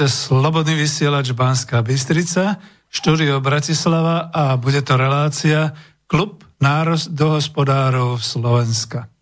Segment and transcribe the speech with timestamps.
[0.00, 2.56] Počúvate Slobodný vysielač Banská Bystrica,
[2.88, 5.76] štúdio Bratislava a bude to relácia
[6.08, 9.12] Klub národohospodárov Slovenska.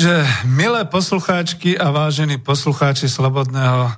[0.00, 3.92] Takže, milé poslucháčky a vážení poslucháči Slobodného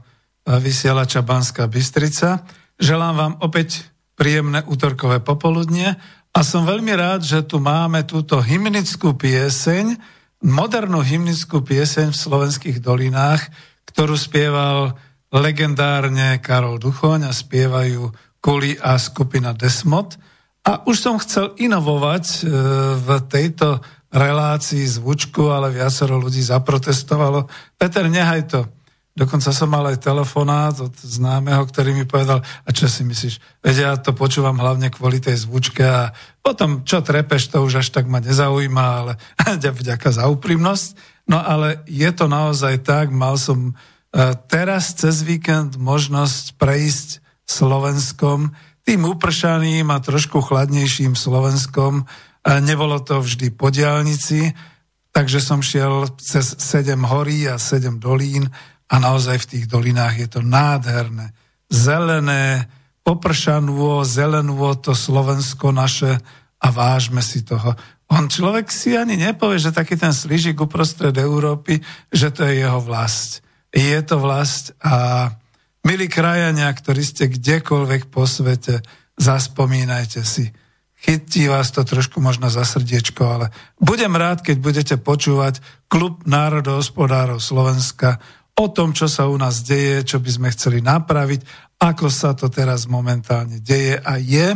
[0.59, 2.43] vysielača Banska Bystrica,
[2.75, 3.87] želám vám opäť
[4.19, 5.95] príjemné útorkové popoludnie
[6.35, 9.95] a som veľmi rád, že tu máme túto hymnickú pieseň,
[10.43, 13.47] modernú hymnickú pieseň v slovenských dolinách,
[13.87, 14.99] ktorú spieval
[15.31, 18.11] legendárne Karol Duchoň a spievajú
[18.43, 20.19] Kuli a skupina Desmod.
[20.67, 22.39] A už som chcel inovovať e,
[22.99, 23.79] v tejto
[24.13, 27.49] relácii zvučku, ale viacero ľudí zaprotestovalo.
[27.81, 28.61] Peter, nehaj to.
[29.13, 33.77] Dokonca som mal aj telefonát od známeho, ktorý mi povedal, a čo si myslíš, veď
[33.77, 38.09] ja to počúvam hlavne kvôli tej zvučke a potom, čo trepeš, to už až tak
[38.09, 39.13] ma nezaujíma, ale
[39.81, 40.97] vďaka za úprimnosť.
[41.29, 43.73] No ale je to naozaj tak, mal som e,
[44.49, 52.09] teraz cez víkend možnosť prejsť Slovenskom, tým upršaným a trošku chladnejším Slovenskom,
[52.43, 54.51] Nebolo to vždy po diálnici,
[55.15, 58.51] takže som šiel cez 7 horí a 7 dolín
[58.91, 61.31] a naozaj v tých dolinách je to nádherné.
[61.71, 62.67] Zelené,
[63.07, 66.19] popršanú, zelenú to Slovensko naše
[66.59, 67.79] a vážme si toho.
[68.11, 71.79] On človek si ani nepovie, že taký ten sližik uprostred Európy,
[72.11, 73.41] že to je jeho vlast.
[73.71, 75.31] Je to vlast a
[75.87, 78.83] milí krajania, ktorí ste kdekoľvek po svete,
[79.15, 80.51] zaspomínajte si–
[81.03, 83.47] chytí vás to trošku možno za srdiečko, ale
[83.83, 85.59] budem rád, keď budete počúvať
[85.91, 88.23] Klub národohospodárov Slovenska
[88.55, 91.43] o tom, čo sa u nás deje, čo by sme chceli napraviť,
[91.83, 94.55] ako sa to teraz momentálne deje a je.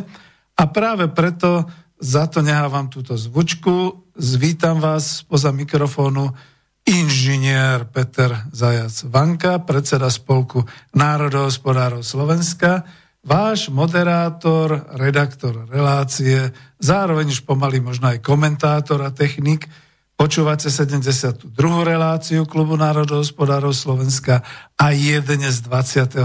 [0.57, 1.67] A práve preto
[1.99, 4.07] za to nehávam túto zvučku.
[4.15, 6.31] Zvítam vás spoza mikrofónu
[6.87, 10.63] inžinier Peter Zajac Vanka, predseda spolku
[10.95, 12.87] národohospodárov Slovenska
[13.27, 19.67] váš moderátor, redaktor relácie, zároveň už pomaly možno aj komentátor a technik,
[20.17, 21.53] Počúvate 72.
[21.85, 24.41] reláciu Klubu národohospodárov Slovenska
[24.73, 26.17] a je dnes 23.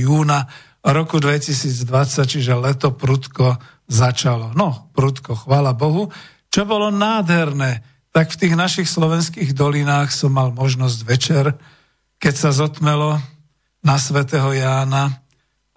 [0.00, 0.48] júna
[0.80, 4.56] roku 2020, čiže leto prudko začalo.
[4.56, 6.08] No, prudko, chvála Bohu.
[6.48, 7.84] Čo bolo nádherné,
[8.16, 11.52] tak v tých našich slovenských dolinách som mal možnosť večer,
[12.16, 13.20] keď sa zotmelo
[13.84, 15.20] na svätého Jána,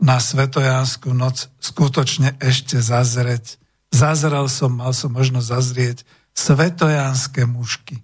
[0.01, 3.61] na svetojánsku noc, skutočne ešte zazrieť.
[3.93, 5.97] Zazrel som, mal som možnosť zazrieť
[6.33, 8.01] svetojánske mušky.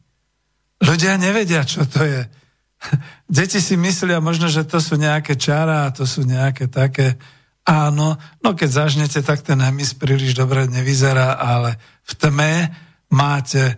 [0.77, 2.21] Ľudia nevedia, čo to je.
[3.25, 7.17] Deti si myslia možno, že to sú nejaké čara a to sú nejaké také...
[7.67, 11.75] Áno, no keď zažnete, tak ten hemis príliš dobre nevyzerá, ale
[12.07, 12.53] v tme
[13.11, 13.75] máte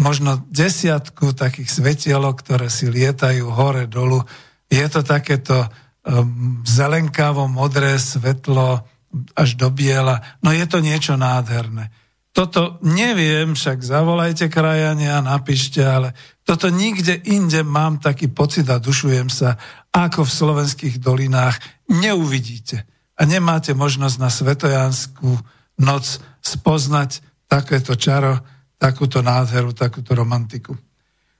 [0.00, 4.24] možno desiatku takých svetielok, ktoré si lietajú hore, dolu.
[4.72, 5.68] Je to takéto
[6.06, 8.86] um, zelenkavo, modré svetlo
[9.34, 10.22] až do biela.
[10.40, 11.90] No je to niečo nádherné.
[12.36, 16.12] Toto neviem, však zavolajte krajania, napíšte, ale
[16.44, 19.56] toto nikde inde mám taký pocit a dušujem sa,
[19.88, 21.56] ako v slovenských dolinách
[21.88, 22.84] neuvidíte.
[23.16, 25.32] A nemáte možnosť na Svetojanskú
[25.80, 28.44] noc spoznať takéto čaro,
[28.76, 30.76] takúto nádheru, takúto romantiku.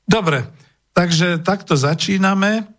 [0.09, 0.49] Dobre,
[0.97, 2.76] takže takto začíname.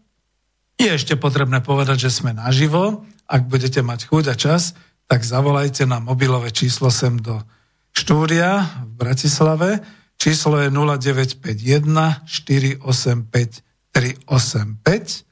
[0.77, 3.01] Je ešte potrebné povedať, že sme naživo.
[3.25, 4.77] Ak budete mať chuť a čas,
[5.09, 7.41] tak zavolajte na mobilové číslo sem do
[7.97, 9.81] štúdia v Bratislave.
[10.21, 15.25] Číslo je 0951 485 385.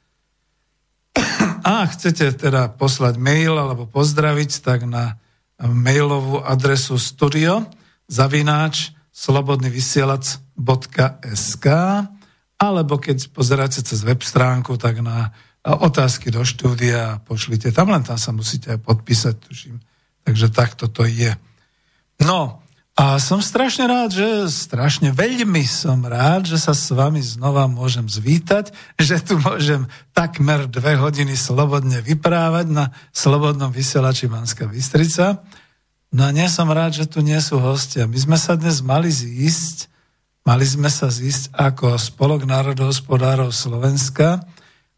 [1.65, 5.17] A chcete teda poslať mail alebo pozdraviť, tak na
[5.61, 7.69] mailovú adresu studio
[8.09, 11.65] zavináč slobodnyvysielac.sk
[12.55, 15.35] alebo keď pozeráte cez web stránku, tak na
[15.65, 17.73] otázky do štúdia pošlite.
[17.73, 19.77] Tam len tam sa musíte aj podpísať, tuším.
[20.25, 21.33] Takže takto to je.
[22.21, 22.65] No,
[22.95, 28.07] a som strašne rád, že strašne veľmi som rád, že sa s vami znova môžem
[28.07, 29.83] zvítať, že tu môžem
[30.15, 35.43] takmer dve hodiny slobodne vyprávať na Slobodnom vysielači Banská Bystrica.
[36.15, 38.07] No a nie som rád, že tu nie sú hostia.
[38.07, 39.91] My sme sa dnes mali zísť,
[40.45, 44.45] mali sme sa zísť ako Spolok národohospodárov Slovenska,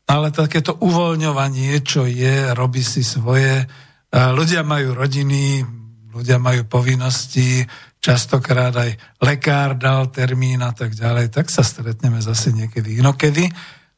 [0.08, 3.68] ale takéto uvoľňovanie, čo je, robí si svoje.
[4.12, 5.64] Ľudia majú rodiny,
[6.16, 7.68] ľudia majú povinnosti,
[8.00, 13.52] častokrát aj lekár dal termín a tak ďalej, tak sa stretneme zase niekedy inokedy.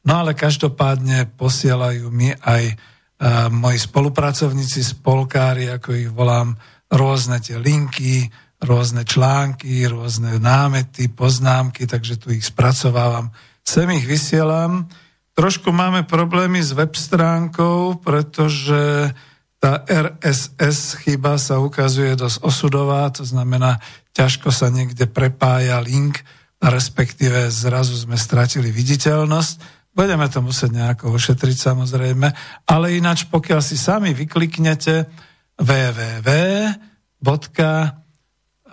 [0.08, 6.56] No ale každopádne posielajú mi aj uh, moji spolupracovníci, spolkári, ako ich volám,
[6.90, 8.26] rôzne tie linky,
[8.60, 13.32] rôzne články, rôzne námety, poznámky, takže tu ich spracovávam.
[13.64, 14.92] Sem ich vysielam.
[15.36, 19.16] Trošku máme problémy s web stránkou, pretože
[19.60, 23.80] tá RSS chyba sa ukazuje dosť osudová, to znamená,
[24.16, 26.24] ťažko sa niekde prepája link,
[26.60, 29.80] respektíve zrazu sme stratili viditeľnosť.
[29.96, 32.28] Budeme to musieť nejako ošetriť samozrejme,
[32.68, 35.08] ale ináč pokiaľ si sami vykliknete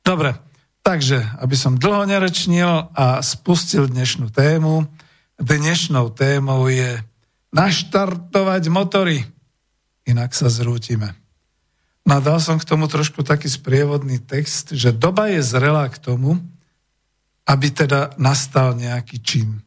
[0.00, 0.32] Dobre,
[0.80, 4.88] takže, aby som dlho nerečnil a spustil dnešnú tému,
[5.42, 7.02] dnešnou témou je
[7.52, 9.26] naštartovať motory,
[10.06, 11.18] inak sa zrútime.
[12.02, 16.38] Nadal som k tomu trošku taký sprievodný text, že doba je zrelá k tomu,
[17.46, 19.62] aby teda nastal nejaký čin.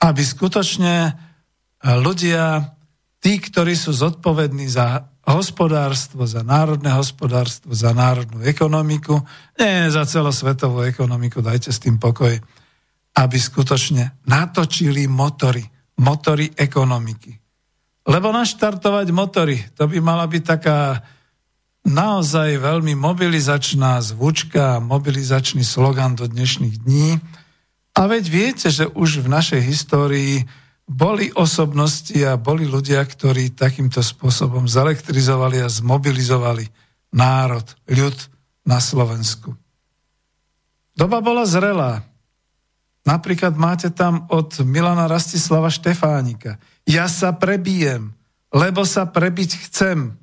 [0.00, 1.12] Aby skutočne e,
[2.00, 2.72] ľudia,
[3.20, 9.24] tí, ktorí sú zodpovední za hospodárstvo, za národné hospodárstvo, za národnú ekonomiku,
[9.56, 12.36] nie za celosvetovú ekonomiku, dajte s tým pokoj,
[13.14, 15.62] aby skutočne natočili motory,
[16.02, 17.30] motory ekonomiky.
[18.04, 21.00] Lebo naštartovať motory, to by mala byť taká
[21.84, 27.20] naozaj veľmi mobilizačná zvučka, mobilizačný slogan do dnešných dní.
[27.94, 30.44] A veď viete, že už v našej histórii
[30.84, 36.68] boli osobnosti a boli ľudia, ktorí takýmto spôsobom zelektrizovali a zmobilizovali
[37.14, 38.16] národ, ľud
[38.68, 39.56] na Slovensku.
[40.92, 42.04] Doba bola zrelá.
[43.04, 46.56] Napríklad máte tam od Milana Rastislava Štefánika.
[46.88, 48.16] Ja sa prebijem,
[48.48, 50.16] lebo sa prebiť chcem.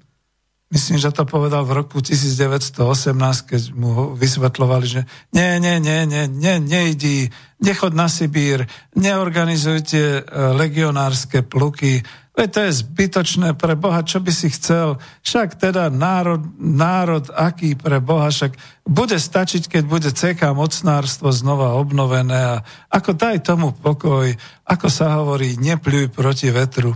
[0.72, 3.12] Myslím, že to povedal v roku 1918,
[3.44, 5.02] keď mu vysvetlovali, že
[5.36, 7.28] nie, nie, nie, nie, nie, nejdi,
[7.60, 10.22] nechod na Sibír, neorganizujte e,
[10.56, 16.42] legionárske pluky, veď to je zbytočné pre Boha, čo by si chcel, však teda národ,
[16.58, 18.56] národ aký pre Boha, však
[18.88, 24.32] bude stačiť, keď bude CK mocnárstvo znova obnovené a ako daj tomu pokoj,
[24.64, 26.96] ako sa hovorí, nepľuj proti vetru.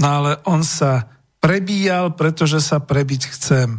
[0.00, 1.04] No ale on sa
[1.42, 3.76] prebíjal, pretože sa prebiť chcem.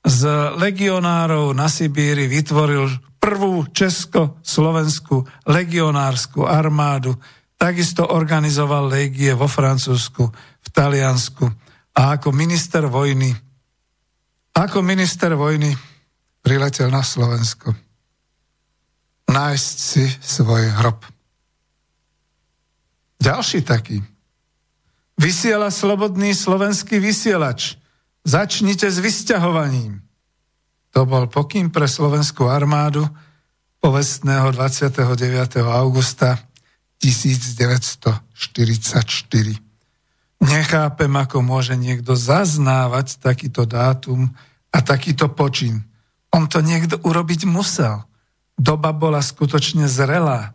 [0.00, 2.88] Z legionárov na Sibíri vytvoril
[3.20, 7.20] prvú česko-slovenskú legionárskú armádu,
[7.60, 10.24] takisto organizoval légie vo Francúzsku,
[10.64, 11.44] v Taliansku
[11.92, 13.36] a ako minister vojny
[14.56, 15.76] ako minister vojny
[16.40, 17.76] priletel na Slovensko
[19.30, 21.06] nájsť si svoj hrob.
[23.20, 24.02] Ďalší taký
[25.20, 27.76] Vysiela slobodný slovenský vysielač.
[28.24, 30.00] Začnite s vysťahovaním.
[30.96, 33.04] To bol pokým pre slovenskú armádu
[33.84, 35.60] povestného 29.
[35.60, 36.40] augusta
[37.00, 39.70] 1944.
[40.40, 44.32] Nechápem, ako môže niekto zaznávať takýto dátum
[44.72, 45.84] a takýto počin.
[46.32, 48.04] On to niekto urobiť musel.
[48.56, 50.54] Doba bola skutočne zrelá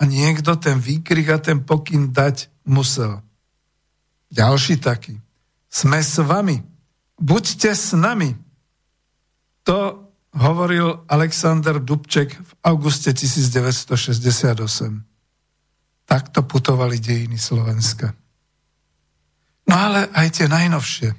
[0.00, 3.20] a niekto ten výkrik a ten pokyn dať musel.
[4.32, 5.20] Ďalší taký.
[5.68, 6.62] Sme s vami.
[7.20, 8.36] Buďte s nami.
[9.68, 15.09] To hovoril Alexander Dubček v auguste 1968.
[16.10, 18.10] Takto putovali dejiny Slovenska.
[19.70, 21.14] No ale aj tie najnovšie.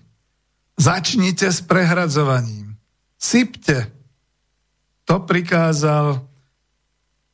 [0.76, 2.76] Začnite s prehradzovaním.
[3.16, 3.88] Sypte.
[5.08, 6.20] To prikázal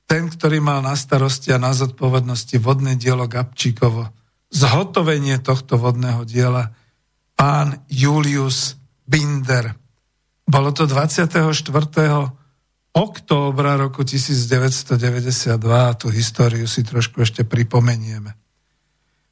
[0.05, 4.13] ten, ktorý mal na starosti a na zodpovednosti vodné dielo Gabčíkovo
[4.51, 6.71] zhotovenie tohto vodného diela
[7.35, 9.75] pán Julius Binder.
[10.47, 11.27] Bolo to 24.
[12.97, 18.33] októbra roku 1992 a tú históriu si trošku ešte pripomenieme.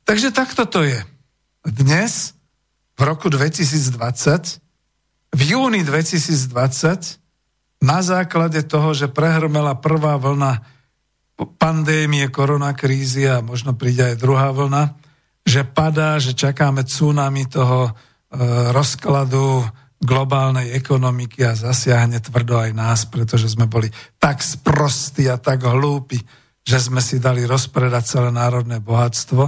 [0.05, 1.01] Takže takto to je.
[1.65, 2.37] Dnes,
[2.93, 4.61] v roku 2020,
[5.33, 7.17] v júni 2020,
[7.81, 10.61] na základe toho, že prehrmela prvá vlna
[11.57, 14.95] pandémie, koronakrízy a možno príde aj druhá vlna,
[15.43, 17.91] že padá, že čakáme tsunami toho e,
[18.71, 19.67] rozkladu
[20.05, 23.89] globálnej ekonomiky a zasiahne tvrdo aj nás, pretože sme boli
[24.21, 26.21] tak sprostí a tak hlúpi,
[26.65, 29.43] že sme si dali rozpredať celé národné bohatstvo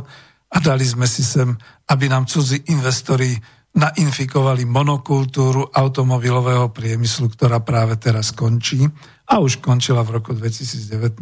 [0.47, 1.53] a dali sme si sem,
[1.89, 3.33] aby nám cudzí investori
[3.77, 8.89] nainfikovali monokultúru automobilového priemyslu, ktorá práve teraz končí
[9.29, 11.21] a už končila v roku 2019.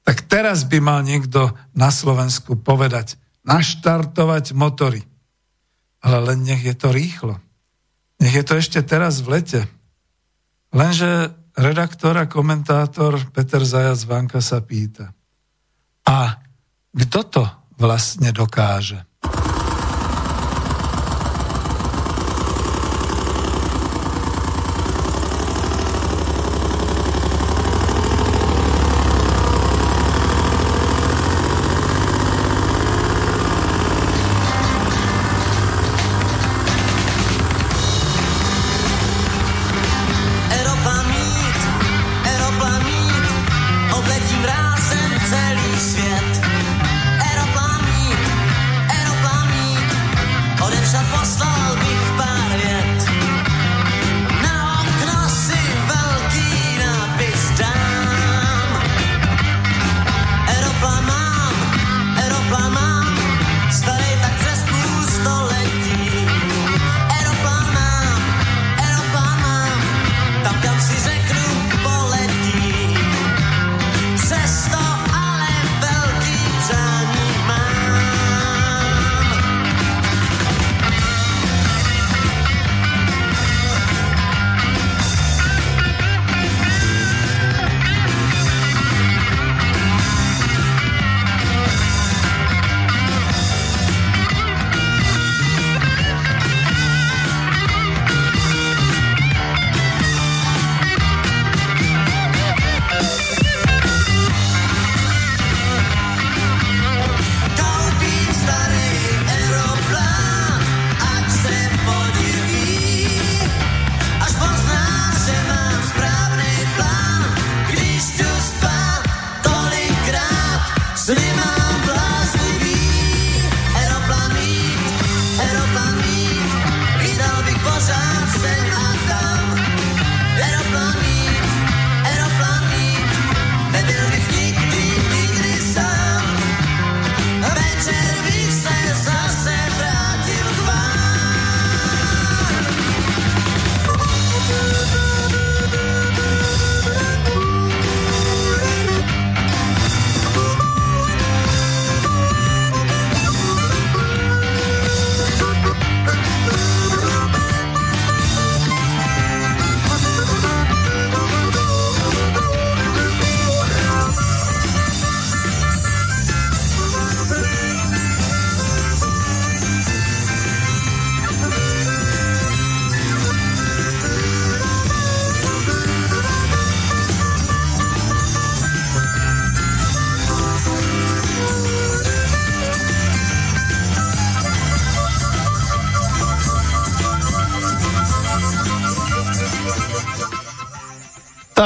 [0.00, 5.04] Tak teraz by mal niekto na Slovensku povedať, naštartovať motory.
[6.00, 7.36] Ale len nech je to rýchlo.
[8.20, 9.60] Nech je to ešte teraz v lete.
[10.70, 15.10] Lenže redaktor a komentátor Peter Zajac Vanka sa pýta.
[16.06, 16.38] A
[16.94, 17.44] kto to
[17.80, 19.09] vlastne dokáže?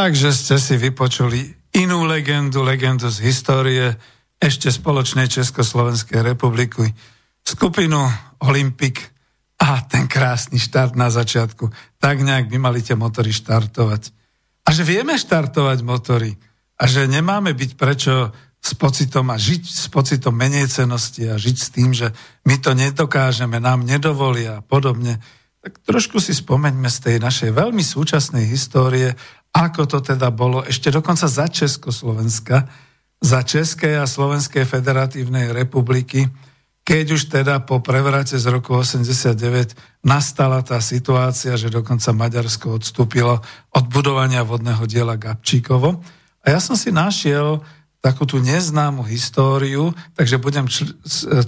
[0.05, 1.49] Takže ste si vypočuli
[1.81, 3.97] inú legendu, legendu z histórie
[4.37, 6.93] ešte spoločnej Československej republiky,
[7.41, 8.05] skupinu
[8.45, 9.01] Olympik
[9.65, 11.73] a ten krásny štart na začiatku.
[11.97, 14.13] Tak nejak by mali tie motory štartovať.
[14.69, 16.37] A že vieme štartovať motory
[16.77, 18.29] a že nemáme byť prečo
[18.61, 22.13] s pocitom a žiť s pocitom menej cenosti a žiť s tým, že
[22.45, 25.17] my to nedokážeme, nám nedovolia a podobne,
[25.65, 29.17] tak trošku si spomeňme z tej našej veľmi súčasnej histórie
[29.55, 32.67] ako to teda bolo ešte dokonca za Československa,
[33.23, 36.27] za Českej a Slovenskej federatívnej republiky,
[36.85, 43.41] keď už teda po prevrate z roku 89 nastala tá situácia, že dokonca Maďarsko odstúpilo
[43.73, 46.05] od budovania vodného diela Gabčíkovo.
[46.45, 47.65] A ja som si našiel
[48.05, 50.93] takú tú neznámu históriu, takže budem čl-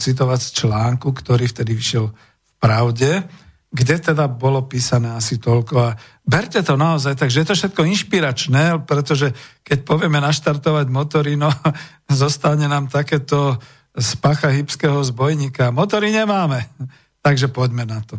[0.01, 3.29] citovať z článku, ktorý vtedy vyšiel v Pravde,
[3.77, 5.75] kde teda bolo písané asi toľko.
[5.77, 5.91] A
[6.25, 11.53] berte to naozaj tak, že je to všetko inšpiračné, pretože keď povieme naštartovať motory, no
[12.09, 13.61] zostane nám takéto
[13.97, 15.73] z pacha hybského zbojníka.
[15.73, 16.73] Motory nemáme,
[17.25, 18.17] takže poďme na to.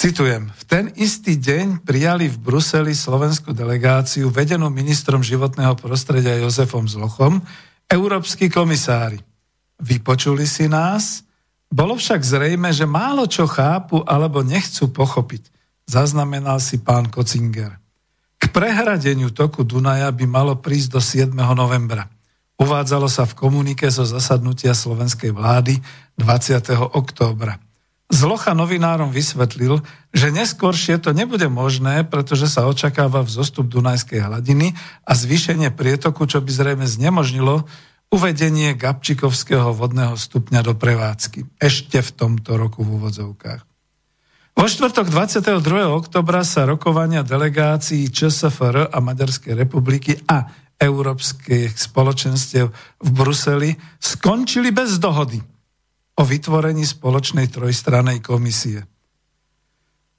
[0.00, 6.90] Citujem, v ten istý deň prijali v Bruseli slovenskú delegáciu vedenú ministrom životného prostredia Jozefom
[6.90, 7.38] Zlochom
[7.86, 9.22] európsky komisári.
[9.78, 11.22] Vypočuli si nás,
[11.72, 15.48] bolo však zrejme, že málo čo chápu alebo nechcú pochopiť,
[15.88, 17.80] zaznamenal si pán Kocinger.
[18.36, 21.32] K prehradeniu toku Dunaja by malo prísť do 7.
[21.32, 22.12] novembra.
[22.60, 25.80] Uvádzalo sa v komunike zo zasadnutia slovenskej vlády
[26.20, 26.92] 20.
[26.92, 27.56] októbra.
[28.12, 29.80] Zlocha novinárom vysvetlil,
[30.12, 34.76] že neskôršie to nebude možné, pretože sa očakáva vzostup Dunajskej hladiny
[35.08, 37.64] a zvýšenie prietoku, čo by zrejme znemožnilo
[38.12, 41.56] uvedenie Gabčikovského vodného stupňa do prevádzky.
[41.56, 43.62] Ešte v tomto roku v úvodzovkách.
[44.52, 45.64] Vo štvrtok 22.
[45.88, 50.44] oktobra sa rokovania delegácií ČSFR a Maďarskej republiky a
[50.76, 52.68] európskych spoločenstiev
[53.00, 55.40] v Bruseli skončili bez dohody
[56.20, 58.84] o vytvorení spoločnej trojstranej komisie.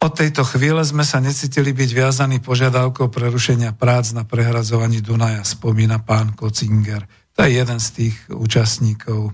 [0.03, 6.01] Od tejto chvíle sme sa necítili byť viazaní požiadavkou prerušenia prác na prehradzovaní Dunaja, spomína
[6.01, 7.06] pán Kocinger.
[7.34, 9.34] To je jeden z tých účastníkov.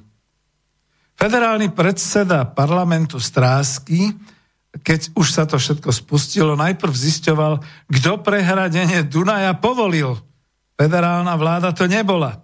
[1.19, 4.15] Federálny predseda parlamentu Strásky,
[4.79, 7.59] keď už sa to všetko spustilo, najprv zisťoval,
[7.91, 10.15] kto prehradenie Dunaja povolil.
[10.79, 12.39] Federálna vláda to nebola.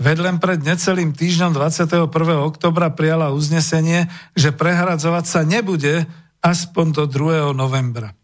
[0.00, 2.08] Vedlen pred necelým týždňom 21.
[2.40, 6.08] oktobra prijala uznesenie, že prehradzovať sa nebude
[6.40, 7.52] aspoň do 2.
[7.52, 8.16] novembra.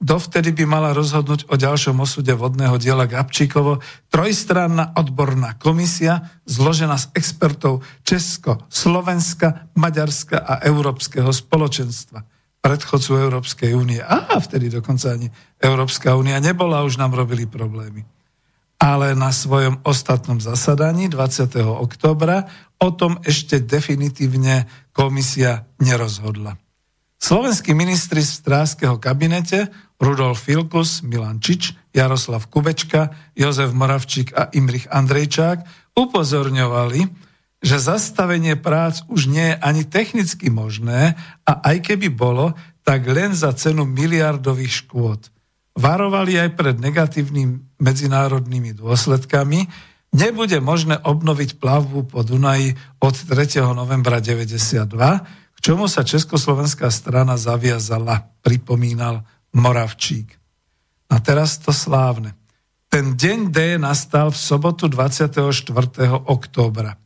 [0.00, 7.12] Dovtedy by mala rozhodnúť o ďalšom osude vodného diela Gabčíkovo trojstranná odborná komisia zložená z
[7.12, 12.24] expertov Česko, Slovenska, Maďarska a Európskeho spoločenstva
[12.60, 14.00] predchodcu Európskej únie.
[14.00, 15.28] A vtedy dokonca ani
[15.60, 18.04] Európska únia nebola, už nám robili problémy.
[18.80, 21.60] Ale na svojom ostatnom zasadaní 20.
[21.60, 22.48] oktobra
[22.80, 24.64] o tom ešte definitívne
[24.96, 26.56] komisia nerozhodla.
[27.20, 29.68] Slovenskí ministri z strážského kabinete
[30.00, 35.60] Rudolf Filkus, Milan Čič, Jaroslav Kubečka, Jozef Moravčík a Imrich Andrejčák
[35.92, 37.04] upozorňovali,
[37.60, 41.12] že zastavenie prác už nie je ani technicky možné
[41.44, 42.56] a aj keby bolo,
[42.88, 45.28] tak len za cenu miliardových škôd.
[45.76, 49.68] Varovali aj pred negatívnymi medzinárodnými dôsledkami,
[50.16, 53.60] nebude možné obnoviť plavbu po Dunaji od 3.
[53.76, 54.88] novembra 92,
[55.60, 60.32] k čomu sa Československá strana zaviazala, pripomínal Moravčík.
[61.12, 62.32] A teraz to slávne.
[62.88, 65.36] Ten deň D nastal v sobotu 24.
[66.24, 66.96] októbra.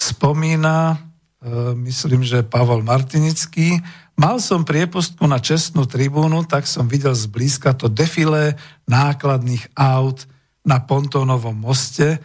[0.00, 3.84] Spomína, e, myslím, že Pavol Martinický,
[4.16, 8.56] mal som priepustku na čestnú tribúnu, tak som videl zblízka to defilé
[8.88, 10.24] nákladných aut
[10.64, 12.16] na Pontónovom moste,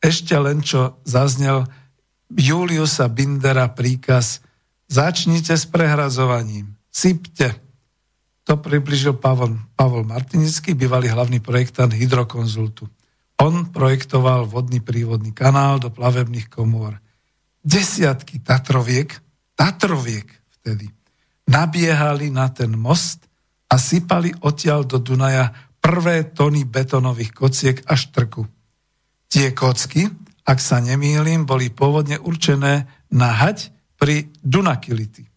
[0.00, 1.68] ešte len čo zaznel
[2.28, 4.44] Juliusa Bindera príkaz
[4.88, 7.56] začnite s prehrazovaním, sypte,
[8.48, 12.88] to približil Pavol, Pavol Martinický, bývalý hlavný projektant Hydrokonzultu.
[13.44, 16.96] On projektoval vodný prívodný kanál do plavebných komôr.
[17.60, 19.12] Desiatky Tatroviek,
[19.52, 20.24] Tatroviek
[20.58, 20.88] vtedy,
[21.44, 23.28] nabiehali na ten most
[23.68, 28.48] a sypali odtiaľ do Dunaja prvé tony betonových kociek a štrku.
[29.28, 30.08] Tie kocky,
[30.48, 33.68] ak sa nemýlim, boli pôvodne určené na hať
[34.00, 35.28] pri Dunakility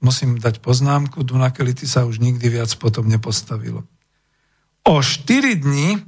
[0.00, 3.84] musím dať poznámku, Dunakelity sa už nikdy viac potom nepostavilo.
[4.88, 6.00] O 4 dní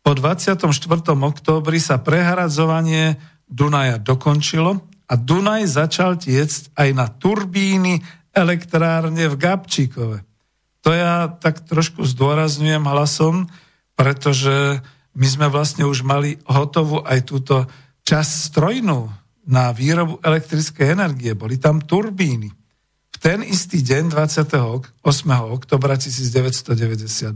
[0.00, 0.70] po 24.
[1.12, 3.18] októbri sa prehradzovanie
[3.50, 7.98] Dunaja dokončilo a Dunaj začal tiecť aj na turbíny
[8.30, 10.22] elektrárne v Gabčíkove.
[10.86, 13.50] To ja tak trošku zdôrazňujem hlasom,
[13.98, 14.80] pretože
[15.14, 17.66] my sme vlastne už mali hotovú aj túto
[18.06, 19.10] časť strojnú
[19.50, 21.34] na výrobu elektrickej energie.
[21.34, 22.50] Boli tam turbíny.
[23.10, 25.02] V ten istý deň 28.
[25.50, 27.34] oktobra 1992,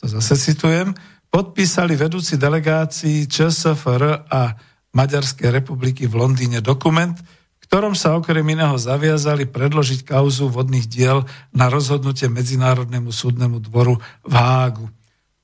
[0.00, 0.92] to zase citujem,
[1.30, 4.58] podpísali vedúci delegácií ČSFR a
[4.90, 11.22] Maďarskej republiky v Londýne dokument, v ktorom sa okrem iného zaviazali predložiť kauzu vodných diel
[11.54, 14.90] na rozhodnutie Medzinárodnému súdnemu dvoru v Hágu.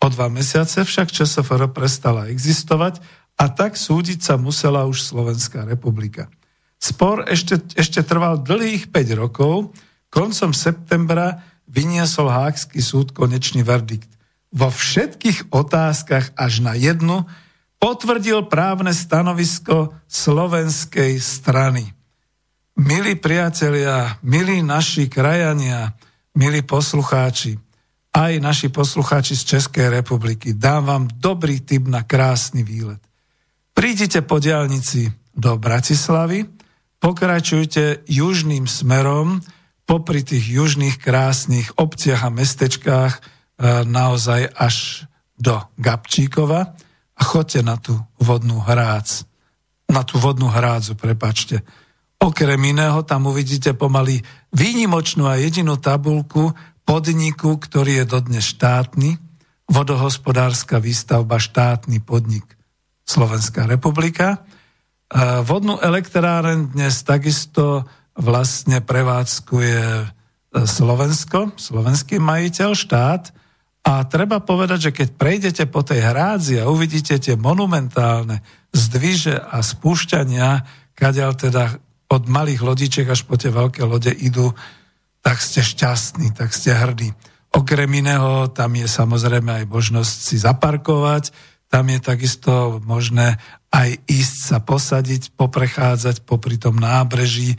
[0.03, 3.01] O dva mesiace však ČSFR prestala existovať
[3.37, 6.29] a tak súdiť sa musela už Slovenská republika.
[6.77, 9.73] Spor ešte, ešte trval dlhých 5 rokov,
[10.13, 14.09] koncom septembra vyniesol Hákský súd konečný verdikt.
[14.53, 17.27] Vo všetkých otázkach až na jednu
[17.77, 21.93] potvrdil právne stanovisko slovenskej strany.
[22.77, 25.97] Milí priatelia, milí naši krajania,
[26.37, 27.57] milí poslucháči,
[28.17, 30.57] aj naši poslucháči z Českej republiky.
[30.57, 33.05] Dám vám dobrý tip na krásny výlet.
[33.77, 36.49] Prídite po diálnici do Bratislavy,
[36.97, 39.45] pokračujte južným smerom,
[39.85, 43.21] popri tých južných krásnych obciach a mestečkách e,
[43.85, 45.05] naozaj až
[45.37, 46.73] do Gabčíkova
[47.17, 49.29] a chodte na tú vodnú hrádz.
[49.93, 51.61] Na tú vodnú hrádzu, prepačte.
[52.17, 54.25] Okrem iného tam uvidíte pomaly
[54.57, 59.19] výnimočnú a jedinú tabulku podniku, ktorý je dodnes štátny,
[59.67, 62.47] vodohospodárska výstavba štátny podnik
[63.03, 64.39] Slovenská republika.
[64.39, 67.83] E, vodnú elektráren dnes takisto
[68.15, 70.07] vlastne prevádzkuje e,
[70.63, 73.35] Slovensko, slovenský majiteľ, štát.
[73.87, 78.43] A treba povedať, že keď prejdete po tej hrádzi a uvidíte tie monumentálne
[78.75, 80.63] zdviže a spúšťania,
[80.95, 81.65] kadeľ teda
[82.07, 84.55] od malých lodičiek až po tie veľké lode idú
[85.27, 87.11] tak ste šťastní, tak ste hrdí.
[87.51, 91.35] Okrem iného, tam je samozrejme aj možnosť si zaparkovať,
[91.67, 93.35] tam je takisto možné
[93.75, 97.59] aj ísť sa posadiť, poprechádzať popri tom nábreží,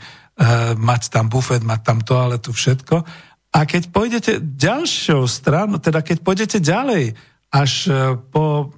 [0.80, 3.04] mať tam bufet, mať tam toaletu, všetko.
[3.52, 7.20] A keď pôjdete ďalšou stranu, teda keď pôjdete ďalej,
[7.52, 8.72] až e, po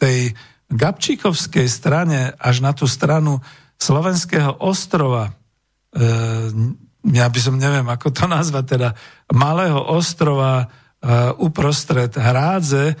[0.00, 0.32] tej
[0.72, 3.44] Gabčíkovskej strane, až na tú stranu
[3.76, 5.28] Slovenského ostrova,
[5.92, 6.72] e,
[7.08, 8.88] ja by som neviem, ako to nazvať, teda
[9.32, 12.96] malého ostrova uh, uprostred hrádze,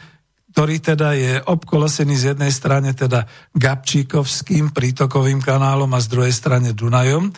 [0.50, 6.74] ktorý teda je obkolesený z jednej strany teda Gabčíkovským prítokovým kanálom a z druhej strane
[6.74, 7.30] Dunajom,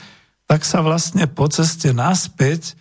[0.48, 2.72] tak sa vlastne po ceste naspäť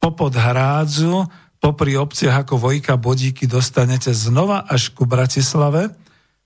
[0.00, 1.26] popod hrádzu,
[1.58, 5.90] popri obciach ako Vojka, Bodíky dostanete znova až ku Bratislave.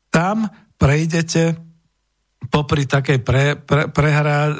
[0.08, 0.48] Tam
[0.80, 1.56] prejdete
[2.50, 4.56] popri takej pre, pre, prehrá,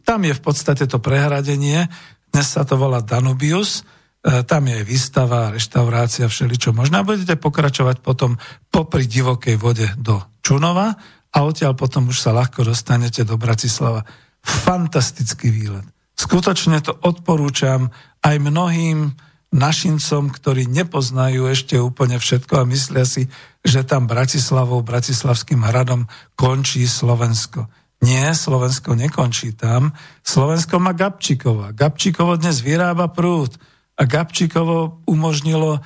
[0.00, 1.86] tam je v podstate to prehradenie,
[2.32, 3.84] dnes sa to volá Danubius,
[4.24, 7.00] e, tam je výstava, reštaurácia, všeličo možno.
[7.00, 8.40] A budete pokračovať potom
[8.72, 10.96] popri divokej vode do Čunova
[11.32, 14.08] a odtiaľ potom už sa ľahko dostanete do Bratislava.
[14.42, 15.84] Fantastický výlet.
[16.16, 17.92] Skutočne to odporúčam
[18.24, 19.12] aj mnohým
[19.52, 23.28] našincom, ktorí nepoznajú ešte úplne všetko a myslia si,
[23.60, 27.68] že tam Bratislavou, Bratislavským hradom končí Slovensko.
[28.02, 29.94] Nie, Slovensko nekončí tam.
[30.26, 31.70] Slovensko má Gabčíkova.
[31.70, 33.54] Gabčíkovo dnes vyrába prúd
[33.94, 35.78] a Gabčíkovo umožnilo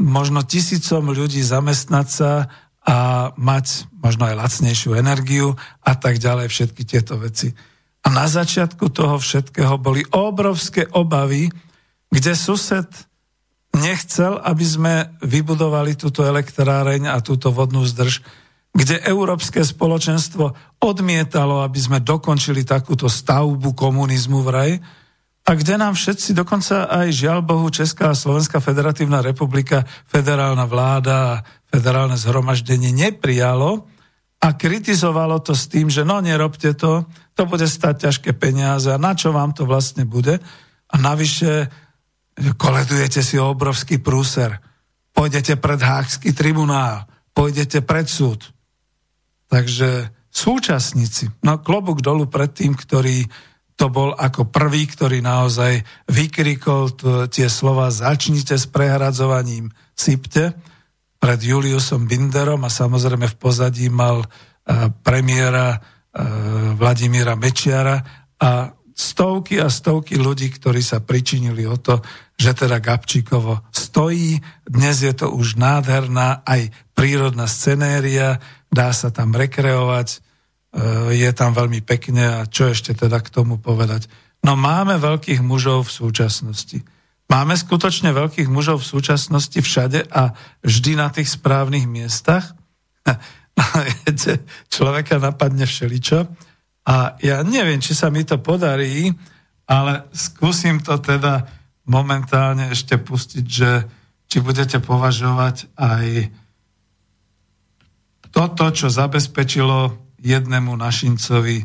[0.00, 2.48] možno tisícom ľudí zamestnať sa
[2.80, 5.52] a mať možno aj lacnejšiu energiu
[5.84, 7.52] a tak ďalej, všetky tieto veci.
[8.00, 11.52] A na začiatku toho všetkého boli obrovské obavy,
[12.08, 12.88] kde sused
[13.76, 18.24] nechcel, aby sme vybudovali túto elektráreň a túto vodnú zdrž,
[18.70, 24.78] kde Európske spoločenstvo odmietalo, aby sme dokončili takúto stavbu komunizmu vraj,
[25.50, 31.16] a kde nám všetci, dokonca aj žiaľ Bohu, Česká a Slovenská federatívna republika, federálna vláda
[31.16, 33.88] a federálne zhromaždenie neprijalo
[34.38, 37.02] a kritizovalo to s tým, že no nerobte to,
[37.34, 40.38] to bude stať ťažké peniaze a na čo vám to vlastne bude.
[40.90, 41.66] A navyše
[42.54, 44.54] koledujete si obrovský prúser.
[45.10, 48.54] Pôjdete pred Hákský tribunál, pôjdete pred súd.
[49.50, 53.26] Takže súčasníci, no klobúk dolu pred tým, ktorý
[53.74, 56.94] to bol ako prvý, ktorý naozaj vykrikol
[57.32, 60.52] tie slova začnite s prehradzovaním sypte
[61.16, 64.28] pred Juliusom Binderom a samozrejme v pozadí mal uh,
[65.00, 68.04] premiéra uh, Vladimíra Mečiara
[68.36, 72.04] a stovky a stovky ľudí, ktorí sa pričinili o to,
[72.36, 74.36] že teda Gabčíkovo stojí.
[74.68, 78.36] Dnes je to už nádherná aj prírodná scenéria,
[78.70, 80.18] dá sa tam rekreovať, e,
[81.18, 84.06] je tam veľmi pekne a čo ešte teda k tomu povedať.
[84.46, 86.78] No máme veľkých mužov v súčasnosti.
[87.30, 90.34] Máme skutočne veľkých mužov v súčasnosti všade a
[90.66, 92.58] vždy na tých správnych miestach.
[94.74, 96.26] Človeka napadne všeličo.
[96.90, 99.14] A ja neviem, či sa mi to podarí,
[99.70, 101.46] ale skúsim to teda
[101.86, 103.70] momentálne ešte pustiť, že
[104.26, 106.06] či budete považovať aj
[108.30, 111.64] toto, čo zabezpečilo jednému našincovi e,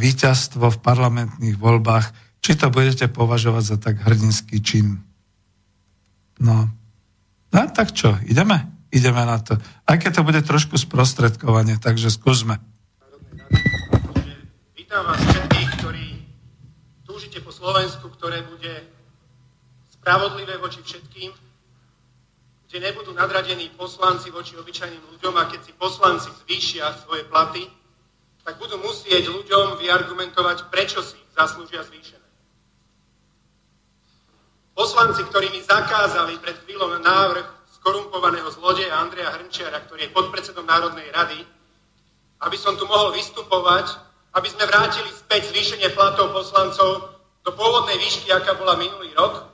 [0.00, 2.06] víťazstvo v parlamentných voľbách,
[2.40, 5.02] či to budete považovať za tak hrdinský čin.
[6.40, 6.68] No.
[7.52, 8.88] No tak čo, ideme?
[8.92, 9.58] Ideme na to.
[9.84, 12.62] Aj keď to bude trošku sprostredkovanie, takže skúsme.
[14.78, 16.06] Vítam vás všetkých, ktorí
[17.04, 18.86] túžite po Slovensku, ktoré bude
[19.90, 21.45] spravodlivé voči všetkým,
[22.66, 27.62] kde nebudú nadradení poslanci voči obyčajným ľuďom a keď si poslanci zvýšia svoje platy,
[28.42, 32.26] tak budú musieť ľuďom vyargumentovať, prečo si zaslúžia zvýšené.
[34.76, 37.46] Poslanci, ktorí mi zakázali pred chvíľou návrh
[37.80, 41.38] skorumpovaného zlodeja Andreja Hrnčiara, ktorý je podpredsedom Národnej rady,
[42.44, 43.94] aby som tu mohol vystupovať,
[44.36, 49.48] aby sme vrátili späť zvýšenie platov poslancov do pôvodnej výšky, aká bola minulý rok.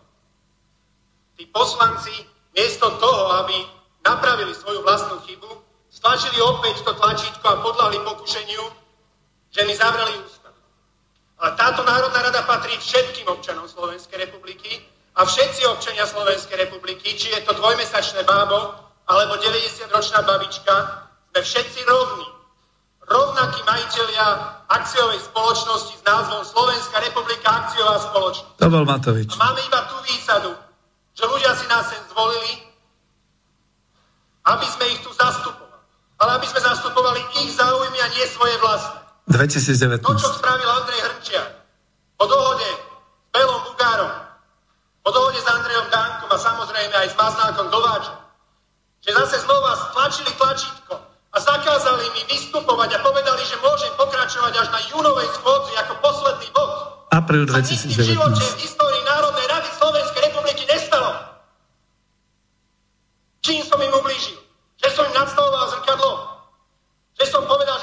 [1.39, 3.57] Tí poslanci, miesto toho, aby
[4.05, 5.51] napravili svoju vlastnú chybu,
[5.93, 8.65] stlačili opäť to tlačítko a podľahli pokušeniu,
[9.53, 10.53] že mi zavreli ústav.
[11.43, 14.81] Ale táto Národná rada patrí všetkým občanom Slovenskej republiky
[15.19, 18.73] a všetci občania Slovenskej republiky, či je to dvojmesačné bábo
[19.11, 20.75] alebo 90-ročná babička,
[21.33, 22.29] sme všetci rovní.
[23.03, 24.27] Rovnakí majiteľia
[24.71, 28.57] akciovej spoločnosti s názvom Slovenská republika akciová spoločnosť.
[28.63, 29.29] To bol Matovič.
[29.37, 30.55] A máme iba tú výsadu,
[31.13, 32.53] že ľudia si nás sem zvolili,
[34.49, 35.81] aby sme ich tu zastupovali.
[36.23, 39.03] Ale aby sme zastupovali ich záujmy a nie svoje vlastné.
[39.31, 40.03] 2019.
[40.03, 41.47] To, čo spravil Andrej Hrnčiar
[42.19, 44.13] po dohode s Belom Bugárom,
[45.03, 48.19] po dohode s Andrejom Dankom a samozrejme aj s Maznákom Glováčom,
[49.03, 50.95] že zase znova stlačili tlačítko
[51.33, 56.49] a zakázali mi vystupovať a povedali, že môžem pokračovať až na júnovej schôdzi ako posledný
[56.55, 56.71] bod.
[57.13, 57.93] Apríl 2019.
[57.93, 61.11] Sa v živote v histórii Národnej rady Slovenskej republiky nestalo.
[63.43, 64.39] Čím som im ublížil?
[64.79, 66.13] Že som im nadstavoval zrkadlo?
[67.19, 67.82] Že som povedal,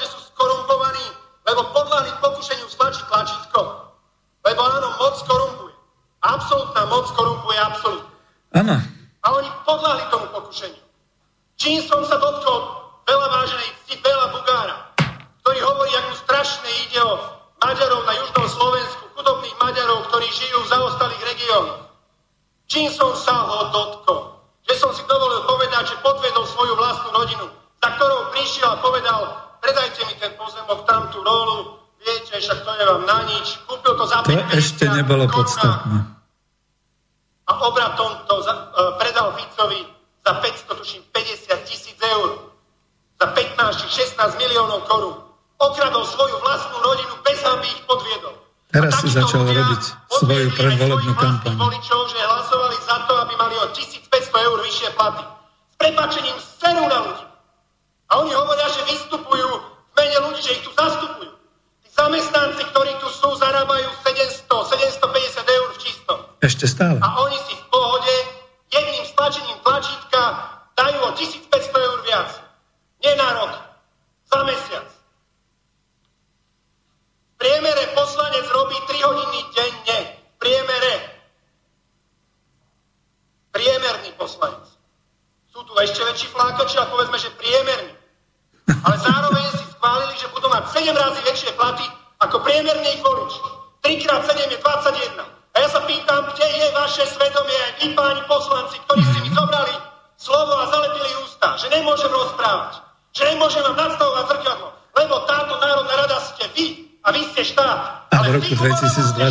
[34.24, 35.98] to ešte nebolo podstatné.
[37.50, 39.82] A obratom to za, uh, predal Ficovi
[40.22, 42.54] za 500, tuším, 50 tisíc eur.
[43.20, 45.18] Za 15 či 16 miliónov korún.
[45.60, 48.32] Okradol svoju vlastnú rodinu bez aby ich podviedol.
[48.70, 51.58] Teraz si začal robiť svoju predvolebnú kampaň.
[51.58, 55.24] voličov, že hlasovali za to, aby mali o 1500 eur vyššie platy.
[55.26, 57.24] S prepačením serú na ľudí.
[58.10, 61.34] A oni hovoria, že vystupujú v mene ľudí, že ich tu zastupujú.
[61.90, 62.39] Zamestnanci, ktorí
[66.40, 66.96] Ešte stále.
[67.04, 67.49] A oni si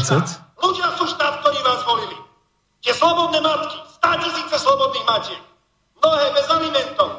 [0.02, 0.60] 2020?
[0.64, 2.18] Ľudia sú štát, ktorí vás volili.
[2.80, 5.42] Tie slobodné matky, stá tisíce slobodných matiek,
[6.00, 7.10] mnohé bez alimentov,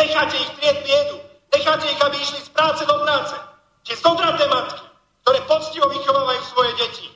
[0.00, 1.16] necháte ich trieť biedu,
[1.50, 3.34] Necháte ich, aby išli z práce do práce.
[3.82, 4.86] Tie zodraté matky,
[5.26, 7.06] ktoré poctivo vychovávajú svoje deti.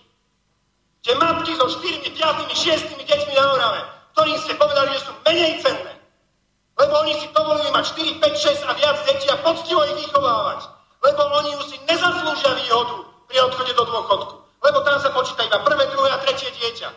[1.07, 3.83] Tie matky so 4, 5, 6 deťmi na Orave,
[4.17, 5.95] ktorým ste povedali, že sú menej cenné.
[6.75, 10.61] Lebo oni si dovolili mať 4, 5, 6 a viac detí a poctivo ich vychovávať.
[11.05, 12.97] Lebo oni už si nezaslúžia výhodu
[13.31, 14.35] pri odchode do dôchodku.
[14.65, 16.89] Lebo tam sa počíta iba prvé, druhé a tretie dieťa.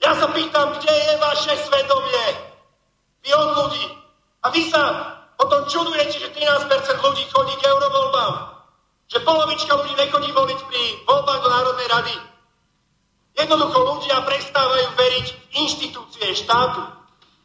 [0.00, 2.24] Ja sa pýtam, kde je vaše svedomie?
[3.20, 3.84] Vy od ľudí.
[4.40, 4.82] A vy sa
[5.40, 8.34] potom čudujete, že 13% ľudí chodí k eurovoľbám.
[9.08, 12.16] Že polovička ľudí nechodí voliť pri voľbách do Národnej rady.
[13.40, 16.84] Jednoducho ľudia prestávajú veriť v inštitúcie štátu.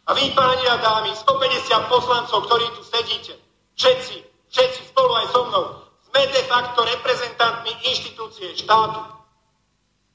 [0.06, 3.40] A vy, páni a dámy, 150 poslancov, ktorí tu sedíte,
[3.80, 4.16] všetci,
[4.52, 5.66] všetci spolu aj so mnou,
[6.12, 9.02] sme de facto reprezentantmi inštitúcie štátu.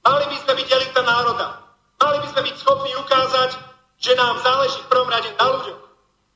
[0.04, 1.46] Mali by sme byť elita národa.
[1.96, 3.50] Mali by sme byť schopní ukázať,
[3.98, 5.90] že nám záleží v prvom rade na ľuďoch.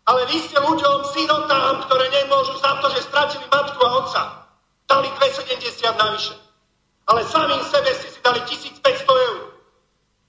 [0.05, 4.23] Ale vy ste ľuďom, sirotám, ktoré nemôžu za to, že stratili matku a otca,
[4.85, 6.37] dali 270 navyše.
[7.09, 9.37] Ale samým sebe ste si dali 1500 eur.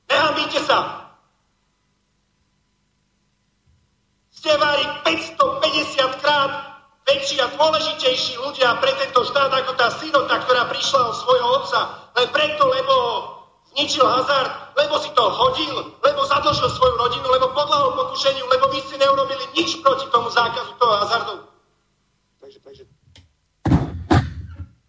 [0.07, 1.11] Nehambíte sa.
[4.31, 6.51] Ste vári 550 krát
[7.03, 11.79] väčší a dôležitejší ľudia pre tento štát ako tá sirota, ktorá prišla od svojho otca
[12.15, 12.95] len preto, lebo
[13.75, 18.79] zničil hazard, lebo si to hodil, lebo zadlžil svoju rodinu, lebo podľahol pokušeniu, lebo vy
[18.87, 21.35] ste neurobili nič proti tomu zákazu toho hazardu.
[22.39, 22.83] Takže, takže...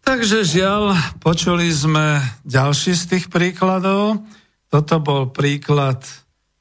[0.07, 0.95] Takže žiaľ,
[1.27, 4.23] počuli sme ďalší z tých príkladov.
[4.71, 6.07] Toto bol príklad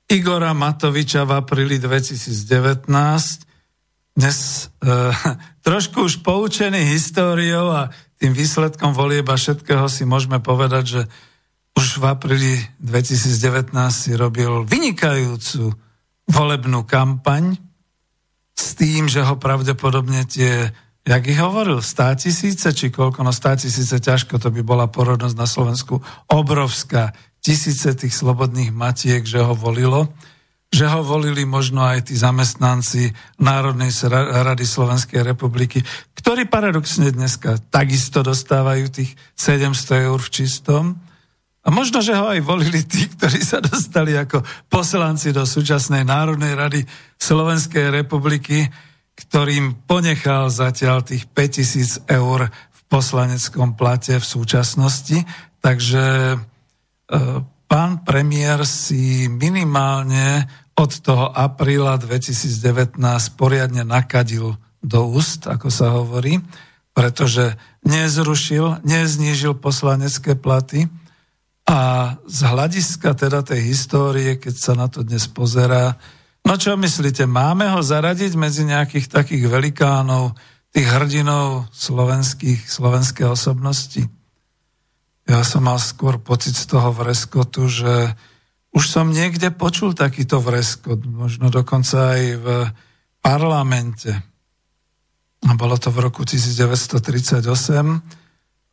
[0.09, 2.89] Igora Matoviča v apríli 2019.
[4.17, 4.89] Dnes e,
[5.69, 11.01] trošku už poučený históriou a tým výsledkom volieba všetkého si môžeme povedať, že
[11.77, 15.77] už v apríli 2019 si robil vynikajúcu
[16.25, 17.53] volebnú kampaň
[18.57, 20.73] s tým, že ho pravdepodobne tie,
[21.05, 25.37] jak ich hovoril, stá tisíce, či koľko, no stá tisíce, ťažko, to by bola porodnosť
[25.37, 27.13] na Slovensku obrovská.
[27.45, 30.09] Tisíce tých slobodných matiek, že ho volilo,
[30.73, 35.85] že ho volili možno aj tí zamestnanci Národnej rady Slovenskej republiky,
[36.17, 40.83] ktorí paradoxne dneska takisto dostávajú tých 700 eur v čistom,
[41.65, 46.53] a možno, že ho aj volili tí, ktorí sa dostali ako poslanci do súčasnej Národnej
[46.53, 46.85] rady
[47.17, 48.69] Slovenskej republiky,
[49.15, 55.23] ktorým ponechal zatiaľ tých 5000 eur v poslaneckom plate v súčasnosti.
[55.63, 56.37] Takže e,
[57.65, 62.99] pán premiér si minimálne od toho apríla 2019
[63.39, 66.43] poriadne nakadil do úst, ako sa hovorí,
[66.91, 67.55] pretože
[67.87, 70.91] nezrušil, neznížil poslanecké platy,
[71.65, 75.97] a z hľadiska teda tej histórie, keď sa na to dnes pozerá,
[76.45, 80.37] no čo myslíte, máme ho zaradiť medzi nejakých takých velikánov,
[80.69, 84.05] tých hrdinov slovenských, slovenské osobnosti?
[85.25, 88.13] Ja som mal skôr pocit z toho vreskotu, že
[88.75, 92.47] už som niekde počul takýto vreskot, možno dokonca aj v
[93.23, 94.11] parlamente.
[95.47, 97.41] A bolo to v roku 1938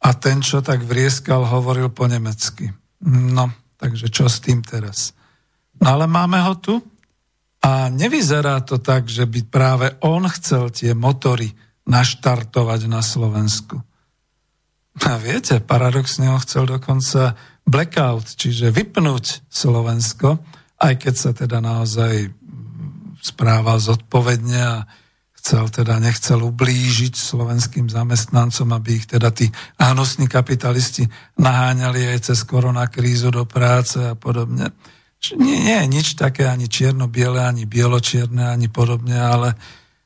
[0.03, 2.74] a ten, čo tak vrieskal, hovoril po nemecky.
[3.07, 5.14] No, takže čo s tým teraz?
[5.78, 6.82] No ale máme ho tu
[7.62, 11.54] a nevyzerá to tak, že by práve on chcel tie motory
[11.86, 13.78] naštartovať na Slovensku.
[15.06, 20.42] A viete, paradoxne on chcel dokonca blackout, čiže vypnúť Slovensko,
[20.82, 22.28] aj keď sa teda naozaj
[23.22, 24.82] správal zodpovedne a
[25.38, 31.06] chcel teda, nechcel ublížiť slovenským zamestnancom, aby ich teda tí hnusní kapitalisti
[31.38, 34.70] naháňali aj cez koronakrízu do práce a podobne.
[35.38, 39.54] Nie, nie je nič také ani čierno-biele, ani bielo-čierne, ani podobne, ale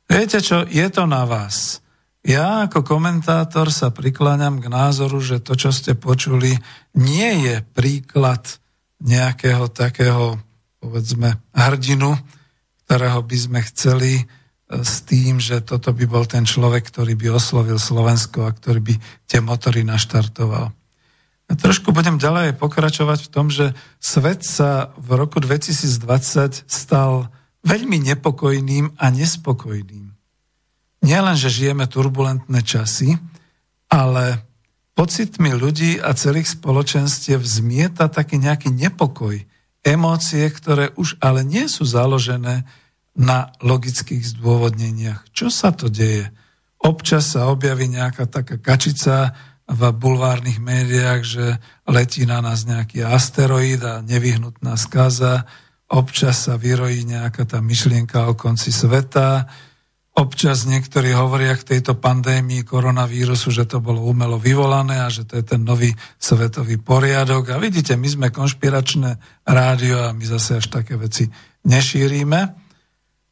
[0.04, 1.80] viete čo, je to na vás.
[2.26, 6.58] Ja ako komentátor sa prikláňam k názoru, že to, čo ste počuli,
[6.98, 8.42] nie je príklad
[8.98, 10.36] nejakého takého,
[10.82, 12.18] povedzme, hrdinu,
[12.84, 14.26] ktorého by sme chceli
[14.66, 18.94] s tým, že toto by bol ten človek, ktorý by oslovil Slovensko a ktorý by
[19.30, 20.74] tie motory naštartoval.
[21.46, 23.70] Trošku budem ďalej pokračovať v tom, že
[24.02, 27.30] svet sa v roku 2020 stal
[27.62, 30.10] veľmi nepokojným a nespokojným.
[31.06, 33.14] Nielen, že žijeme turbulentné časy,
[33.86, 34.42] ale
[34.98, 39.38] pocitmi ľudí a celých spoločenstiev zmieta taký nejaký nepokoj,
[39.86, 42.66] emócie, ktoré už ale nie sú založené
[43.14, 45.30] na logických zdôvodneniach.
[45.30, 46.26] Čo sa to deje?
[46.82, 49.32] Občas sa objaví nejaká taká kačica
[49.66, 51.46] v bulvárnych médiách, že
[51.90, 55.42] letí na nás nejaký asteroid a nevyhnutná skaza.
[55.90, 59.50] Občas sa vyrojí nejaká tá myšlienka o konci sveta.
[60.16, 65.36] Občas niektorí hovoria k tejto pandémii koronavírusu, že to bolo umelo vyvolané a že to
[65.36, 67.52] je ten nový svetový poriadok.
[67.52, 71.28] A vidíte, my sme konšpiračné rádio a my zase až také veci
[71.66, 72.54] nešírime.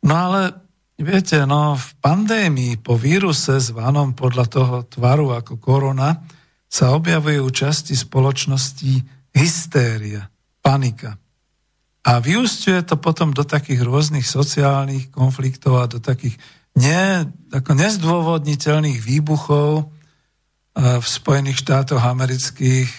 [0.05, 0.64] No ale
[1.03, 6.23] viete, no v pandémii po víruse zvanom podľa toho tvaru ako korona
[6.71, 8.93] sa objavuje u časti spoločnosti
[9.35, 10.31] hystéria,
[10.63, 11.19] panika.
[12.05, 16.37] A vyústiuje to potom do takých rôznych sociálnych konfliktov a do takých
[16.77, 19.89] ne, ako nezdôvodniteľných výbuchov
[20.75, 22.91] v Spojených štátoch amerických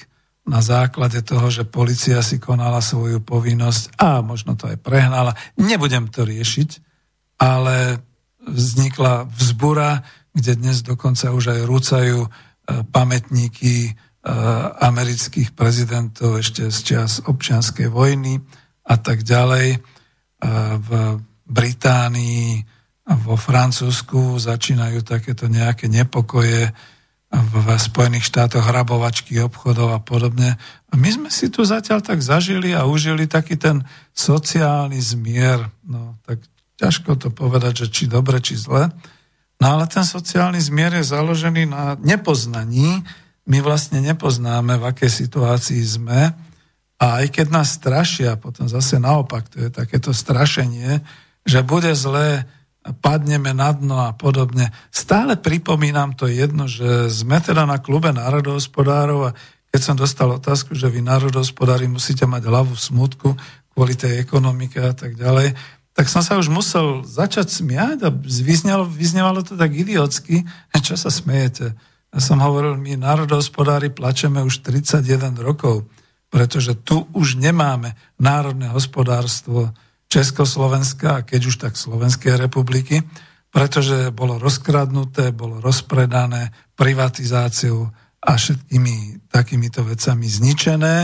[0.47, 5.35] na základe toho, že policia si konala svoju povinnosť a možno to aj prehnala.
[5.59, 6.69] Nebudem to riešiť,
[7.39, 7.99] ale
[8.45, 10.05] vznikla vzbura,
[10.35, 12.29] kde dnes dokonca už aj rúcajú e,
[12.91, 13.91] pamätníky e,
[14.83, 18.43] amerických prezidentov ešte z čas občianskej vojny
[18.85, 19.67] a tak ďalej.
[19.75, 19.79] E,
[20.79, 20.89] v
[21.45, 22.65] Británii
[23.05, 26.73] vo Francúzsku začínajú takéto nejaké nepokoje
[27.35, 30.55] v Spojených štátoch hrabovačky obchodov a podobne.
[30.89, 33.83] A my sme si tu zatiaľ tak zažili a užili taký ten
[34.15, 35.67] sociálny zmier.
[35.83, 36.41] No, tak
[36.79, 38.91] ťažko to povedať, že či dobre, či zle.
[39.59, 43.03] No ale ten sociálny zmier je založený na nepoznaní.
[43.47, 46.35] My vlastne nepoznáme, v akej situácii sme.
[46.99, 51.03] A aj keď nás strašia, potom zase naopak, to je takéto strašenie,
[51.43, 52.47] že bude zlé
[53.01, 54.69] padneme na dno a podobne.
[54.93, 59.35] Stále pripomínam to jedno, že sme teda na klube národohospodárov a
[59.73, 63.29] keď som dostal otázku, že vy národohospodári musíte mať hlavu v smutku
[63.75, 65.51] kvôli tej ekonomike a tak ďalej,
[65.95, 70.43] tak som sa už musel začať smiať a vyznelo, vyznevalo to tak idiotsky.
[70.85, 71.71] Čo sa smejete?
[72.11, 75.87] Ja som hovoril, my národohospodári plačeme už 31 rokov,
[76.27, 79.71] pretože tu už nemáme národné hospodárstvo,
[80.05, 83.01] Československa, a keď už tak Slovenskej republiky,
[83.49, 87.89] pretože bolo rozkradnuté, bolo rozpredané privatizáciou
[88.25, 90.95] a všetkými takýmito vecami zničené.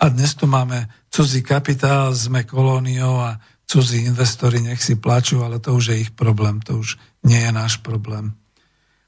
[0.00, 3.36] A dnes tu máme cudzí kapitál, sme kolóniou a
[3.70, 7.52] cudzí investori nech si plačú, ale to už je ich problém, to už nie je
[7.54, 8.34] náš problém.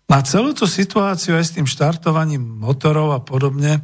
[0.06, 3.82] Na celú tú situáciu aj s tým štartovaním motorov a podobne,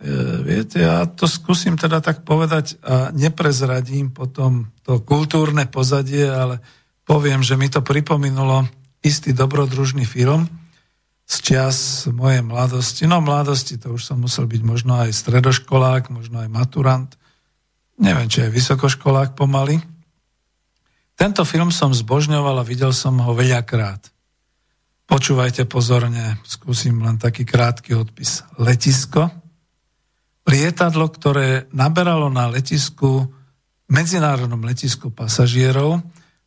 [0.00, 0.08] E,
[0.40, 6.64] viete, ja to skúsim teda tak povedať a neprezradím potom to kultúrne pozadie, ale
[7.04, 8.64] poviem, že mi to pripomenulo
[9.04, 10.48] istý dobrodružný film
[11.28, 13.04] z čias mojej mladosti.
[13.04, 17.12] No mladosti, to už som musel byť možno aj stredoškolák, možno aj maturant.
[18.00, 19.84] Neviem, či aj vysokoškolák pomaly.
[21.20, 24.08] Tento film som zbožňoval a videl som ho veľakrát.
[25.04, 28.40] Počúvajte pozorne, skúsim len taký krátky odpis.
[28.56, 29.28] Letisko,
[30.48, 33.28] lietadlo, ktoré naberalo na letisku,
[33.92, 36.00] medzinárodnom letisku pasažierov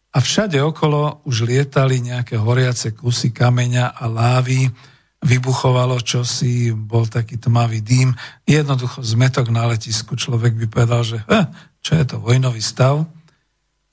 [0.10, 4.74] a všade okolo už lietali nejaké horiace kusy kameňa a lávy,
[5.22, 8.10] vybuchovalo čosi, bol taký tmavý dým,
[8.50, 10.18] jednoducho zmetok na letisku.
[10.18, 11.46] Človek by povedal, že eh,
[11.86, 13.06] čo je to, vojnový stav?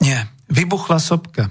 [0.00, 1.48] Nie, vybuchla sopka.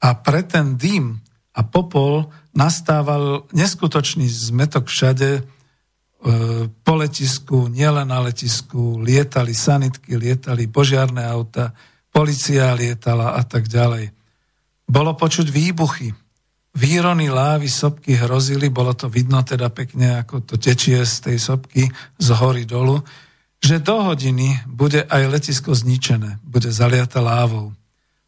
[0.00, 1.22] A pre ten dým
[1.54, 5.46] a popol nastával neskutočný zmetok všade,
[6.20, 11.72] E, po letisku, nielen na letisku, lietali sanitky, lietali požiarné auta,
[12.12, 14.12] policia lietala a tak ďalej.
[14.84, 16.12] Bolo počuť výbuchy.
[16.76, 21.88] Výrony lávy sopky hrozili, bolo to vidno teda pekne, ako to tečie z tej sopky
[22.20, 23.00] z hory dolu,
[23.56, 27.72] že do hodiny bude aj letisko zničené, bude zaliate lávou.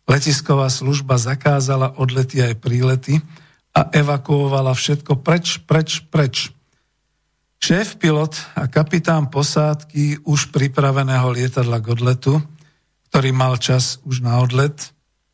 [0.07, 3.23] Letisková služba zakázala odlety aj prílety
[3.73, 6.51] a evakuovala všetko preč, preč, preč.
[7.63, 12.43] Šéf pilot a kapitán posádky už pripraveného lietadla k odletu,
[13.09, 14.75] ktorý mal čas už na odlet,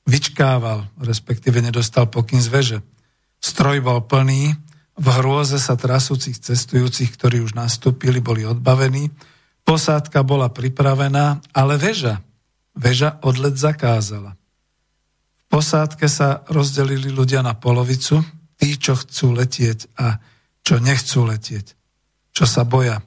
[0.04, 2.78] vyčkával, respektíve nedostal pokyn z veže.
[3.40, 4.52] Stroj bol plný,
[4.98, 9.14] v hrôze sa trasúcich cestujúcich, ktorí už nastúpili, boli odbavení,
[9.62, 12.20] posádka bola pripravená, ale väža,
[12.74, 14.34] väža odlet zakázala.
[15.48, 18.20] Posádke sa rozdelili ľudia na polovicu,
[18.60, 20.20] tí, čo chcú letieť a
[20.62, 21.78] čo nechcú letieť
[22.38, 23.02] čo sa boja.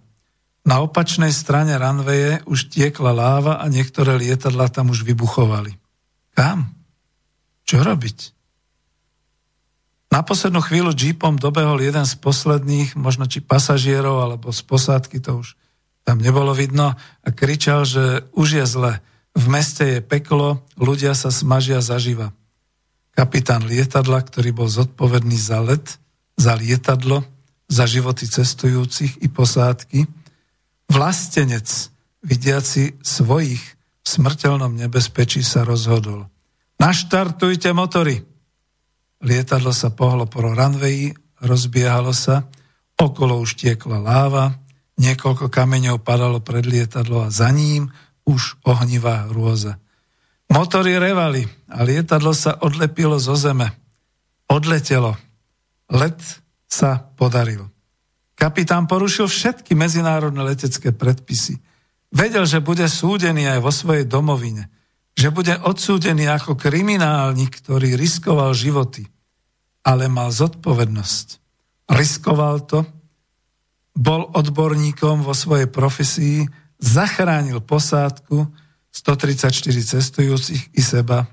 [0.67, 5.79] Na opačnej strane ranveje už tiekla láva a niektoré lietadla tam už vybuchovali.
[6.35, 6.75] Kam?
[7.63, 8.35] Čo robiť?
[10.11, 15.39] Na poslednú chvíľu jeepom dobehol jeden z posledných, možno či pasažierov, alebo z posádky, to
[15.39, 15.55] už
[16.03, 18.93] tam nebolo vidno, a kričal, že už je zle.
[19.31, 22.35] V meste je peklo, ľudia sa smažia zaživa.
[23.15, 25.99] Kapitán lietadla, ktorý bol zodpovedný za let,
[26.35, 27.23] za lietadlo,
[27.71, 30.07] za životy cestujúcich i posádky,
[30.91, 31.67] vlastenec,
[32.21, 33.63] vidiaci svojich
[34.01, 36.27] v smrteľnom nebezpečí sa rozhodol.
[36.81, 38.19] Naštartujte motory!
[39.21, 42.49] Lietadlo sa pohlo po runwayi, rozbiehalo sa,
[42.97, 44.57] okolo už tiekla láva,
[44.97, 47.93] niekoľko kameňov padalo pred lietadlo a za ním
[48.31, 49.75] už ohnivá hrôza.
[50.47, 53.71] Motory revali a lietadlo sa odlepilo zo zeme.
[54.47, 55.15] Odletelo.
[55.91, 56.19] Let
[56.67, 57.67] sa podaril.
[58.35, 61.59] Kapitán porušil všetky medzinárodné letecké predpisy.
[62.11, 64.67] Vedel, že bude súdený aj vo svojej domovine,
[65.15, 69.07] že bude odsúdený ako kriminálnik, ktorý riskoval životy,
[69.83, 71.27] ale mal zodpovednosť.
[71.91, 72.83] Riskoval to
[73.95, 76.47] bol odborníkom vo svojej profesii,
[76.81, 78.49] zachránil posádku
[78.91, 79.53] 134
[79.85, 81.29] cestujúcich i seba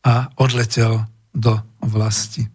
[0.00, 2.48] a odletel do vlasti.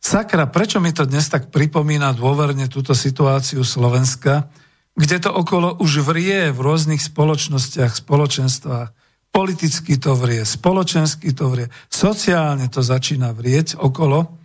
[0.00, 4.48] Sakra, prečo mi to dnes tak pripomína dôverne túto situáciu Slovenska,
[4.96, 8.88] kde to okolo už vrie v rôznych spoločnostiach, spoločenstvách,
[9.30, 14.39] politicky to vrie, spoločensky to vrie, sociálne to začína vrieť okolo,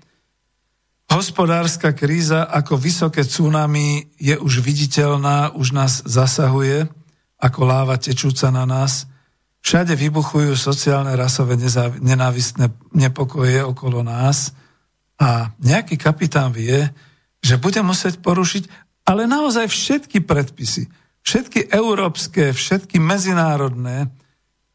[1.16, 6.92] Hospodárska kríza ako vysoké tsunami je už viditeľná, už nás zasahuje
[7.40, 9.08] ako láva tečúca na nás.
[9.64, 11.56] Všade vybuchujú sociálne, rasové,
[12.04, 14.52] nenávistné nepokoje okolo nás
[15.16, 16.84] a nejaký kapitán vie,
[17.40, 18.68] že bude musieť porušiť
[19.08, 20.92] ale naozaj všetky predpisy,
[21.24, 24.12] všetky európske, všetky medzinárodné,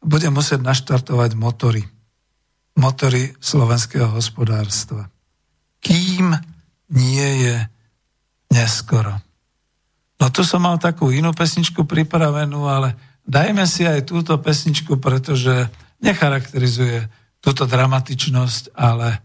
[0.01, 1.85] bude musieť naštartovať motory.
[2.79, 5.10] Motory slovenského hospodárstva
[5.81, 6.37] kým
[6.93, 7.57] nie je
[8.53, 9.17] neskoro.
[10.21, 12.93] No tu som mal takú inú pesničku pripravenú, ale
[13.25, 15.65] dajme si aj túto pesničku, pretože
[16.05, 17.09] necharakterizuje
[17.41, 19.17] túto dramatičnosť, ale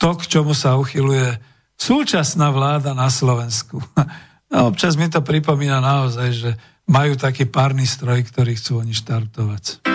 [0.00, 1.36] to, k čomu sa uchyluje
[1.76, 3.78] súčasná vláda na Slovensku.
[4.50, 6.50] No, občas mi to pripomína naozaj, že
[6.90, 9.86] majú taký párny stroj, ktorý chcú oni štartovať.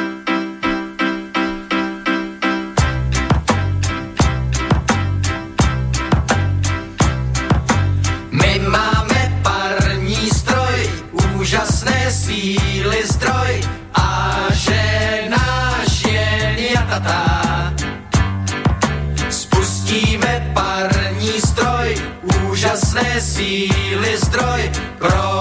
[23.25, 24.61] Síly zdroj
[25.01, 25.34] pro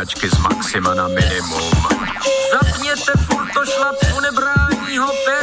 [0.00, 1.70] háčky z maxima na minimum.
[2.52, 5.39] Zapněte furt to šlapku, nebrání ho pek.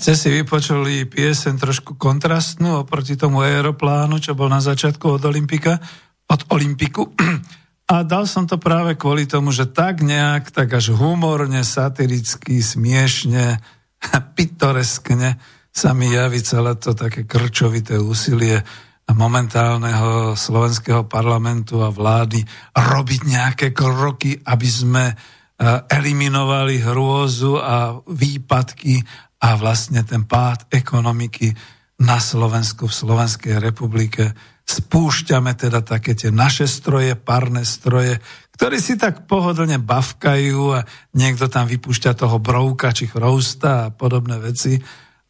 [0.00, 5.76] Ste si vypočuli piesen trošku kontrastnú oproti tomu aeroplánu, čo bol na začiatku od Olympika,
[6.24, 7.12] od Olympiku.
[7.84, 13.60] A dal som to práve kvôli tomu, že tak nejak, tak až humorne, satiricky, smiešne,
[14.40, 15.36] pitoreskne
[15.68, 18.64] sa mi javí celé to také krčovité úsilie
[19.12, 22.40] momentálneho slovenského parlamentu a vlády
[22.72, 25.14] robiť nejaké kroky, aby sme e,
[25.90, 29.02] eliminovali hrôzu a výpadky
[29.40, 31.56] a vlastne ten pád ekonomiky
[32.00, 34.32] na Slovensku, v Slovenskej republike
[34.64, 38.22] spúšťame teda také tie naše stroje, párne stroje,
[38.54, 40.84] ktorí si tak pohodlne bavkajú a
[41.16, 44.78] niekto tam vypúšťa toho brouka či chrousta a podobné veci.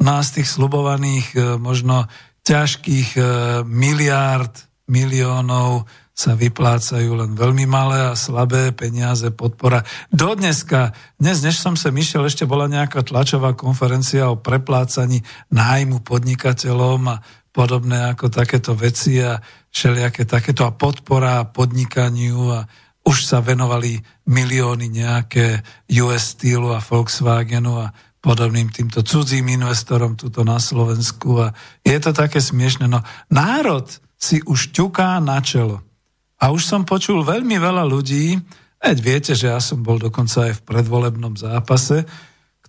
[0.02, 2.10] No a z tých slubovaných e, možno
[2.42, 3.22] ťažkých e,
[3.64, 4.52] miliárd,
[4.90, 5.86] miliónov
[6.20, 9.80] sa vyplácajú len veľmi malé a slabé peniaze, podpora.
[10.12, 16.04] Do dneska, dnes, než som sa myšiel, ešte bola nejaká tlačová konferencia o preplácaní nájmu
[16.04, 17.16] podnikateľom a
[17.56, 19.40] podobné ako takéto veci a
[19.72, 22.68] všelijaké takéto a podpora podnikaniu a
[23.00, 23.96] už sa venovali
[24.28, 25.64] milióny nejaké
[26.04, 32.12] US Steelu a Volkswagenu a podobným týmto cudzím investorom tuto na Slovensku a je to
[32.12, 32.92] také smiešne.
[32.92, 33.00] No
[33.32, 33.88] národ
[34.20, 35.89] si už ťuká na čelo.
[36.40, 38.40] A už som počul veľmi veľa ľudí,
[38.80, 42.08] veď viete, že ja som bol dokonca aj v predvolebnom zápase,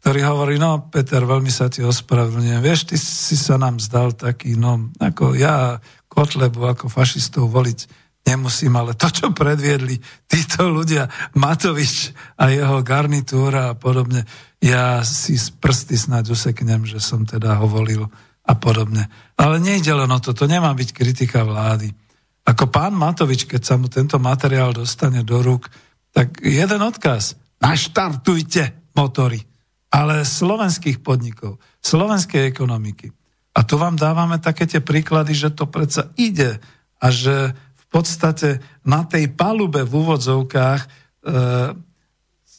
[0.02, 4.58] ktorý hovorí, no Peter, veľmi sa ti ospravedlňujem, vieš, ty si sa nám zdal taký,
[4.58, 5.78] no ako ja
[6.12, 7.80] Kotlebu ako fašistov voliť
[8.28, 9.98] nemusím, ale to, čo predviedli
[10.28, 14.26] títo ľudia, Matovič a jeho garnitúra a podobne,
[14.62, 18.06] ja si z prsty snáď useknem, že som teda ho volil
[18.46, 19.10] a podobne.
[19.38, 21.94] Ale nejde len o to, to nemá byť kritika vlády.
[22.42, 25.70] Ako pán Matovič, keď sa mu tento materiál dostane do rúk,
[26.10, 27.38] tak jeden odkaz.
[27.62, 29.46] Naštartujte motory,
[29.94, 33.14] ale slovenských podnikov, slovenskej ekonomiky.
[33.52, 36.58] A tu vám dávame také tie príklady, že to predsa ide
[36.98, 40.88] a že v podstate na tej palube v úvodzovkách e,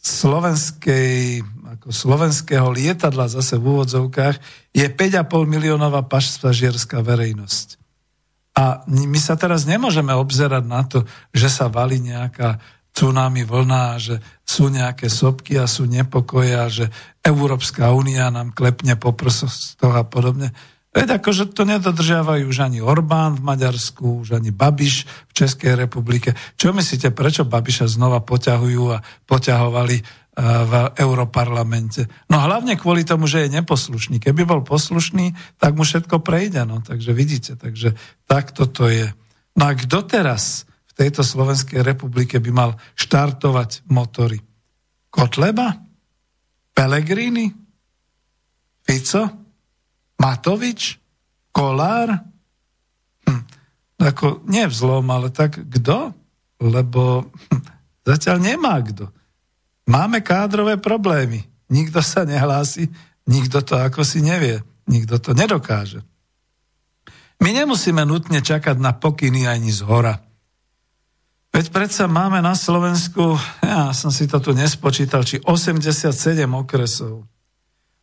[0.02, 1.40] slovenskej,
[1.78, 4.36] ako slovenského lietadla zase v úvodzovkách
[4.76, 7.81] je 5,5 miliónová pasažierská verejnosť.
[8.52, 12.60] A my sa teraz nemôžeme obzerať na to, že sa valí nejaká
[12.92, 16.92] tsunami vlna, že sú nejaké sopky a sú nepokoje a že
[17.24, 20.52] Európska únia nám klepne po prsoch a podobne.
[20.92, 26.36] Veď akože to nedodržiavajú už ani Orbán v Maďarsku, už ani Babiš v Českej republike.
[26.60, 32.08] Čo myslíte, prečo Babiša znova poťahujú a poťahovali v Europarlamente.
[32.32, 34.16] No hlavne kvôli tomu, že je neposlušný.
[34.16, 36.64] Keby bol poslušný, tak mu všetko prejde.
[36.64, 37.92] No, takže vidíte, takže
[38.24, 39.12] takto to je.
[39.52, 44.40] No a kto teraz v tejto Slovenskej republike by mal štartovať motory?
[45.12, 45.76] Kotleba?
[46.72, 47.52] Pelegrini?
[48.88, 49.22] Fico?
[50.16, 50.96] Matovič?
[51.52, 52.08] Kolár?
[53.28, 53.42] Hm.
[54.00, 56.16] Ako, nie vzlom, ale tak kto?
[56.56, 57.62] Lebo hm,
[58.08, 59.12] zatiaľ nemá kto.
[59.86, 61.42] Máme kádrové problémy.
[61.72, 62.92] Nikto sa nehlási,
[63.26, 66.04] nikto to ako si nevie, nikto to nedokáže.
[67.42, 70.22] My nemusíme nutne čakať na pokyny ani z hora.
[71.52, 76.14] Veď predsa máme na Slovensku, ja som si to tu nespočítal, či 87
[76.48, 77.26] okresov.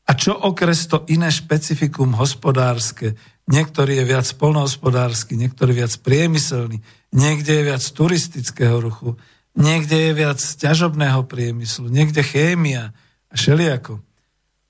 [0.09, 3.13] A čo okres to iné špecifikum hospodárske?
[3.49, 6.81] Niektorý je viac polnohospodársky, niektorý viac priemyselný,
[7.13, 9.17] niekde je viac turistického ruchu,
[9.59, 12.95] niekde je viac ťažobného priemyslu, niekde chémia
[13.27, 13.99] a šeliako.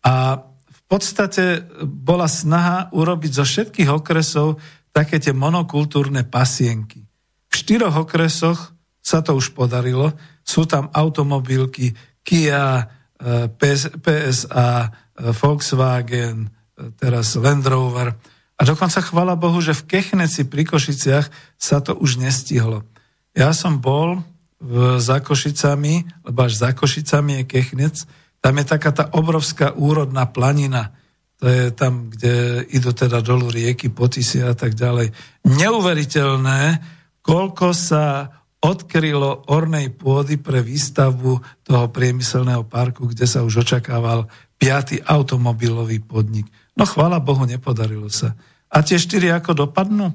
[0.02, 4.58] A v podstate bola snaha urobiť zo všetkých okresov
[4.90, 7.06] také tie monokultúrne pasienky.
[7.50, 10.14] V štyroch okresoch sa to už podarilo.
[10.42, 11.94] Sú tam automobilky
[12.26, 18.18] Kia, eh, PSA, eh, Volkswagen, eh, teraz Land Rover.
[18.60, 22.84] A dokonca chvala Bohu, že v Kechneci pri Košiciach sa to už nestihlo.
[23.32, 24.20] Ja som bol
[24.60, 27.96] v, za Košicami, lebo až za Košicami je Kechnec,
[28.40, 30.96] tam je taká tá obrovská úrodná planina,
[31.40, 35.16] to je tam, kde idú teda dolu rieky, potysy a tak ďalej.
[35.48, 36.84] Neuveriteľné,
[37.24, 38.28] koľko sa
[38.60, 44.28] odkrylo ornej pôdy pre výstavbu toho priemyselného parku, kde sa už očakával
[44.60, 46.52] piatý automobilový podnik.
[46.76, 48.36] No chvála Bohu, nepodarilo sa.
[48.68, 50.12] A tie štyri ako dopadnú?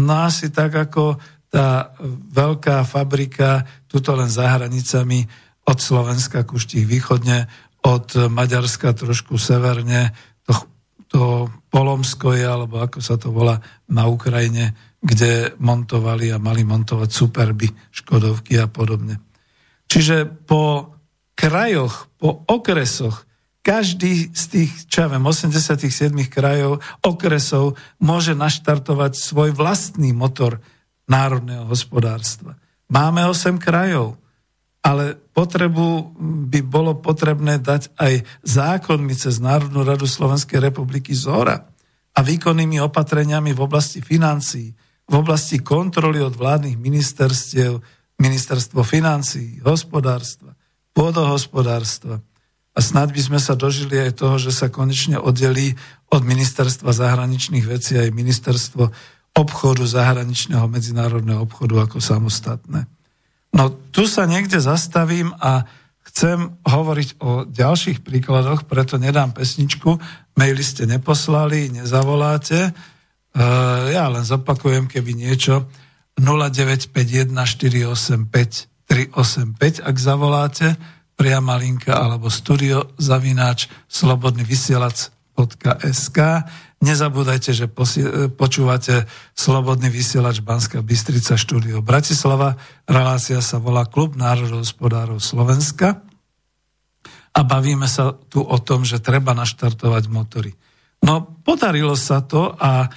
[0.00, 1.20] No asi tak, ako
[1.54, 1.94] tá
[2.34, 5.22] veľká fabrika, tuto len za hranicami
[5.70, 7.46] od Slovenska kuštích východne,
[7.86, 10.10] od Maďarska trošku severne,
[10.42, 10.54] to,
[11.06, 11.22] to
[11.70, 18.58] Polomsko alebo ako sa to volá na Ukrajine, kde montovali a mali montovať superby, škodovky
[18.58, 19.22] a podobne.
[19.86, 20.90] Čiže po
[21.38, 23.30] krajoch, po okresoch,
[23.62, 30.58] každý z tých, čo ja viem, 87 krajov, okresov môže naštartovať svoj vlastný motor
[31.08, 32.56] národného hospodárstva.
[32.88, 34.16] Máme 8 krajov,
[34.84, 36.12] ale potrebu
[36.52, 41.64] by bolo potrebné dať aj zákonmi cez Národnú radu Slovenskej republiky z hora
[42.14, 44.76] a výkonnými opatreniami v oblasti financií,
[45.08, 47.80] v oblasti kontroly od vládnych ministerstiev,
[48.20, 50.52] ministerstvo financií, hospodárstva,
[50.92, 52.20] pôdohospodárstva.
[52.74, 55.74] A snad by sme sa dožili aj toho, že sa konečne oddelí
[56.12, 58.92] od ministerstva zahraničných vecí aj ministerstvo
[59.34, 62.86] obchodu, zahraničného medzinárodného obchodu ako samostatné.
[63.54, 65.66] No tu sa niekde zastavím a
[66.10, 69.98] chcem hovoriť o ďalších príkladoch, preto nedám pesničku,
[70.38, 72.70] maily ste neposlali, nezavoláte.
[72.70, 72.72] E,
[73.90, 75.66] ja len zopakujem, keby niečo
[76.18, 77.34] 0951
[79.82, 80.78] ak zavoláte,
[81.14, 86.18] priama linka alebo studio zavináč slobodnyvysielac.sk
[86.84, 92.60] Nezabúdajte, že posi- počúvate Slobodný vysielač Banská Bystrica štúdio Bratislava.
[92.84, 96.04] Relácia sa volá Klub národohospodárov Slovenska
[97.32, 100.52] a bavíme sa tu o tom, že treba naštartovať motory.
[101.00, 102.92] No, podarilo sa to a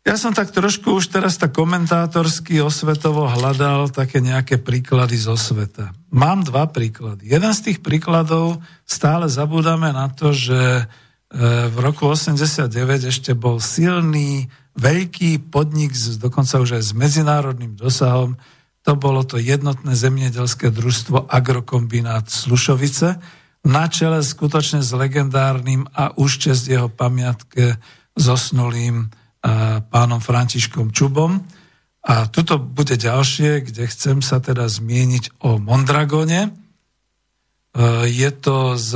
[0.00, 5.92] ja som tak trošku už teraz tak komentátorsky osvetovo hľadal také nejaké príklady zo sveta.
[6.08, 7.28] Mám dva príklady.
[7.28, 10.88] Jeden z tých príkladov stále zabúdame na to, že
[11.30, 12.66] v roku 89
[13.06, 18.34] ešte bol silný, veľký podnik, dokonca už aj s medzinárodným dosahom.
[18.82, 23.22] To bolo to jednotné zemiedelské družstvo Agrokombinát Slušovice,
[23.60, 27.76] na čele skutočne s legendárnym a už čest jeho pamiatke
[28.16, 29.12] zosnulým
[29.88, 31.44] pánom Františkom Čubom.
[32.00, 36.48] A tuto bude ďalšie, kde chcem sa teda zmieniť o Mondragone.
[36.48, 36.50] E,
[38.08, 38.92] je to z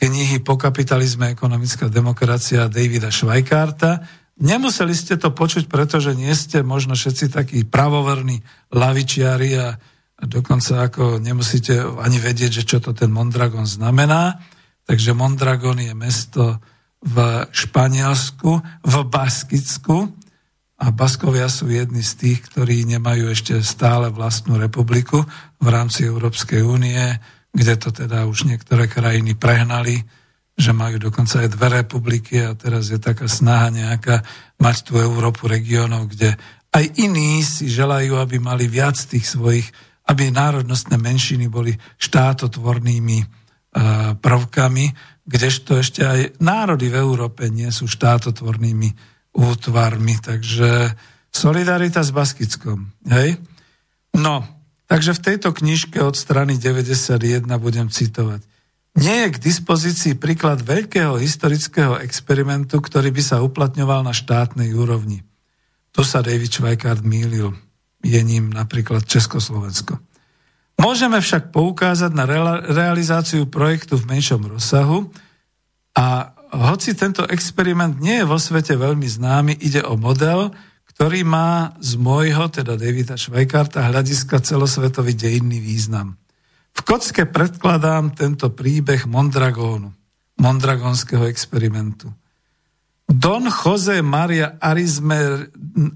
[0.00, 4.00] knihy Po kapitalizme ekonomická demokracia Davida Švajkárta.
[4.40, 8.40] Nemuseli ste to počuť, pretože nie ste možno všetci takí pravoverní
[8.72, 9.76] lavičiari a
[10.24, 14.40] dokonca ako nemusíte ani vedieť, že čo to ten Mondragon znamená.
[14.88, 16.56] Takže Mondragon je mesto
[17.04, 18.50] v Španielsku,
[18.84, 20.08] v Baskicku
[20.80, 25.20] a Baskovia sú jedni z tých, ktorí nemajú ešte stále vlastnú republiku
[25.60, 27.20] v rámci Európskej únie
[27.50, 30.02] kde to teda už niektoré krajiny prehnali,
[30.54, 34.22] že majú dokonca aj dve republiky a teraz je taká snaha nejaká
[34.60, 36.36] mať tú Európu regiónov, kde
[36.70, 39.66] aj iní si želajú, aby mali viac tých svojich,
[40.06, 43.26] aby národnostné menšiny boli štátotvornými e,
[44.20, 44.86] prvkami,
[45.26, 48.90] kdežto ešte aj národy v Európe nie sú štátotvornými
[49.34, 50.14] útvarmi.
[50.18, 50.94] Takže
[51.30, 52.90] solidarita s Baskickom.
[53.06, 53.38] Hej?
[54.18, 54.59] No,
[54.90, 58.42] Takže v tejto knižke od strany 91 budem citovať.
[58.98, 65.22] Nie je k dispozícii príklad veľkého historického experimentu, ktorý by sa uplatňoval na štátnej úrovni.
[65.94, 67.54] Tu sa David Schweikart mýlil.
[68.02, 70.02] Je ním napríklad Československo.
[70.74, 72.26] Môžeme však poukázať na
[72.66, 75.06] realizáciu projektu v menšom rozsahu
[75.94, 80.50] a hoci tento experiment nie je vo svete veľmi známy, ide o model,
[81.00, 86.20] ktorý má z môjho, teda Davida Švajkarta, hľadiska celosvetový dejinný význam.
[86.76, 89.96] V kocke predkladám tento príbeh Mondragónu,
[90.36, 92.12] mondragonského experimentu.
[93.08, 95.48] Don Jose Maria Arizme,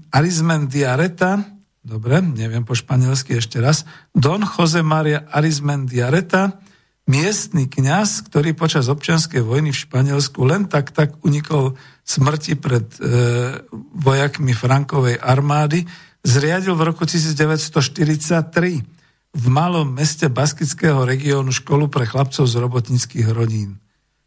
[0.09, 1.53] Arizmendiareta,
[1.85, 6.57] dobre, neviem po španielsky ešte raz, Don Jose Maria Arizmendiareta,
[7.05, 13.03] miestny kňaz, ktorý počas občianskej vojny v Španielsku len tak tak unikol smrti pred e,
[13.97, 15.89] vojakmi Frankovej armády,
[16.21, 18.85] zriadil v roku 1943
[19.35, 23.81] v malom meste Baskického regiónu školu pre chlapcov z robotníckých rodín.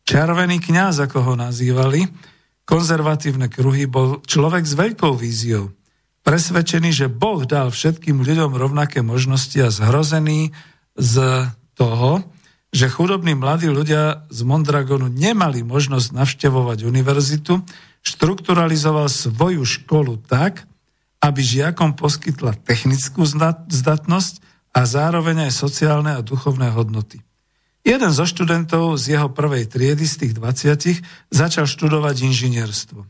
[0.05, 2.05] Červený kňaz, ako ho nazývali,
[2.68, 5.72] konzervatívne kruhy, bol človek s veľkou víziou.
[6.26, 10.53] Presvedčený, že Boh dal všetkým ľuďom rovnaké možnosti a zhrozený
[10.93, 11.14] z
[11.72, 12.26] toho,
[12.69, 17.64] že chudobní mladí ľudia z Mondragonu nemali možnosť navštevovať univerzitu,
[18.05, 20.69] štrukturalizoval svoju školu tak,
[21.19, 23.25] aby žiakom poskytla technickú
[23.69, 24.35] zdatnosť
[24.77, 27.25] a zároveň aj sociálne a duchovné hodnoty.
[27.83, 33.01] Jeden zo študentov z jeho prvej triedy z tých 20 začal študovať inžinierstvo.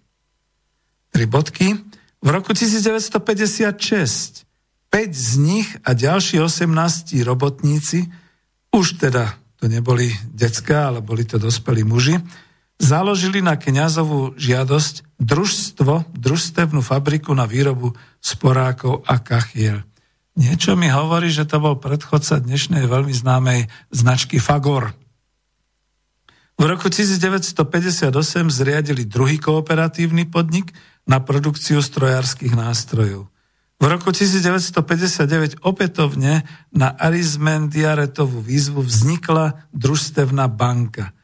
[1.11, 1.75] Tri bodky.
[2.19, 4.49] V roku 1956
[4.89, 8.09] 5 z nich a ďalší 18 robotníci,
[8.73, 12.23] už teda to neboli decka, ale boli to dospelí muži,
[12.79, 19.83] založili na kňazovú žiadosť družstvo, družstevnú fabriku na výrobu sporákov a kachiel.
[20.39, 24.95] Niečo mi hovorí, že to bol predchodca dnešnej veľmi známej značky Fagor.
[26.59, 28.15] V roku 1958
[28.51, 30.71] zriadili druhý kooperatívny podnik
[31.11, 33.27] na produkciu strojárskych nástrojov.
[33.79, 36.43] V roku 1959 opätovne
[36.75, 41.15] na Arizmendiaretovú výzvu vznikla družstevná banka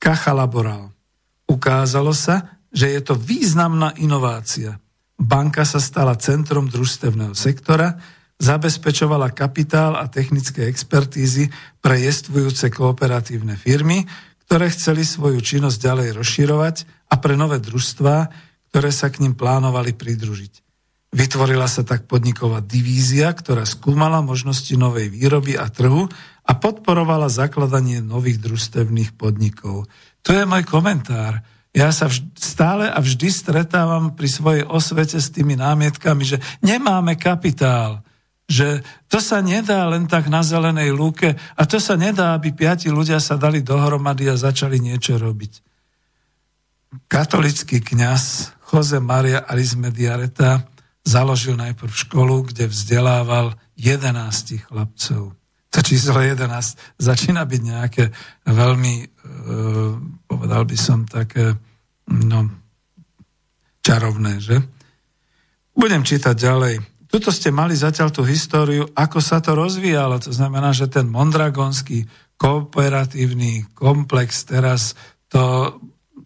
[0.00, 0.96] Caja Laboral.
[1.44, 4.80] Ukázalo sa, že je to významná inovácia.
[5.20, 8.00] Banka sa stala centrom družstevného sektora,
[8.40, 11.52] zabezpečovala kapitál a technické expertízy
[11.84, 14.08] pre jestvujúce kooperatívne firmy,
[14.48, 16.76] ktoré chceli svoju činnosť ďalej rozširovať
[17.12, 18.32] a pre nové družstvá,
[18.72, 20.69] ktoré sa k ním plánovali pridružiť.
[21.10, 26.06] Vytvorila sa tak podniková divízia, ktorá skúmala možnosti novej výroby a trhu
[26.46, 29.90] a podporovala zakladanie nových družstevných podnikov.
[30.22, 31.42] To je môj komentár.
[31.74, 32.06] Ja sa
[32.38, 38.06] stále a vždy stretávam pri svojej osvete s tými námietkami, že nemáme kapitál,
[38.50, 42.90] že to sa nedá len tak na zelenej lúke a to sa nedá, aby piati
[42.90, 45.52] ľudia sa dali dohromady a začali niečo robiť.
[47.06, 50.66] Katolický kňaz Jose Maria Arismediareta
[51.10, 55.34] založil najprv školu, kde vzdelával 11 chlapcov.
[55.70, 56.46] To číslo 11
[56.98, 58.04] začína byť nejaké
[58.46, 59.06] veľmi, e,
[60.26, 61.54] povedal by som, také
[62.10, 62.50] no,
[63.82, 64.56] čarovné, že?
[65.74, 66.74] Budem čítať ďalej.
[67.10, 70.18] Tuto ste mali zatiaľ tú históriu, ako sa to rozvíjalo.
[70.22, 72.06] To znamená, že ten mondragonský
[72.38, 74.94] kooperatívny komplex teraz
[75.30, 75.74] to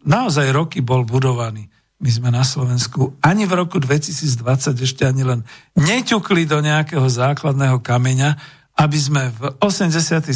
[0.04, 1.73] naozaj roky bol budovaný
[2.04, 4.44] my sme na Slovensku ani v roku 2020
[4.76, 5.40] ešte ani len
[5.80, 8.36] neťukli do nejakého základného kameňa,
[8.76, 10.28] aby sme v 87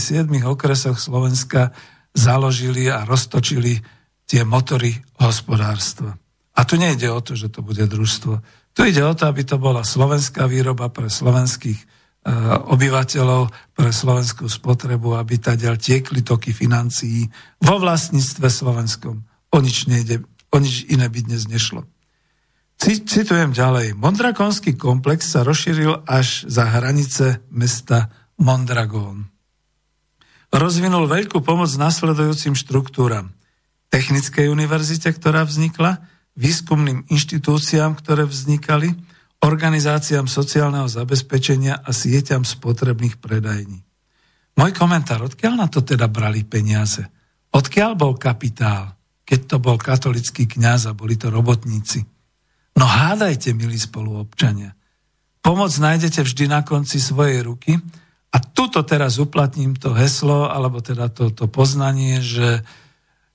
[0.48, 1.76] okresoch Slovenska
[2.16, 3.84] založili a roztočili
[4.24, 6.16] tie motory hospodárstva.
[6.56, 8.40] A tu nejde o to, že to bude družstvo.
[8.72, 11.86] Tu ide o to, aby to bola slovenská výroba pre slovenských e,
[12.64, 17.28] obyvateľov, pre slovenskú spotrebu, aby ďal tiekli toky financií
[17.60, 19.20] vo vlastníctve slovenskom.
[19.52, 21.84] O nič nejde O nič iné by dnes nešlo.
[22.78, 23.98] Citujem ďalej.
[23.98, 29.28] Mondragonský komplex sa rozšíril až za hranice mesta Mondragón.
[30.54, 33.34] Rozvinul veľkú pomoc nasledujúcim štruktúram.
[33.90, 36.00] Technickej univerzite, ktorá vznikla,
[36.38, 38.94] výskumným inštitúciám, ktoré vznikali,
[39.42, 43.82] organizáciám sociálneho zabezpečenia a sieťam spotrebných predajní.
[44.58, 47.06] Môj komentár, odkiaľ na to teda brali peniaze?
[47.54, 48.97] Odkiaľ bol kapitál?
[49.28, 52.00] Keď to bol katolický kňaz a boli to robotníci.
[52.80, 54.72] No hádajte, milí spoluobčania.
[55.44, 57.76] Pomoc nájdete vždy na konci svojej ruky
[58.32, 62.64] a tuto teraz uplatním to heslo, alebo teda to, to poznanie, že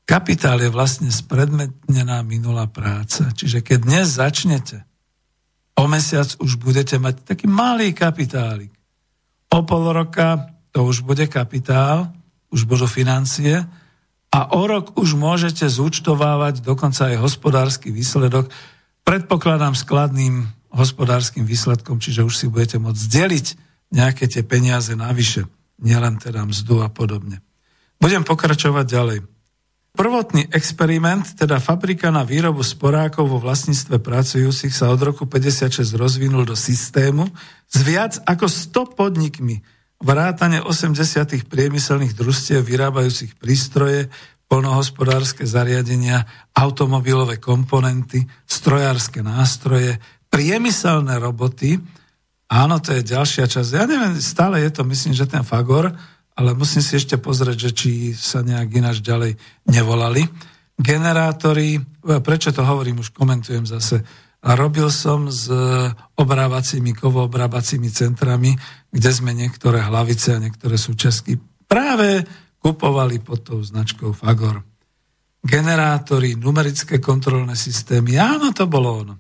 [0.10, 3.30] kapitál je vlastne spredmetnená minulá práca.
[3.30, 4.82] Čiže keď dnes začnete,
[5.78, 8.74] o mesiac už budete mať taký malý kapitálik.
[9.54, 12.10] O pol roka to už bude kapitál,
[12.50, 13.62] už budú financie,
[14.34, 18.50] a o rok už môžete zúčtovávať dokonca aj hospodársky výsledok,
[19.06, 23.48] predpokladám skladným hospodárskym výsledkom, čiže už si budete môcť zdeliť
[23.94, 25.46] nejaké tie peniaze navyše,
[25.78, 27.46] nielen teda mzdu a podobne.
[28.02, 29.20] Budem pokračovať ďalej.
[29.94, 36.50] Prvotný experiment, teda fabrika na výrobu sporákov vo vlastníctve pracujúcich sa od roku 56 rozvinul
[36.50, 37.30] do systému
[37.70, 39.62] s viac ako 100 podnikmi,
[40.04, 41.48] vrátane 80.
[41.48, 44.12] priemyselných družstiev vyrábajúcich prístroje,
[44.52, 49.98] polnohospodárske zariadenia, automobilové komponenty, strojárske nástroje,
[50.28, 51.80] priemyselné roboty.
[52.52, 53.70] Áno, to je ďalšia časť.
[53.74, 55.90] Ja neviem, stále je to, myslím, že ten Fagor,
[56.38, 59.40] ale musím si ešte pozrieť, že či sa nejak ináč ďalej
[59.72, 60.22] nevolali.
[60.78, 61.82] Generátory,
[62.22, 64.06] prečo to hovorím, už komentujem zase,
[64.44, 65.48] robil som s
[66.20, 68.54] obrábacími, kovoobrábacími centrami,
[68.94, 72.22] kde sme niektoré hlavice a niektoré súčasky práve
[72.62, 74.62] kupovali pod tou značkou Fagor.
[75.44, 79.16] Generátory, numerické kontrolné systémy, áno, to bolo ono.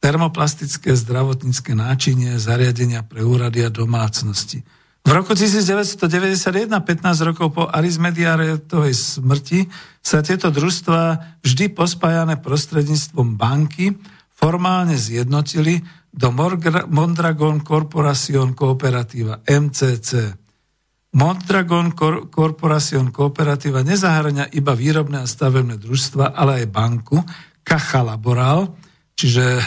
[0.00, 4.64] Termoplastické zdravotnícke náčinie, zariadenia pre úrady a domácnosti.
[5.06, 9.68] V roku 1991, 15 rokov po Arismediaretovej smrti,
[10.00, 11.00] sa tieto družstva
[11.44, 13.98] vždy pospájané prostredníctvom banky
[14.34, 15.82] formálne zjednotili
[16.16, 16.32] do
[16.88, 20.32] Mondragon Corporation Cooperativa, MCC.
[21.12, 21.92] Mondragon
[22.32, 27.20] Corporation Cooperativa nezahrania iba výrobné a stavebné družstva, ale aj banku
[27.60, 28.72] Caja Laboral,
[29.12, 29.60] čiže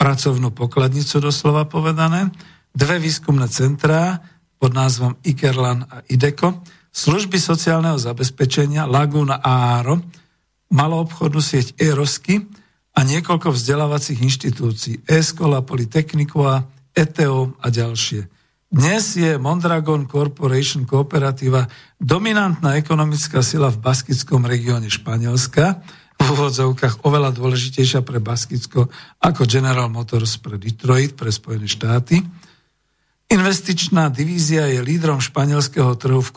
[0.00, 2.32] pracovnú pokladnicu doslova povedané,
[2.72, 4.24] dve výskumné centrá
[4.56, 10.00] pod názvom Ikerlan a Ideko, služby sociálneho zabezpečenia Laguna Aaro,
[10.72, 12.40] maloobchodnú sieť Erosky,
[12.94, 18.26] a niekoľko vzdelávacích inštitúcií, Eskola, Politechnikova, ETO a ďalšie.
[18.70, 21.66] Dnes je Mondragon Corporation Kooperativa
[21.98, 25.82] dominantná ekonomická sila v baskickom regióne Španielska,
[26.20, 28.92] v úvodzovkách oveľa dôležitejšia pre Baskicko
[29.24, 32.20] ako General Motors pre Detroit, pre Spojené štáty–
[33.30, 36.30] Investičná divízia je lídrom španielského trhu v,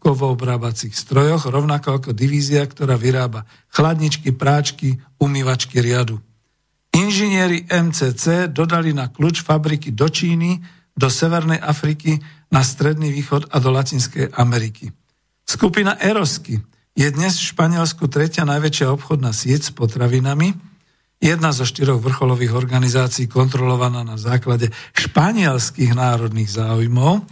[0.00, 6.24] kovoobrábacích strojoch, rovnako ako divízia, ktorá vyrába chladničky, práčky, umývačky riadu.
[6.96, 10.56] Inžinieri MCC dodali na kľúč fabriky do Číny,
[10.96, 12.16] do Severnej Afriky,
[12.48, 14.88] na Stredný východ a do Latinskej Ameriky.
[15.44, 16.64] Skupina Erosky
[16.96, 20.71] je dnes v Španielsku tretia najväčšia obchodná sieť s potravinami.
[21.22, 27.22] Jedna zo štyroch vrcholových organizácií kontrolovaná na základe španielských národných záujmov.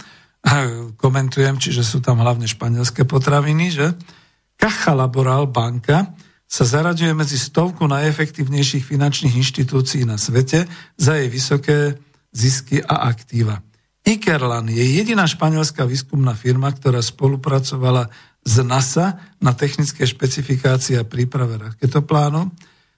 [0.95, 3.87] Komentujem, čiže sú tam hlavne španielské potraviny, že?
[4.55, 6.15] Caja Laboral banka
[6.47, 11.99] sa zaraďuje medzi stovku najefektívnejších finančných inštitúcií na svete za jej vysoké
[12.31, 13.59] zisky a aktíva.
[14.07, 18.09] Ikerlan je jediná španielská výskumná firma, ktorá spolupracovala
[18.41, 22.49] z NASA na technické špecifikácie a príprave raketoplánu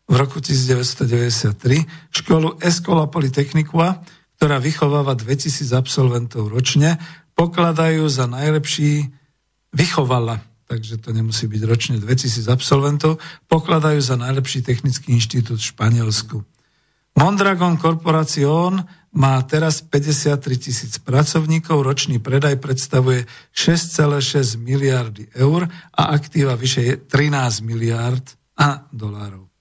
[0.09, 4.03] v roku 1993 školu Escola Polytechnicua,
[4.37, 6.99] ktorá vychováva 2000 absolventov ročne,
[7.39, 9.09] pokladajú za najlepší,
[9.71, 16.37] vychovala, takže to nemusí byť ročne 2000 absolventov, pokladajú za najlepší technický inštitút v Španielsku.
[17.13, 18.81] Mondragon Corporation
[19.13, 27.61] má teraz 53 tisíc pracovníkov, ročný predaj predstavuje 6,6 miliardy eur a aktíva vyše 13
[27.69, 28.25] miliard
[28.57, 29.52] a dolárov.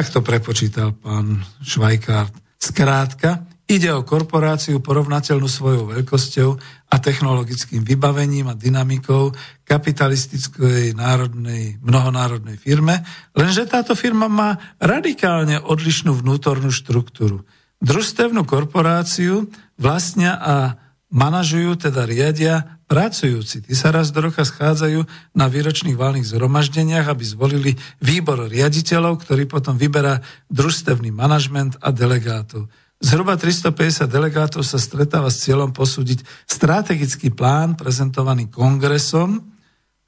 [0.00, 2.32] Tak to prepočítal pán Švajkart.
[2.56, 6.50] Skrátka, ide o korporáciu porovnateľnú svojou veľkosťou
[6.88, 13.04] a technologickým vybavením a dynamikou kapitalistickej národnej, mnohonárodnej firme,
[13.36, 17.44] lenže táto firma má radikálne odlišnú vnútornú štruktúru.
[17.84, 20.80] Družstevnú korporáciu vlastnia a
[21.12, 23.62] manažujú, teda riadia pracujúci.
[23.62, 29.46] Tí sa raz do roka schádzajú na výročných valných zhromaždeniach, aby zvolili výbor riaditeľov, ktorý
[29.46, 30.18] potom vyberá
[30.50, 32.66] družstevný manažment a delegátov.
[32.98, 39.38] Zhruba 350 delegátov sa stretáva s cieľom posúdiť strategický plán prezentovaný kongresom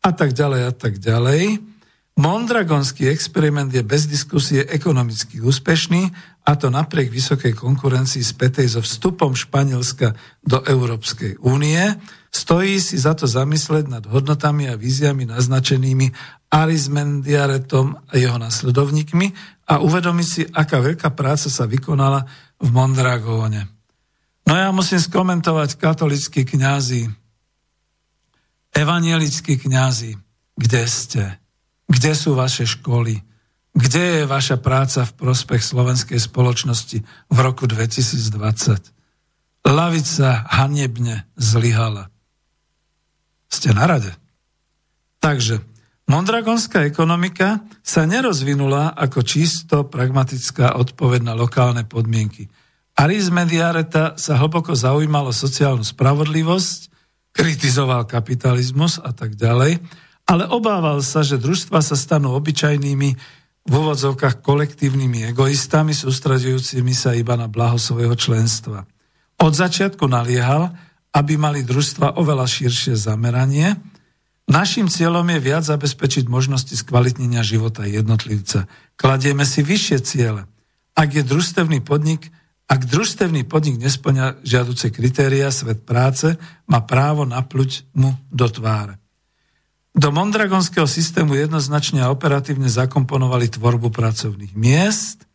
[0.02, 1.62] a tak ďalej a tak ďalej.
[2.12, 6.12] Mondragonský experiment je bez diskusie ekonomicky úspešný
[6.44, 10.12] a to napriek vysokej konkurencii spätej so vstupom Španielska
[10.44, 11.80] do Európskej únie.
[12.32, 16.08] Stojí si za to zamysleť nad hodnotami a víziami naznačenými
[16.48, 19.26] Arismendiaretom a jeho nasledovníkmi
[19.68, 22.24] a uvedomiť si, aká veľká práca sa vykonala
[22.56, 23.68] v Mondragóne.
[24.48, 27.08] No ja musím skomentovať katolickí kňazi,
[28.76, 30.16] evanielickí kňazi,
[30.56, 31.24] kde ste?
[31.88, 33.20] Kde sú vaše školy?
[33.72, 37.00] Kde je vaša práca v prospech slovenskej spoločnosti
[37.32, 38.92] v roku 2020?
[39.64, 42.11] Lavica hanebne zlyhala.
[43.52, 44.08] Ste na rade.
[45.20, 45.60] Takže
[46.08, 52.48] mondragonská ekonomika sa nerozvinula ako čisto pragmatická odpoveď na lokálne podmienky.
[52.96, 56.88] Aris Mediareta sa hlboko zaujímalo sociálnu spravodlivosť,
[57.36, 59.80] kritizoval kapitalizmus a tak ďalej
[60.28, 63.10] ale obával sa, že družstva sa stanú obyčajnými
[63.62, 68.86] v úvodzovkách kolektívnymi egoistami, sústredujúcimi sa iba na blaho svojho členstva.
[69.38, 70.74] Od začiatku naliehal,
[71.12, 73.76] aby mali družstva oveľa širšie zameranie.
[74.48, 78.66] Našim cieľom je viac zabezpečiť možnosti skvalitnenia života jednotlivca.
[78.96, 80.48] Kladieme si vyššie ciele.
[80.92, 82.28] Ak je družstevný podnik,
[82.68, 88.96] ak družstevný podnik nesplňa žiaduce kritéria, svet práce má právo napluť mu do tváre.
[89.92, 95.28] Do mondragonského systému jednoznačne a operatívne zakomponovali tvorbu pracovných miest.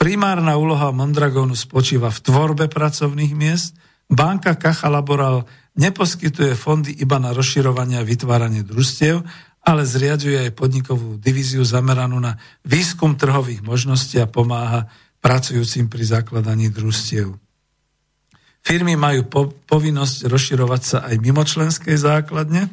[0.00, 3.76] Primárna úloha Mondragonu spočíva v tvorbe pracovných miest.
[4.08, 5.44] Banka Caja Laboral
[5.76, 9.22] neposkytuje fondy iba na rozširovanie a vytváranie družstiev,
[9.62, 14.88] ale zriaduje aj podnikovú divíziu zameranú na výskum trhových možností a pomáha
[15.20, 17.36] pracujúcim pri zakladaní družstiev.
[18.64, 22.72] Firmy majú po- povinnosť rozširovať sa aj mimo členskej základne,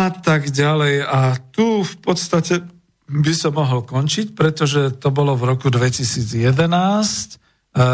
[0.00, 1.04] a tak ďalej.
[1.04, 2.64] A tu v podstate
[3.10, 7.36] by som mohol končiť, pretože to bolo v roku 2011,
[7.74, 7.86] e,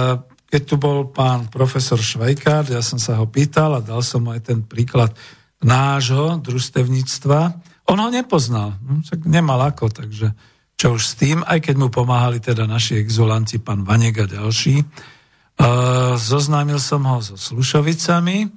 [0.56, 4.32] keď tu bol pán profesor Švajkár, ja som sa ho pýtal a dal som mu
[4.32, 5.12] aj ten príklad
[5.60, 7.40] nášho družstevníctva.
[7.92, 10.32] On ho nepoznal, hm, tak nemal ako, takže
[10.80, 14.80] čo už s tým, aj keď mu pomáhali teda naši exulanti, pán Vanek a ďalší.
[14.80, 14.84] E,
[16.16, 18.48] zoznámil som ho so Slušovicami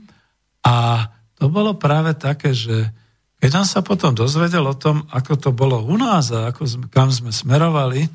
[0.64, 1.04] a
[1.36, 2.95] to bolo práve také, že
[3.43, 7.12] keď on sa potom dozvedel o tom, ako to bolo u nás a ako kam
[7.12, 8.08] sme smerovali,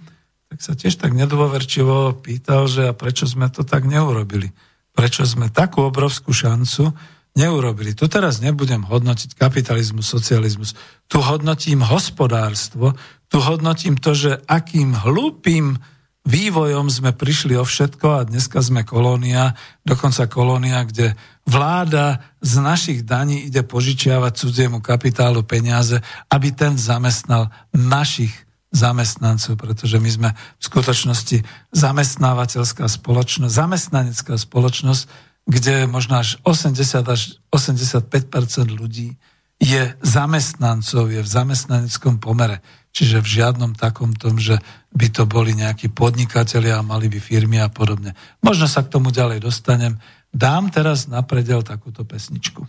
[0.51, 4.55] tak sa tiež tak nedôverčivo pýtal, že a prečo sme to tak neurobili.
[4.95, 6.95] Prečo sme takú obrovskú šancu
[7.35, 7.99] neurobili.
[7.99, 10.79] Tu teraz nebudem hodnotiť kapitalizmus, socializmus.
[11.11, 12.95] Tu hodnotím hospodárstvo,
[13.27, 15.75] tu hodnotím to, že akým hlúpým
[16.25, 19.53] vývojom sme prišli o všetko a dneska sme kolónia,
[19.85, 21.13] dokonca kolónia, kde
[21.45, 26.01] vláda z našich daní ide požičiavať cudziemu kapitálu peniaze,
[26.33, 28.33] aby ten zamestnal našich
[28.75, 35.03] zamestnancov, pretože my sme v skutočnosti zamestnávateľská spoločnosť, zamestnanecká spoločnosť,
[35.47, 38.11] kde možno až 80 až 85%
[38.75, 39.15] ľudí
[39.63, 42.59] je zamestnancov, je v zamestnaneckom pomere.
[42.95, 44.59] Čiže v žiadnom takom tom, že
[44.95, 48.15] by to boli nejakí podnikatelia a mali by firmy a podobne.
[48.39, 49.99] Možno sa k tomu ďalej dostanem.
[50.31, 52.67] Dám teraz na predel takúto pesničku.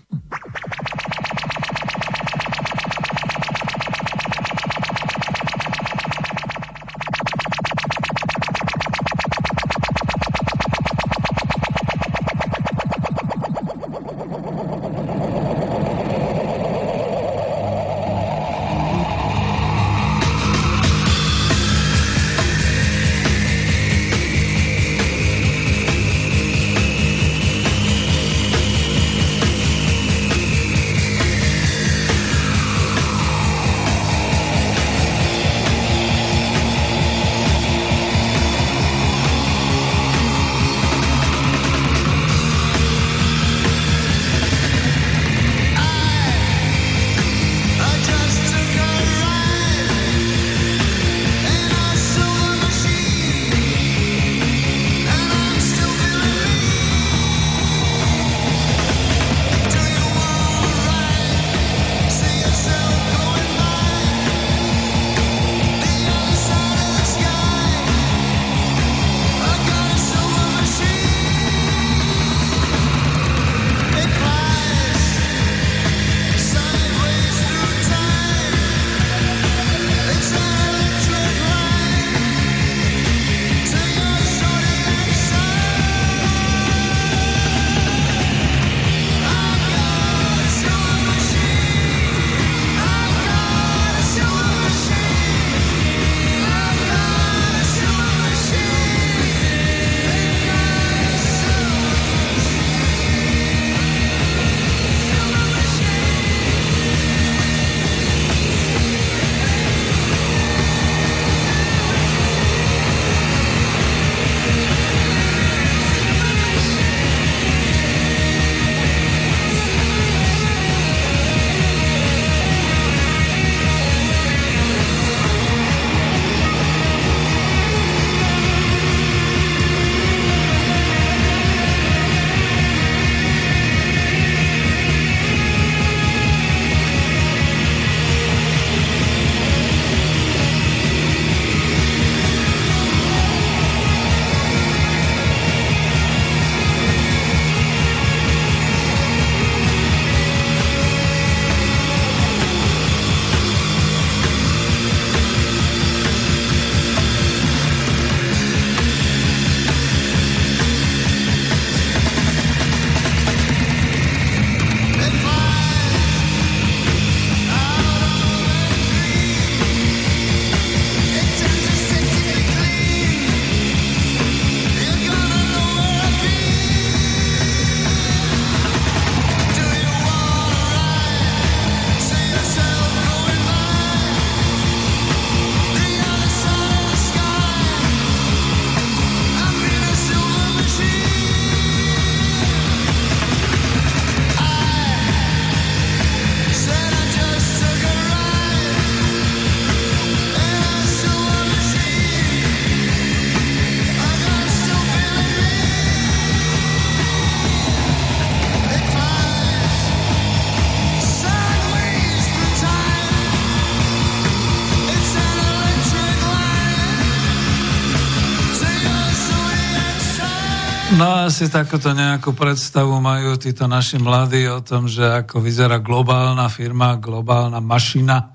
[220.95, 226.47] No asi takúto nejakú predstavu majú títo naši mladí o tom, že ako vyzerá globálna
[226.47, 228.31] firma, globálna mašina,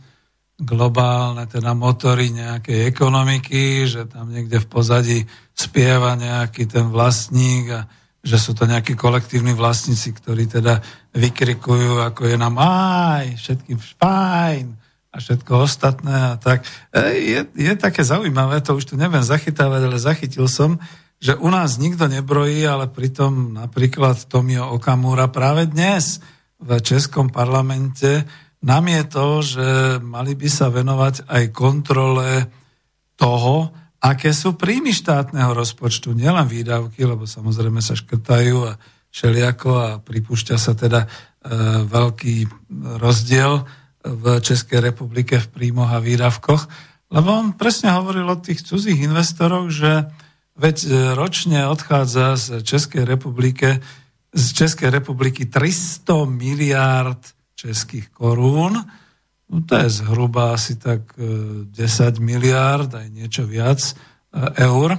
[0.61, 5.19] globálne teda motory nejakej ekonomiky, že tam niekde v pozadí
[5.57, 7.89] spieva nejaký ten vlastník a
[8.21, 10.85] že sú to nejakí kolektívni vlastníci, ktorí teda
[11.17, 14.65] vykrikujú, ako je nám aj, všetkým fajn
[15.11, 16.69] a všetko ostatné a tak.
[16.93, 20.77] E, je, je také zaujímavé, to už tu neviem zachytávať, ale zachytil som,
[21.21, 26.25] že u nás nikto nebrojí, ale pritom napríklad Tomio Okamura práve dnes
[26.57, 28.25] v Českom parlamente
[28.65, 32.49] namietol, že mali by sa venovať aj kontrole
[33.21, 33.69] toho,
[34.01, 38.81] aké sú príjmy štátneho rozpočtu, nielen výdavky, lebo samozrejme sa škrtajú a
[39.13, 41.09] všeliako a pripúšťa sa teda e,
[41.85, 42.37] veľký
[42.97, 43.69] rozdiel
[44.01, 46.63] v Českej republike v príjmoch a výdavkoch,
[47.13, 50.09] lebo on presne hovoril o tých cudzích investoroch, že
[50.61, 53.81] Veď e, ročne odchádza z Českej republike,
[54.29, 57.21] z Českej republiky 300 miliárd
[57.57, 58.77] českých korún.
[59.51, 61.75] No, to je zhruba asi tak 10
[62.23, 63.83] miliárd, aj niečo viac
[64.55, 64.95] eur.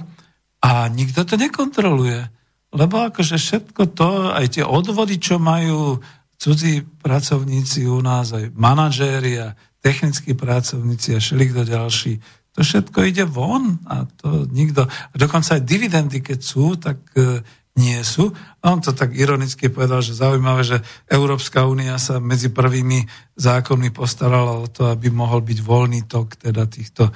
[0.62, 2.28] A nikto to nekontroluje.
[2.72, 6.00] Lebo akože všetko to, aj tie odvody, čo majú
[6.40, 12.18] cudzí pracovníci u nás, aj manažéri a technickí pracovníci a všelikto ďalší,
[12.52, 14.84] to všetko ide von a to nikto...
[14.84, 17.40] A dokonca aj dividendy, keď sú, tak e,
[17.80, 18.28] nie sú.
[18.60, 23.08] A on to tak ironicky povedal, že zaujímavé, že Európska únia sa medzi prvými
[23.40, 27.12] zákonmi postarala o to, aby mohol byť voľný tok teda týchto e,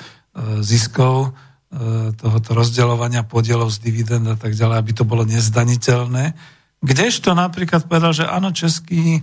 [0.64, 1.36] ziskov,
[1.68, 6.32] e, tohoto rozdeľovania podielov z dividend a tak ďalej, aby to bolo nezdaniteľné.
[6.80, 9.20] Kdežto napríklad povedal, že áno, český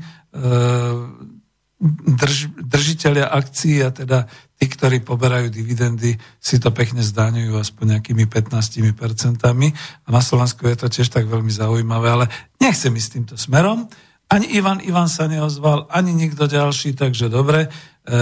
[1.84, 8.24] drž, držiteľia akcií a teda tí, ktorí poberajú dividendy, si to pekne zdaňujú aspoň nejakými
[8.32, 9.76] 15 percentami.
[10.08, 12.26] A na Slovensku je to tiež tak veľmi zaujímavé, ale
[12.64, 13.92] nechcem ísť týmto smerom.
[14.32, 17.70] Ani Ivan Ivan sa neozval, ani nikto ďalší, takže dobre, e,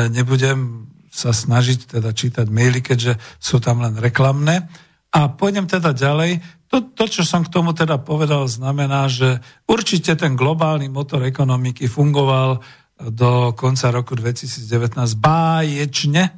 [0.10, 4.66] nebudem sa snažiť teda čítať maily, keďže sú tam len reklamné.
[5.12, 6.42] A pôjdem teda ďalej.
[6.72, 11.92] To, to, čo som k tomu teda povedal, znamená, že určite ten globálny motor ekonomiky
[11.92, 12.64] fungoval
[13.10, 16.38] do konca roku 2019 báječne.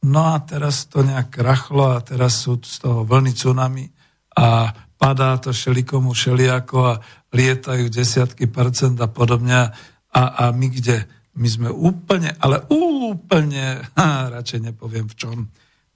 [0.00, 3.84] No a teraz to nejak krachlo a teraz sú z toho vlny tsunami
[4.32, 7.00] a padá to šelikomu šeliako a
[7.32, 9.72] lietajú desiatky percent a podobne.
[10.10, 11.04] A, a my kde?
[11.36, 15.36] My sme úplne, ale úplne, ha, radšej nepoviem v čom.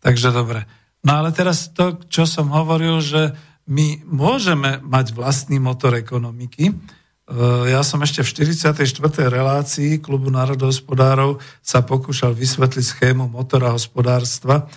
[0.05, 0.69] Takže dobre.
[1.05, 3.33] No ale teraz to, čo som hovoril, že
[3.69, 6.73] my môžeme mať vlastný motor ekonomiky,
[7.73, 8.77] ja som ešte v 44.
[9.33, 14.69] relácii Klubu národohospodárov sa pokúšal vysvetliť schému motora hospodárstva.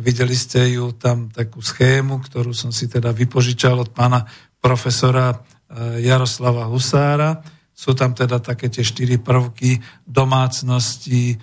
[0.00, 4.24] Videli ste ju tam takú schému, ktorú som si teda vypožičal od pána
[4.64, 7.44] profesora eh, Jaroslava Husára.
[7.76, 9.76] Sú tam teda také tie štyri prvky
[10.08, 11.38] domácnosti, eh,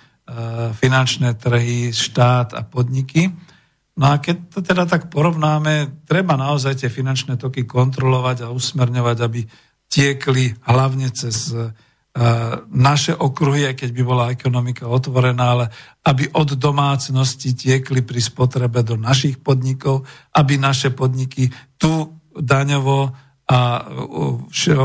[0.74, 3.30] finančné trhy, štát a podniky.
[3.98, 9.18] No a keď to teda tak porovnáme, treba naozaj tie finančné toky kontrolovať a usmerňovať,
[9.22, 9.42] aby
[9.88, 11.72] tiekli hlavne cez e,
[12.74, 15.66] naše okruhy, aj keď by bola ekonomika otvorená, ale
[16.06, 20.04] aby od domácnosti tiekli pri spotrebe do našich podnikov,
[20.34, 23.14] aby naše podniky tu daňovo
[23.48, 23.60] a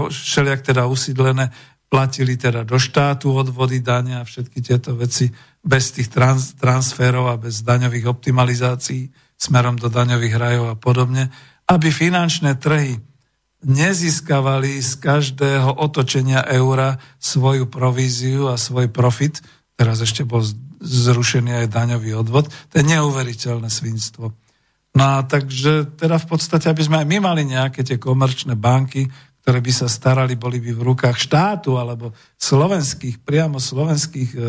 [0.06, 1.50] všelijak teda usídlené
[1.92, 5.28] platili teda do štátu odvody dania a všetky tieto veci
[5.60, 11.28] bez tých trans, transferov a bez daňových optimalizácií smerom do daňových rajov a podobne,
[11.68, 12.96] aby finančné trhy
[13.62, 19.38] nezískavali z každého otočenia eura svoju províziu a svoj profit.
[19.78, 20.42] Teraz ešte bol
[20.82, 22.50] zrušený aj daňový odvod.
[22.50, 24.34] To je neuveriteľné svinstvo.
[24.92, 29.08] No a takže teda v podstate, aby sme aj my mali nejaké tie komerčné banky,
[29.42, 34.46] ktoré by sa starali, boli by v rukách štátu alebo slovenských, priamo slovenských e, e,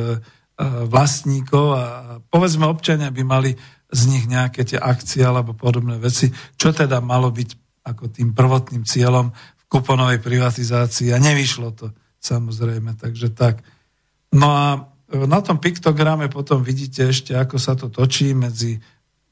[0.86, 1.84] vlastníkov a
[2.28, 3.52] povedzme občania by mali
[3.94, 8.88] z nich nejaké tie akcie alebo podobné veci, čo teda malo byť ako tým prvotným
[8.88, 11.92] cieľom v kuponovej privatizácii a nevyšlo to
[12.24, 13.60] samozrejme, takže tak.
[14.32, 14.68] No a
[15.14, 18.80] na tom piktograme potom vidíte ešte, ako sa to točí medzi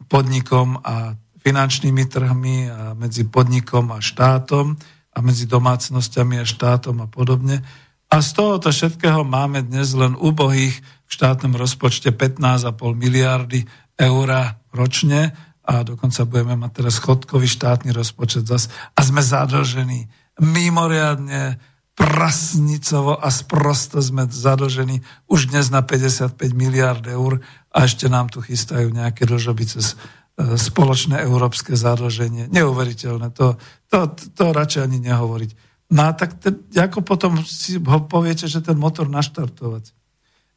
[0.06, 4.78] podnikom a finančnými trhmi a medzi podnikom a štátom
[5.12, 7.66] a medzi domácnosťami a štátom a podobne.
[8.12, 10.76] A z tohoto všetkého máme dnes len úbohých
[11.08, 13.66] v štátnom rozpočte 15,5 miliardy
[13.98, 14.30] eur
[14.72, 15.32] ročne
[15.72, 20.12] a dokonca budeme mať teraz chodkový štátny rozpočet zas a sme zadlžení
[20.44, 21.56] mimoriadne
[21.96, 25.00] prasnicovo a sprosto sme zadlžení
[25.32, 27.40] už dnes na 55 miliard eur
[27.72, 32.52] a ešte nám tu chystajú nejaké dlžoby cez e, spoločné európske zadlženie.
[32.52, 33.56] Neuveriteľné, to,
[33.88, 35.52] to, to, to radšej ani nehovoriť.
[35.96, 39.92] No a tak te, ako potom si ho poviete, že ten motor naštartovať?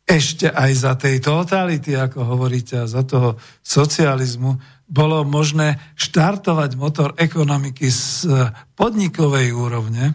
[0.05, 7.19] Ešte aj za tej totality, ako hovoríte, a za toho socializmu, bolo možné štartovať motor
[7.19, 8.31] ekonomiky z
[8.79, 10.15] podnikovej úrovne.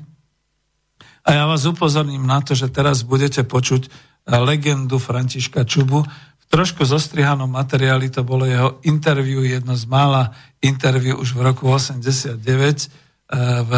[1.28, 3.92] A ja vás upozorním na to, že teraz budete počuť
[4.24, 6.08] legendu Františka Čubu.
[6.40, 10.32] V trošku zostrihanom materiáli to bolo jeho interviu, jedno z mála
[10.64, 12.88] interviu už v roku 89 eh,
[13.68, 13.72] v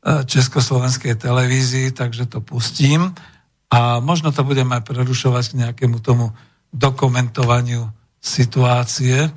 [0.00, 3.12] Československej televízii, takže to pustím.
[3.68, 6.32] A možno to budeme aj prerušovať k nejakému tomu
[6.72, 9.28] dokumentovaniu situácie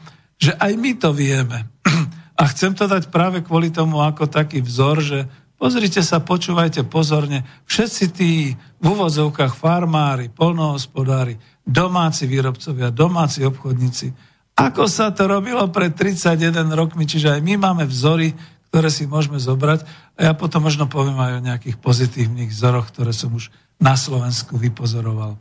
[0.43, 1.71] že aj my to vieme.
[2.39, 5.19] A chcem to dať práve kvôli tomu ako taký vzor, že
[5.55, 14.11] pozrite sa, počúvajte pozorne, všetci tí v úvodzovkách farmári, polnohospodári, domáci výrobcovia, domáci obchodníci,
[14.53, 18.35] ako sa to robilo pred 31 rokmi, čiže aj my máme vzory,
[18.69, 19.85] ktoré si môžeme zobrať
[20.17, 23.49] a ja potom možno poviem aj o nejakých pozitívnych vzoroch, ktoré som už
[23.81, 25.37] na Slovensku vypozoroval.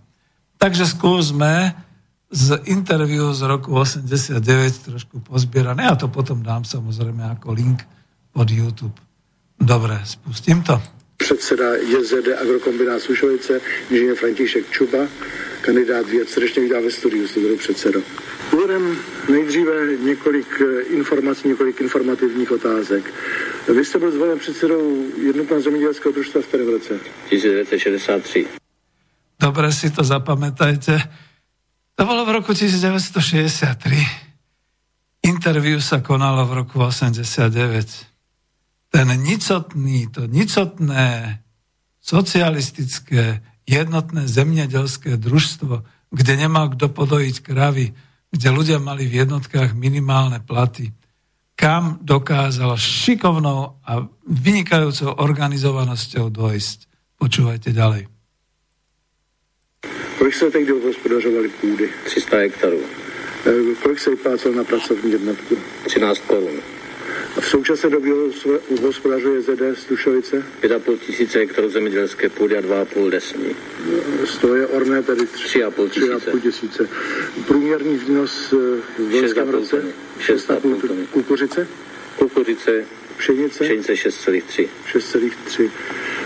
[0.56, 1.76] Takže skúsme
[2.32, 5.84] z interviu z roku 89 trošku pozbierané.
[5.84, 7.84] Ja to potom dám samozrejme ako link
[8.32, 8.96] pod YouTube.
[9.60, 10.80] Dobre, spustím to.
[11.16, 13.60] Předseda JZD Agrokombinát Slušovice,
[13.90, 15.06] inženýr František Čuba,
[15.60, 16.28] kandidát věd.
[16.28, 18.00] Srdečně vítám ve studiu, jste předsedo.
[18.52, 18.96] Úvodem
[19.28, 23.14] nejdříve několik eh, informací, několik informativních otázek.
[23.76, 27.00] Vy jste byl zvolen předsedou jednotného zemědělského družstva v kterém roce?
[27.28, 28.46] 1963.
[29.40, 31.02] Dobre si to zapamätajte.
[31.96, 34.32] To bolo v roku 1963.
[35.22, 37.52] Interview sa konalo v roku 89.
[38.92, 41.40] Ten nicotný, to nicotné
[42.02, 47.94] socialistické jednotné zemědělské družstvo, kde nemal kto podojiť kravy,
[48.32, 50.92] kde ľudia mali v jednotkách minimálne platy,
[51.56, 53.92] kam dokázal šikovnou a
[54.26, 56.78] vynikajúcou organizovanosťou dojsť.
[57.16, 58.11] Počúvajte ďalej.
[60.22, 61.90] Kolik se tehdy hospodařovali půdy?
[62.04, 62.80] 300 hektarů.
[63.46, 65.58] Eh, Kolik se vyplácel na pracovní jednotku?
[65.84, 66.60] 13 korun.
[67.36, 68.12] A v současné době
[68.82, 70.44] hospodařuje ZD Stušovice?
[70.62, 73.56] 5,5 tisíce hektarů zemědělské půdy a 2,5 lesní.
[74.24, 76.30] Z toho je orné tedy 3,5 tisíce.
[76.30, 76.88] 3,5 tisíce.
[77.46, 78.56] Průměrný výnos eh,
[79.02, 79.76] v loňském 6,5 roce?
[79.80, 79.92] tuny.
[80.20, 81.06] 6,5 tuny.
[81.10, 81.68] Kukuřice?
[82.16, 82.84] Kukuřice,
[83.18, 83.64] Pšenice?
[83.64, 84.68] pšenice 6,3.
[84.92, 85.70] 6,3.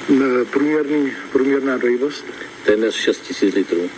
[0.08, 2.24] M, Průměrný, průměrná dojivost?
[2.66, 3.90] Téměř 6 tisíc litrů.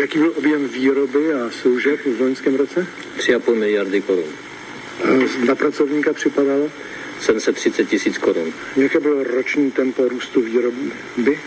[0.00, 2.86] Jaký byl objem výroby a služeb v loňském roce?
[3.18, 4.30] 3,5 miliardy korun.
[5.46, 6.68] Na pracovníka připadalo?
[7.20, 8.52] 730 tisíc korun.
[8.76, 11.40] Jaké bylo roční tempo růstu výroby?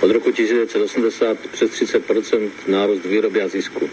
[0.00, 3.88] Od roku 1980 přes 30% nárůst výroby a zisku.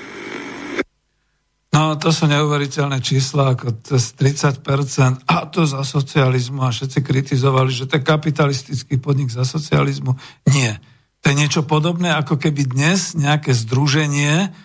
[1.69, 7.71] No, to sú neuveriteľné čísla, ako cez 30%, a to za socializmu, a všetci kritizovali,
[7.71, 10.17] že to je kapitalistický podnik za socializmu.
[10.49, 10.81] Nie.
[11.19, 14.55] To je niečo podobné, ako keby dnes nejaké združenie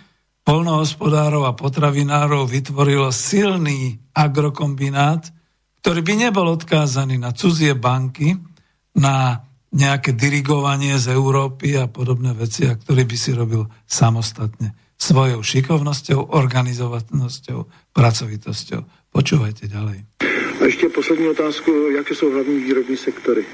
[0.44, 5.32] polnohospodárov a potravinárov vytvorilo silný agrokombinát,
[5.80, 8.36] ktorý by nebol odkázaný na cudzie banky,
[8.94, 9.42] na
[9.74, 16.30] nejaké dirigovanie z Európy a podobné veci, a ktorý by si robil samostatne svojou šikovnosťou,
[16.30, 17.58] organizovanosťou,
[17.90, 19.10] pracovitosťou.
[19.10, 19.98] Počúvajte ďalej.
[20.60, 23.44] A ještě poslední otázku, jaké jsou hlavní výrobní sektory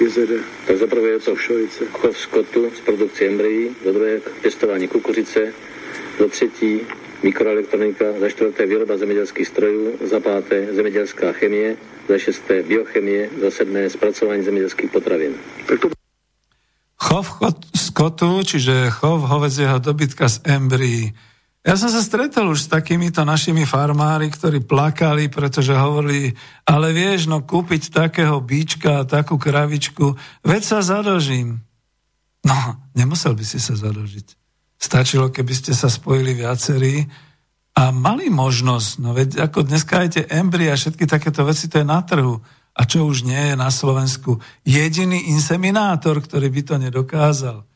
[0.00, 0.32] JZD?
[0.66, 1.84] Tak za prvé je to Stušovice.
[1.92, 5.52] chov skotu z produkcie embryí, za druhé pěstování kukuřice,
[6.18, 6.80] za třetí
[7.22, 11.76] mikroelektronika, za čtvrté výroba zemědělských strojů, za páté zemědělská chemie,
[12.08, 15.34] za šesté biochemie, za sedmé zpracování zemědělských potravin.
[15.66, 15.88] Tak to
[17.00, 17.40] Chov
[17.76, 21.12] skotu, čiže chov hovedzieho dobytka z embryí.
[21.60, 26.32] Ja som sa stretol už s takýmito našimi farmári, ktorí plakali, pretože hovorili,
[26.64, 31.60] ale vieš, no kúpiť takého bíčka a takú kravičku, veď sa zadlžím.
[32.48, 32.56] No,
[32.96, 34.40] nemusel by si sa zadlžiť.
[34.80, 37.04] Stačilo, keby ste sa spojili viacerí
[37.76, 41.84] a mali možnosť, no veď ako dneska aj tie embry a všetky takéto veci, to
[41.84, 42.40] je na trhu.
[42.72, 44.40] A čo už nie je na Slovensku?
[44.64, 47.68] Jediný inseminátor, ktorý by to nedokázal.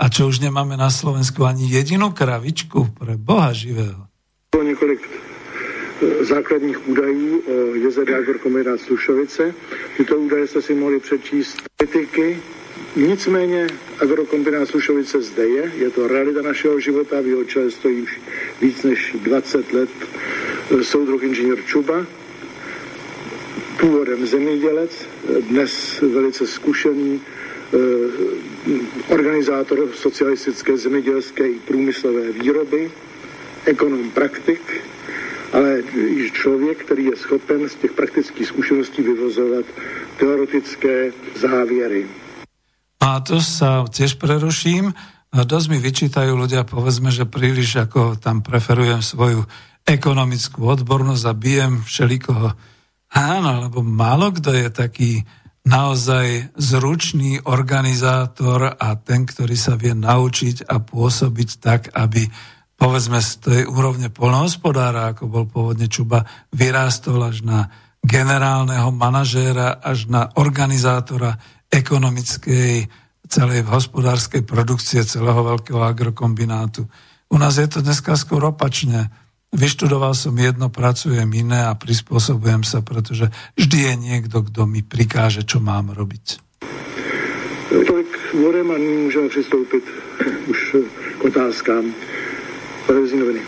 [0.00, 4.08] A čo už nemáme na Slovensku ani jedinú kravičku pre Boha živého.
[4.52, 9.54] bylo několik eh, základních údajů o JZD Agrokombinát Slušovice.
[9.96, 12.38] Tyto údaje jste si mohli přečíst kritiky.
[12.96, 13.66] Nicméně
[14.00, 18.20] Agrokombinát Slušovice zde je, je to realita našeho života, v jeho čele stojí už
[18.60, 22.06] víc než 20 let eh, soudruh inženýr Čuba,
[23.80, 25.06] původem zemědělec,
[25.48, 27.20] dnes velice zkušený
[29.08, 32.90] organizátor socialistické zemědělské i průmyslové výroby,
[33.64, 34.60] ekonom praktik,
[35.52, 39.64] ale i člověk, který je schopen z těch praktických zkušeností vyvozovat
[40.18, 42.06] teoretické závěry.
[43.00, 44.92] A tu sa tiež preruším.
[45.32, 49.46] Dosť mi vyčítajú ľudia, povedzme, že príliš ako tam preferujem svoju
[49.88, 52.52] ekonomickú odbornosť a bijem všelikoho.
[53.10, 55.10] Áno, lebo málo kto je taký
[55.64, 62.24] naozaj zručný organizátor a ten, ktorý sa vie naučiť a pôsobiť tak, aby
[62.80, 67.68] povedzme z tej úrovne polnohospodára, ako bol pôvodne Čuba, vyrástol až na
[68.00, 71.36] generálneho manažéra, až na organizátora
[71.68, 72.88] ekonomickej,
[73.30, 76.88] celej hospodárskej produkcie celého veľkého agrokombinátu.
[77.30, 79.06] U nás je to dneska skôr opačne.
[79.50, 83.28] Vyštudoval som jedno, pracujem iné a prispôsobujem sa, pretože
[83.58, 86.38] vždy je niekto, kto mi prikáže, čo mám robiť.
[87.70, 89.84] Tolik úvodem a nyní můžeme přistoupit
[90.46, 90.76] už
[91.18, 91.94] k otázkám.
[92.90, 93.40] Noviny.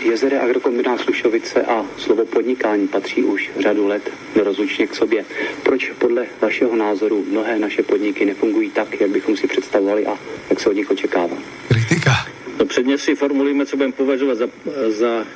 [0.00, 5.24] Jezere Agrokombinát Slušovice a slovo podnikání patří už řadu let nerozlučně k sobě.
[5.62, 10.18] Proč podle vašeho názoru mnohé naše podniky nefungují tak, jak bychom si představovali a
[10.50, 11.36] jak se od nich očekává?
[11.68, 12.27] Kritika.
[12.58, 14.48] No předně si formulujeme, co budeme považovat za,
[14.88, 15.26] za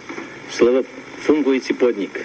[0.51, 0.83] slovo
[1.17, 2.21] fungující podnik.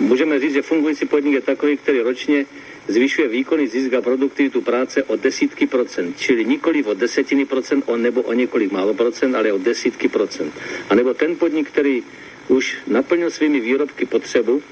[0.00, 2.46] Můžeme říct, že fungující podnik je takový, který ročně
[2.88, 7.96] zvyšuje výkonný zisk a produktivitu práce o desítky procent, čili nikoli o desetiny procent, o,
[7.96, 10.52] nebo o několik málo procent, ale o desítky procent.
[10.90, 12.02] A nebo ten podnik, který
[12.48, 14.62] už naplnil svými výrobky potřebu,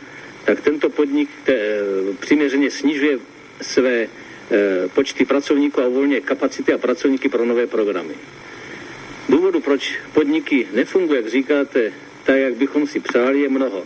[0.45, 1.79] tak tento podnik te,
[2.21, 3.19] přiměřeně snižuje
[3.61, 4.09] své e,
[4.95, 8.15] počty pracovníků a uvolňuje kapacity a pracovníky pro nové programy.
[9.29, 11.81] Důvodu, proč podniky nefungují, jak říkáte,
[12.27, 13.83] tak, jak bychom si přáli, je mnoho.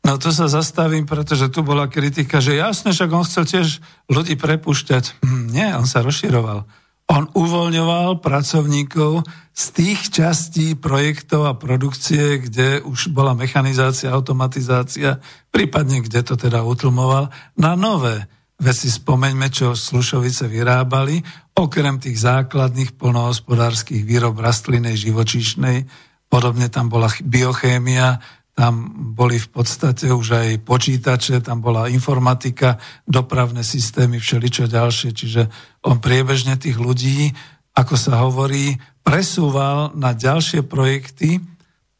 [0.00, 3.66] No to sa zastavím, pretože tu bola kritika, že jasne, však on chcel tiež
[4.10, 5.22] ľudí prepušťať.
[5.22, 6.66] Hm, nie, on sa rozširoval.
[7.10, 15.22] On uvoľňoval pracovníkov z tých častí projektov a produkcie, kde už bola mechanizácia, automatizácia,
[15.54, 17.28] prípadne kde to teda utlmoval,
[17.58, 18.30] na nové
[18.60, 18.88] veci.
[18.92, 21.20] Spomeňme, čo Slušovice vyrábali,
[21.56, 25.84] okrem tých základných polnohospodárských výrob rastlinej, živočíšnej,
[26.30, 28.20] podobne tam bola biochémia,
[28.54, 32.76] tam boli v podstate už aj počítače, tam bola informatika,
[33.08, 35.42] dopravné systémy, všeličo ďalšie, čiže
[35.88, 37.32] on priebežne tých ľudí,
[37.72, 41.40] ako sa hovorí, presúval na ďalšie projekty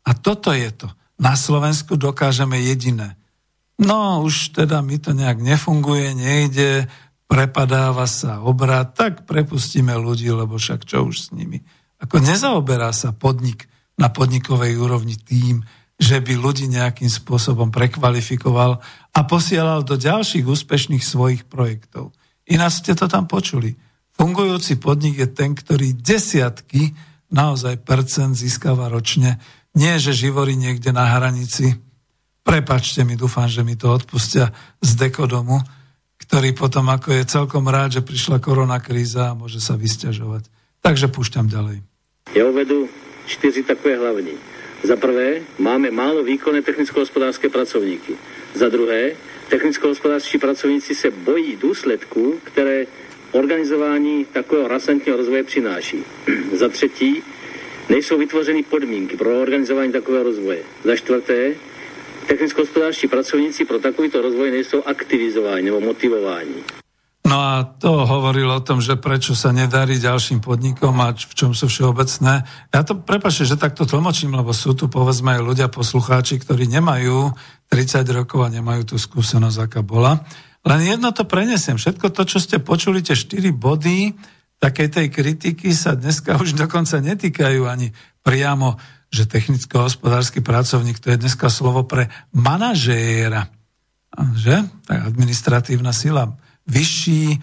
[0.05, 0.89] a toto je to.
[1.21, 3.20] Na Slovensku dokážeme jediné.
[3.81, 6.85] No už teda mi to nejak nefunguje, nejde,
[7.25, 11.65] prepadáva sa obrad, tak prepustíme ľudí, lebo však čo už s nimi.
[12.01, 15.65] Ako nezaoberá sa podnik na podnikovej úrovni tým,
[16.01, 18.81] že by ľudí nejakým spôsobom prekvalifikoval
[19.13, 22.17] a posielal do ďalších úspešných svojich projektov.
[22.49, 23.77] Ináč ste to tam počuli.
[24.17, 26.97] Fungujúci podnik je ten, ktorý desiatky
[27.33, 29.41] naozaj percent získava ročne.
[29.77, 31.79] Nie, že živorí niekde na hranici.
[32.41, 34.51] Prepačte mi, dúfam, že mi to odpustia
[34.81, 35.61] z dekodomu,
[36.21, 40.49] ktorý potom ako je celkom rád, že prišla korona kríza a môže sa vysťažovať.
[40.81, 41.85] Takže púšťam ďalej.
[42.33, 42.89] Ja uvedu
[43.27, 44.35] čtyři takové hlavní.
[44.81, 48.17] Za prvé, máme málo výkonné technicko-hospodářské pracovníky.
[48.55, 49.13] Za druhé,
[49.49, 52.87] technicko-hospodářští pracovníci se bojí důsledků, které
[53.33, 56.05] organizování takového rasantního rozvoje přináší.
[56.61, 57.23] Za třetí,
[57.89, 60.63] nejsou vytvořeny podmínky pro organizování takového rozvoje.
[60.85, 61.55] Za čtvrté,
[62.31, 66.63] technicko-hospodářští pracovníci pro takovýto rozvoj nejsou aktivizováni nebo motivováni.
[67.27, 71.55] No a to hovoril o tom, že prečo sa nedarí ďalším podnikom a v čom
[71.55, 72.43] sú všeobecné.
[72.75, 77.31] Ja to prepačte, že takto tlmočím, lebo sú tu povedzme aj ľudia, poslucháči, ktorí nemajú
[77.71, 80.27] 30 rokov a nemajú tú skúsenosť, aká bola.
[80.67, 81.79] Len jedno to prenesiem.
[81.79, 84.17] Všetko to, čo ste počuli, tie 4 body
[84.59, 88.77] takej tej kritiky sa dneska už dokonca netýkajú ani priamo,
[89.11, 93.51] že technicko-hospodársky pracovník, to je dneska slovo pre manažéra.
[94.15, 94.71] Že?
[94.87, 96.39] Tak administratívna sila
[96.71, 97.43] vyšší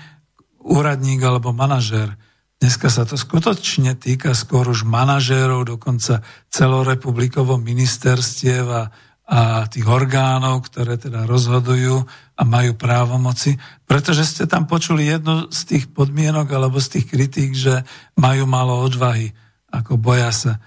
[0.63, 2.15] úradník alebo manažér.
[2.57, 8.83] Dneska sa to skutočne týka skôr už manažérov, dokonca celorepublikovo ministerstiev a,
[9.29, 9.39] a
[9.69, 12.01] tých orgánov, ktoré teda rozhodujú
[12.33, 17.51] a majú právomoci, pretože ste tam počuli jednu z tých podmienok alebo z tých kritík,
[17.53, 17.85] že
[18.17, 19.37] majú málo odvahy,
[19.69, 20.57] ako boja sa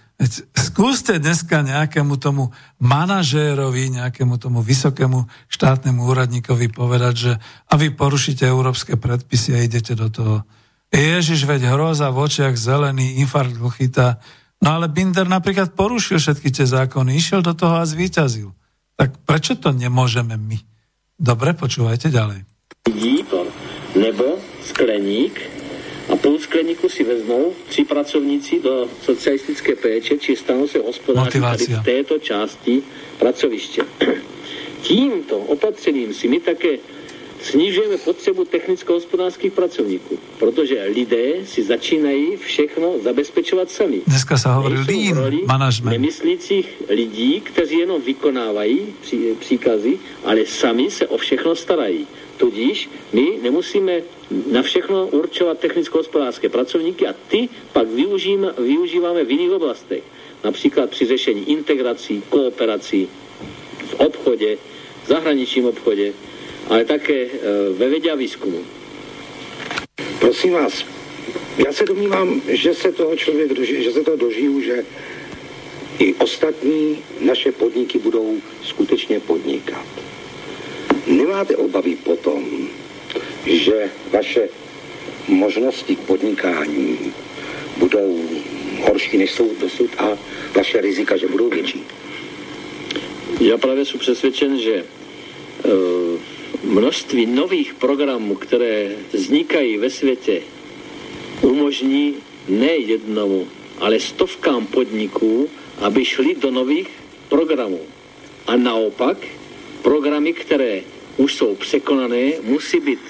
[0.52, 8.44] skúste dneska nejakému tomu manažérovi, nejakému tomu vysokému štátnemu úradníkovi povedať, že a vy porušíte
[8.44, 10.36] európske predpisy a idete do toho.
[10.92, 14.20] Ježiš, veď hroza v očiach zelený, infarkt ho chytá.
[14.60, 18.52] No ale Binder napríklad porušil všetky tie zákony, išiel do toho a zvíťazil.
[19.00, 20.58] Tak prečo to nemôžeme my?
[21.16, 22.44] Dobre, počúvajte ďalej.
[23.96, 25.59] Nebo skleník
[26.12, 31.84] a půl skleníku si vezmou tři pracovníci do socialistické péče, či stanou se hospodáři v
[31.84, 32.82] této části
[33.18, 33.82] pracoviště.
[34.82, 36.78] Tímto opatřením si my také
[37.42, 44.00] snižujeme potřebu technicko-hospodářských pracovníků, protože lidé si začínají všechno zabezpečovat sami.
[44.06, 45.92] Dneska se hovorí lean management.
[45.92, 52.06] Nemyslících lidí, kteří jenom vykonávají pří, příkazy, ale sami se o všechno starají.
[52.40, 54.02] Tudíž my nemusíme
[54.52, 60.02] na všechno určovat technicko-hospodářské pracovníky a ty pak využijeme, využíváme v jiných oblastech.
[60.44, 63.08] Například při řešení integrací, kooperací
[63.86, 64.58] v obchodě,
[65.04, 66.12] v zahraničním obchodě,
[66.68, 67.28] ale také e,
[67.72, 68.64] ve vědě a výzkumu.
[70.20, 70.84] Prosím vás,
[71.66, 74.84] já se domnívám, že se toho člověk že se toho dožiju, že
[75.98, 80.09] i ostatní naše podniky budou skutečně podnikat.
[81.06, 82.68] Nemáte obavy potom,
[83.46, 84.48] že vaše
[85.28, 87.12] možnosti k podnikání
[87.76, 88.24] budou
[88.80, 90.18] horší, než jsou dosud a
[90.54, 91.84] vaše rizika, že budou větší?
[93.40, 96.20] Já právě jsem přesvědčen, že uh,
[96.64, 100.42] množství nových programů, které vznikají ve světě,
[101.42, 102.14] umožní
[102.48, 103.48] ne jednomu,
[103.78, 105.48] ale stovkám podniků,
[105.78, 106.88] aby šli do nových
[107.28, 107.80] programů.
[108.46, 109.16] A naopak,
[109.82, 110.80] programy, které
[111.16, 113.00] už jsou překonané, musí být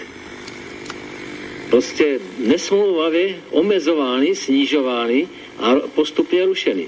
[1.71, 5.29] prostě nesmlouvavě omezovány, snižovány
[5.59, 6.87] a postupně rušeny.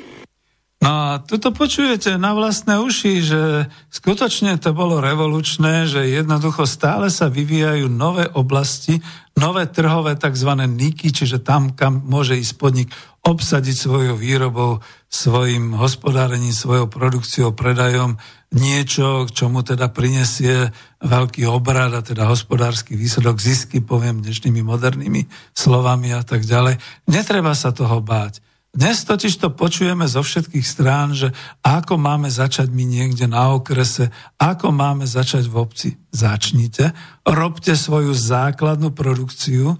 [0.82, 7.06] No a tuto počujete na vlastné uši, že skutočne to bolo revolučné, že jednoducho stále
[7.06, 8.98] sa vyvíjajú nové oblasti,
[9.38, 10.50] nové trhové tzv.
[10.66, 12.90] niky, čiže tam, kam môže ísť podnik
[13.22, 18.18] obsadiť svojou výrobou, svojim hospodárením, svojou produkciou, predajom
[18.50, 25.30] niečo, čo mu teda prinesie veľký obrad a teda hospodársky výsledok, zisky, poviem dnešnými modernými
[25.54, 26.82] slovami a tak ďalej.
[27.06, 28.42] Netreba sa toho báť.
[28.72, 31.28] Dnes totiž to počujeme zo všetkých strán, že
[31.60, 34.08] ako máme začať my niekde na okrese,
[34.40, 35.88] ako máme začať v obci.
[36.08, 36.96] Začnite,
[37.28, 39.76] robte svoju základnú produkciu,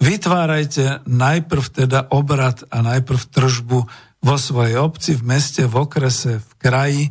[0.00, 3.80] vytvárajte najprv teda obrad a najprv tržbu
[4.24, 7.04] vo svojej obci, v meste, v okrese, v kraji,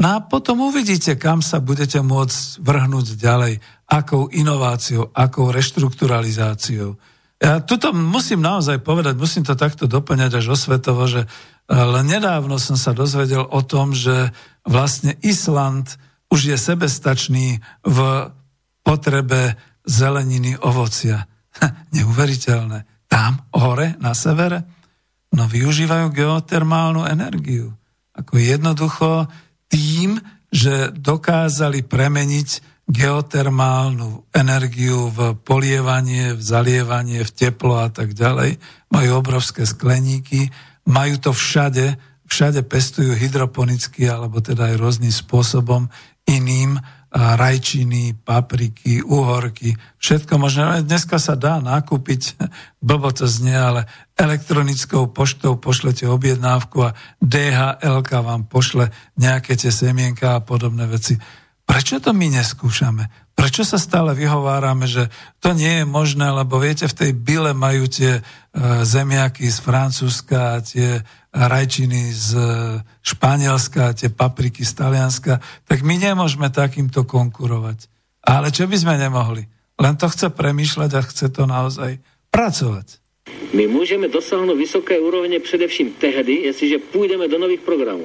[0.00, 3.60] no a potom uvidíte, kam sa budete môcť vrhnúť ďalej,
[3.92, 6.96] akou inováciou, akou reštrukturalizáciou.
[7.42, 11.26] Ja tuto musím naozaj povedať, musím to takto doplňať až osvetovo, že
[11.66, 14.30] len nedávno som sa dozvedel o tom, že
[14.62, 15.98] vlastne Island
[16.30, 17.98] už je sebestačný v
[18.86, 21.26] potrebe zeleniny, ovocia.
[21.98, 23.10] Neuveriteľné.
[23.10, 24.62] Tam, hore, na severe,
[25.34, 27.74] no využívajú geotermálnu energiu.
[28.14, 29.26] Ako jednoducho
[29.66, 32.48] tým, že dokázali premeniť
[32.90, 38.58] geotermálnu energiu v polievanie, v zalievanie, v teplo a tak ďalej.
[38.90, 40.50] Majú obrovské skleníky,
[40.90, 41.94] majú to všade,
[42.26, 45.86] všade pestujú hydroponicky alebo teda aj rôznym spôsobom
[46.26, 46.78] iným
[47.12, 50.80] rajčiny, papriky, uhorky, všetko možné.
[50.80, 52.40] Dneska sa dá nakúpiť,
[52.86, 53.84] blbo to znie, ale
[54.16, 58.88] elektronickou poštou pošlete objednávku a DHL vám pošle
[59.20, 61.20] nejaké tie semienka a podobné veci
[61.62, 63.06] Prečo to my neskúšame?
[63.32, 65.08] Prečo sa stále vyhovárame, že
[65.40, 68.22] to nie je možné, lebo viete, v tej byle majú tie e,
[68.84, 71.00] zemiaky z Francúzska, tie
[71.32, 72.44] rajčiny z e,
[73.00, 77.88] Španielska, tie papriky z Talianska, tak my nemôžeme takýmto konkurovať.
[78.22, 79.42] Ale čo by sme nemohli?
[79.80, 81.98] Len to chce premýšľať a chce to naozaj
[82.30, 83.02] pracovať.
[83.54, 88.04] My můžeme dosáhnout vysoké úrovně především tehdy, jestliže půjdeme do nových programů.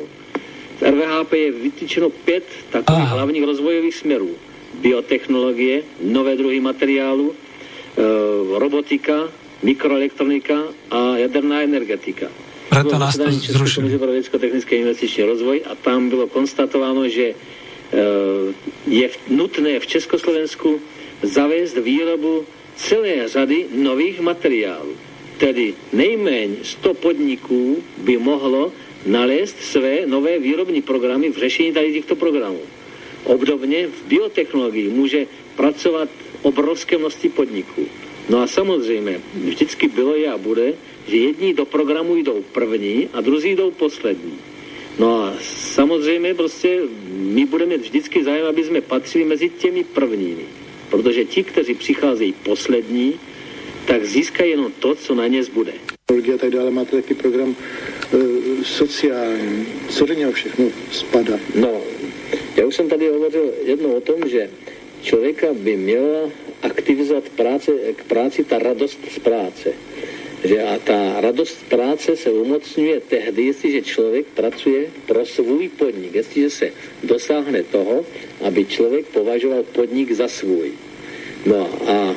[0.77, 3.15] V RVHP je vytýčeno pět takových Aha.
[3.15, 4.29] hlavních rozvojových směrů.
[4.73, 9.29] Biotechnologie, nové druhy materiálu, e, robotika,
[9.63, 12.27] mikroelektronika a jaderná energetika.
[12.69, 13.97] Preto nás to zrušili.
[13.97, 17.35] pro technický investiční rozvoj a tam bylo konstatováno, že e,
[18.87, 20.81] je nutné v Československu
[21.23, 22.45] zavést výrobu
[22.75, 24.93] celé řady nových materiálů.
[25.37, 28.71] Tedy nejméně 100 podniků by mohlo
[29.07, 32.59] nalézt své nové výrobní programy v řešení tady těchto programů.
[33.23, 36.09] Obdobně v biotechnologii může pracovat
[36.41, 37.87] obrovské množství podniků.
[38.29, 40.73] No a samozřejmě, vždycky bylo je a bude,
[41.07, 44.33] že jedni do programu jdou první a druzí jdou poslední.
[44.99, 46.79] No a samozřejmě prostě
[47.11, 50.45] my budeme vždycky zájem, aby jsme patřili mezi těmi prvními.
[50.89, 53.19] Protože ti, kteří přicházejí poslední,
[53.85, 55.73] tak získají jenom to, co na ně zbude.
[56.09, 57.55] A tak dále, máte taky program
[58.63, 59.67] sociální.
[59.89, 61.39] Co do něho všechno spadá?
[61.55, 61.81] No,
[62.55, 64.49] já už jsem tady hovořil jednou o tom, že
[65.01, 66.29] člověka by měla
[66.61, 69.73] aktivizovat práce, k práci ta radost z práce.
[70.43, 76.15] Že a ta radost z práce se umocňuje tehdy, jestliže člověk pracuje pro svůj podnik,
[76.15, 76.71] jestliže se
[77.03, 78.05] dosáhne toho,
[78.41, 80.71] aby člověk považoval podnik za svůj.
[81.45, 82.15] No a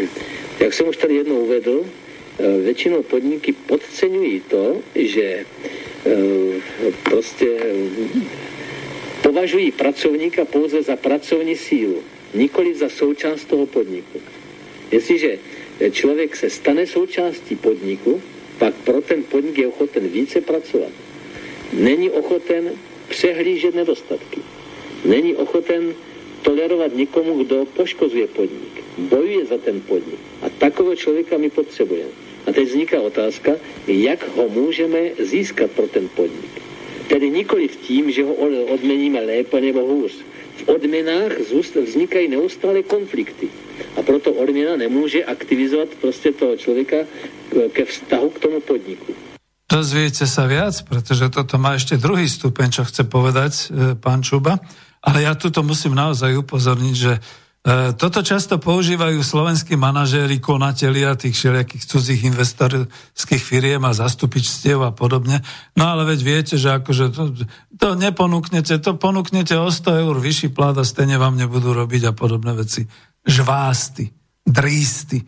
[0.60, 1.84] jak jsem už tady jednou uvedl,
[2.40, 5.44] Eh, většinou podniky podceňují to, že
[6.06, 6.16] eh,
[7.02, 7.60] prostě
[9.22, 12.02] považují pracovníka pouze za pracovní sílu,
[12.34, 14.20] nikoli za součást toho podniku.
[14.92, 15.38] Jestliže
[15.90, 18.22] člověk se stane součástí podniku,
[18.58, 20.92] pak pro ten podnik je ochoten více pracovat.
[21.72, 22.72] Není ochoten
[23.08, 24.40] přehlížet nedostatky.
[25.04, 25.94] Není ochoten
[26.42, 28.84] tolerovat nikomu, kdo poškozuje podnik.
[28.98, 30.20] Bojuje za ten podnik.
[30.42, 32.29] A takového člověka my potřebujeme.
[32.46, 33.52] A teď vzniká otázka,
[33.86, 36.62] jak ho můžeme získat pro ten podnik.
[37.08, 38.34] Tedy nikoli v tím, že ho
[38.74, 40.12] odmeníme lépe nebo hůř.
[40.56, 41.32] V odměnách
[41.86, 43.48] vznikají neustále konflikty.
[43.96, 46.96] A proto odměna nemůže aktivizovat prostě toho člověka
[47.72, 49.12] ke vztahu k tomu podniku.
[49.70, 54.58] dozviete sa viac, pretože toto má ešte druhý stupeň, čo chce povedať e, pán Čuba.
[55.00, 57.12] Ale ja tuto musím naozaj upozorniť, že
[58.00, 65.44] toto často používajú slovenskí manažéri, konatelia tých všelijakých cudzích investorských firiem a zastupičstiev a podobne.
[65.76, 67.24] No ale veď viete, že akože to,
[67.76, 72.12] to neponúknete, to ponúknete o 100 eur vyšší plát a stejne vám nebudú robiť a
[72.16, 72.88] podobné veci.
[73.28, 74.08] Žvásty,
[74.48, 75.20] drísty.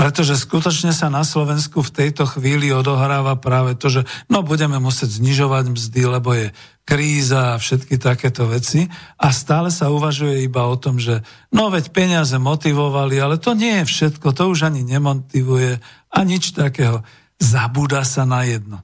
[0.00, 5.20] Pretože skutočne sa na Slovensku v tejto chvíli odohráva práve to, že no budeme musieť
[5.20, 6.56] znižovať mzdy, lebo je
[6.88, 8.88] kríza a všetky takéto veci
[9.20, 11.20] a stále sa uvažuje iba o tom, že
[11.52, 16.56] no veď peniaze motivovali, ale to nie je všetko, to už ani nemotivuje a nič
[16.56, 17.04] takého.
[17.36, 18.80] Zabúda sa na jedno.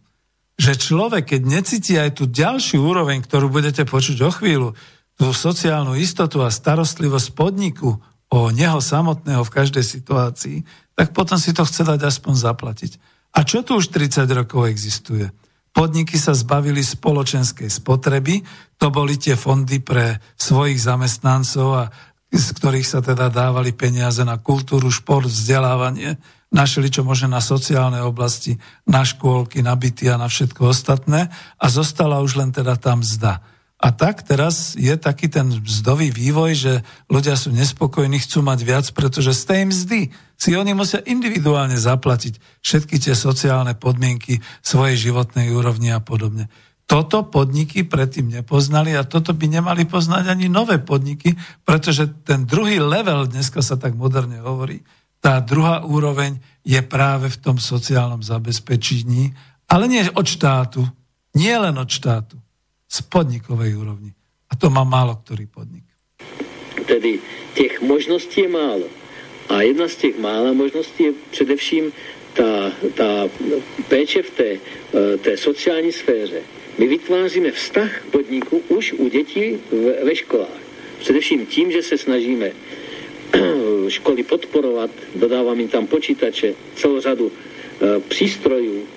[0.60, 4.76] Že človek, keď necíti aj tú ďalšiu úroveň, ktorú budete počuť o chvíľu,
[5.16, 10.60] tú sociálnu istotu a starostlivosť podniku o neho samotného v každej situácii,
[10.96, 12.92] tak potom si to chce dať aspoň zaplatiť.
[13.36, 15.28] A čo tu už 30 rokov existuje?
[15.76, 18.40] Podniky sa zbavili spoločenskej spotreby,
[18.80, 21.84] to boli tie fondy pre svojich zamestnancov a
[22.32, 26.16] z ktorých sa teda dávali peniaze na kultúru, šport, vzdelávanie,
[26.48, 28.56] našli čo možno na sociálnej oblasti,
[28.88, 31.28] na škôlky, na byty a na všetko ostatné
[31.60, 33.44] a zostala už len teda tam mzda.
[33.76, 36.72] A tak teraz je taký ten mzdový vývoj, že
[37.12, 40.00] ľudia sú nespokojní, chcú mať viac, pretože z tej mzdy
[40.40, 46.48] si oni musia individuálne zaplatiť všetky tie sociálne podmienky svojej životnej úrovni a podobne.
[46.88, 51.36] Toto podniky predtým nepoznali a toto by nemali poznať ani nové podniky,
[51.66, 54.80] pretože ten druhý level, dneska sa tak moderne hovorí,
[55.20, 59.36] tá druhá úroveň je práve v tom sociálnom zabezpečení,
[59.68, 60.80] ale nie od štátu,
[61.36, 62.40] nie len od štátu
[62.96, 64.16] z podnikovej úrovni.
[64.48, 65.84] A to má málo ktorý podnik.
[66.88, 67.20] Tedy
[67.52, 68.88] těch možností je málo.
[69.52, 71.92] A jedna z těch mála možností je především
[72.32, 73.28] ta, ta
[73.88, 76.40] péče v té, eh, té sociální sféře.
[76.78, 80.60] My vytváříme vztah podniku už u dětí v, ve školách.
[80.98, 82.52] Především tím, že se snažíme
[83.88, 88.95] školy podporovat, dodávám jim tam počítače, celou řadu e, přístrojů, Eh,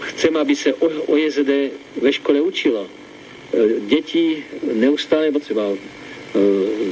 [0.00, 1.50] chcem, aby se o, JZD
[2.02, 2.86] ve škole učilo.
[3.54, 4.44] Eh, děti
[4.74, 5.72] neustále potřeba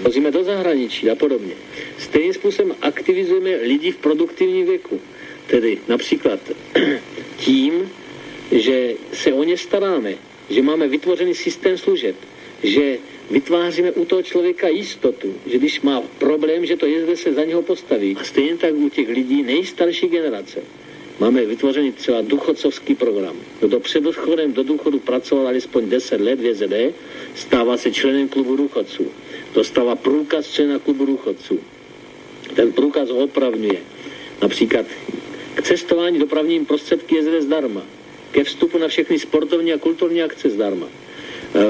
[0.02, 1.54] vozíme do zahraničí a podobně.
[1.98, 5.00] Stejným způsobem aktivizujeme lidi v produktivním věku.
[5.46, 6.40] Tedy například
[7.36, 7.90] tím,
[8.52, 10.14] že se o ně staráme,
[10.50, 12.16] že máme vytvořený systém služeb,
[12.62, 12.98] že
[13.30, 17.62] vytváříme u toho člověka jistotu, že když má problém, že to jezde se za něho
[17.62, 18.16] postaví.
[18.20, 20.60] A stejně tak u těch lidí nejstarší generace
[21.20, 23.36] Máme vytvořený třeba duchodcovský program.
[23.60, 26.96] Kdo před odchodem do důchodu pracoval alespoň 10 let v JZD,
[27.34, 29.06] stává se členem klubu důchodců.
[29.54, 31.60] Dostává průkaz člena klubu důchodců.
[32.54, 33.80] Ten průkaz ho opravňuje.
[34.42, 34.86] Například
[35.54, 37.82] k cestování dopravním prostředky JZD zdarma.
[38.32, 40.86] Ke vstupu na všechny sportovní a kulturní akce zdarma.
[40.86, 41.60] E,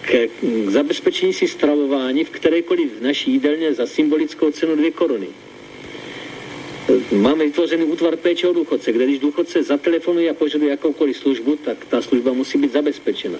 [0.00, 5.26] ke, k zabezpečení si stravování v kterékoliv naší jídelně za symbolickou cenu 2 koruny
[7.14, 11.88] Máme vytvořený útvar péče o důchodce, kde když důchodce zatelefonuje a požaduje jakoukoliv službu, tak
[11.88, 13.38] tá služba musí byť zabezpečená.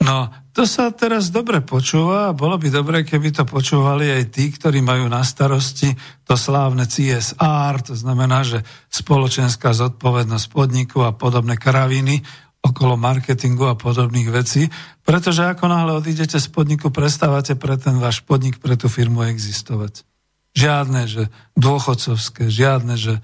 [0.00, 4.48] No, to sa teraz dobre počúva a bolo by dobre, keby to počúvali aj tí,
[4.48, 5.92] ktorí majú na starosti
[6.24, 12.24] to slávne CSR, to znamená, že spoločenská zodpovednosť podniku a podobné kraviny
[12.64, 14.72] okolo marketingu a podobných vecí,
[15.04, 20.09] pretože ako náhle odídete z podniku, prestávate pre ten váš podnik, pre tú firmu existovať.
[20.56, 21.22] Žiadne, že
[21.54, 23.20] dôchodcovské, žiadne, že e,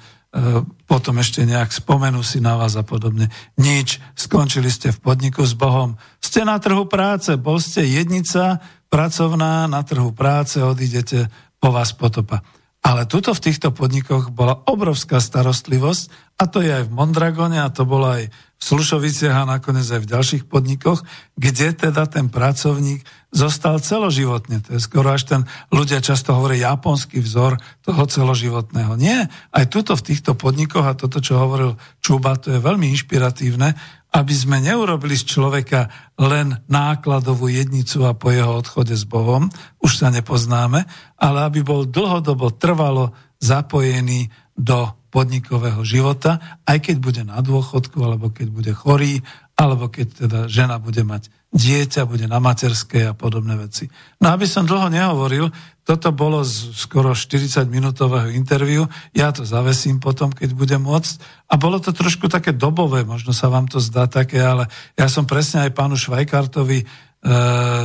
[0.86, 3.28] potom ešte nejak spomenú si na vás a podobne.
[3.58, 5.98] Nič, skončili ste v podniku s Bohom.
[6.22, 11.26] Ste na trhu práce, bol ste jednica pracovná na trhu práce, odídete
[11.58, 12.46] po vás potopa.
[12.86, 17.66] Ale tuto v týchto podnikoch bola obrovská starostlivosť a to je aj v Mondragone a
[17.66, 21.02] to bolo aj v Slušoviciach a nakoniec aj v ďalších podnikoch,
[21.34, 23.02] kde teda ten pracovník
[23.36, 24.64] zostal celoživotne.
[24.64, 28.96] To je skoro až ten, ľudia často hovoria japonský vzor toho celoživotného.
[28.96, 33.76] Nie, aj tuto v týchto podnikoch a toto, čo hovoril Čuba, to je veľmi inšpiratívne,
[34.16, 39.52] aby sme neurobili z človeka len nákladovú jednicu a po jeho odchode s Bohom,
[39.84, 40.88] už sa nepoznáme,
[41.20, 48.32] ale aby bol dlhodobo trvalo zapojený do podnikového života, aj keď bude na dôchodku, alebo
[48.32, 49.20] keď bude chorý,
[49.56, 53.88] alebo keď teda žena bude mať dieťa, bude na materskej a podobné veci.
[54.20, 55.48] No aby som dlho nehovoril,
[55.86, 61.46] toto bolo z skoro 40-minútového interviu, ja to zavesím potom, keď budem môcť.
[61.48, 64.68] A bolo to trošku také dobové, možno sa vám to zdá také, ale
[64.98, 66.86] ja som presne aj pánu Švajkartovi e,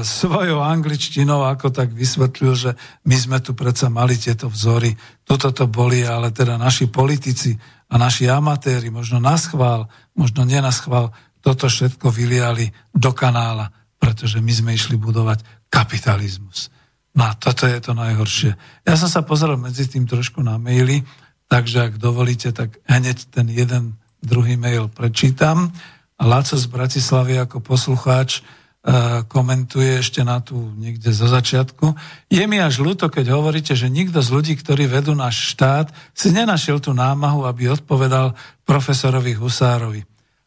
[0.01, 2.71] svojou angličtinou ako tak vysvetlil, že
[3.05, 4.97] my sme tu predsa mali tieto vzory.
[5.21, 7.53] Toto to boli, ale teda naši politici
[7.85, 9.85] a naši amatéri možno na schvál
[10.17, 16.69] možno nenaschval toto všetko vyliali do kanála, pretože my sme išli budovať kapitalizmus.
[17.11, 18.55] No a toto je to najhoršie.
[18.87, 21.03] Ja som sa pozrel medzi tým trošku na maily,
[21.51, 25.75] takže ak dovolíte, tak hneď ten jeden druhý mail prečítam.
[26.21, 28.45] Laco z Bratislavy ako poslucháč
[28.81, 31.93] E, komentuje ešte na tú niekde zo začiatku.
[32.33, 36.33] Je mi až ľúto, keď hovoríte, že nikto z ľudí, ktorí vedú náš štát, si
[36.33, 38.33] nenašiel tú námahu, aby odpovedal
[38.65, 40.01] profesorovi Husárovi.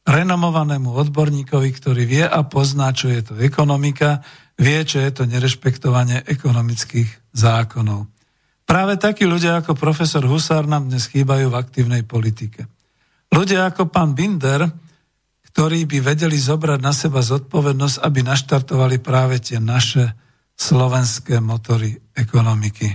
[0.04, 4.20] Renomovanému odborníkovi, ktorý vie a pozná, čo je to ekonomika,
[4.60, 8.06] vie, čo je to nerešpektovanie ekonomických zákonov.
[8.64, 12.68] Práve takí ľudia ako profesor Husár nám dnes chýbajú v aktívnej politike.
[13.32, 14.68] Ľudia ako pán Binder,
[15.52, 20.16] ktorí by vedeli zobrať na seba zodpovednosť, aby naštartovali práve tie naše
[20.54, 22.90] slovenské motory ekonomiky.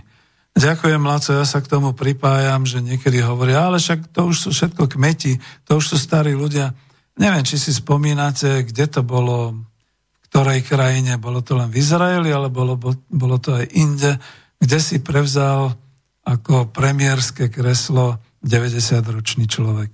[0.59, 4.49] Ďakujem, Laco, ja sa k tomu pripájam, že niekedy hovoria, ale však to už sú
[4.51, 6.75] všetko kmeti, to už sú starí ľudia.
[7.19, 12.31] Neviem, či si spomínate, kde to bolo, v ktorej krajine, bolo to len v Izraeli,
[12.31, 12.79] ale bolo,
[13.11, 14.15] bolo to aj inde,
[14.55, 15.75] kde si prevzal
[16.23, 19.91] ako premiérske kreslo 90-ročný človek.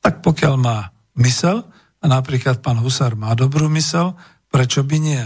[0.00, 0.88] Tak pokiaľ má
[1.20, 1.68] mysel,
[2.00, 4.12] a napríklad pán Husár má dobrú mysel,
[4.52, 5.24] prečo by nie?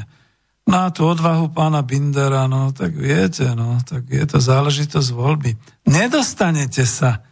[0.68, 5.56] No a tú odvahu pána Bindera, no tak viete, no tak je to záležitosť voľby.
[5.88, 7.24] Nedostanete sa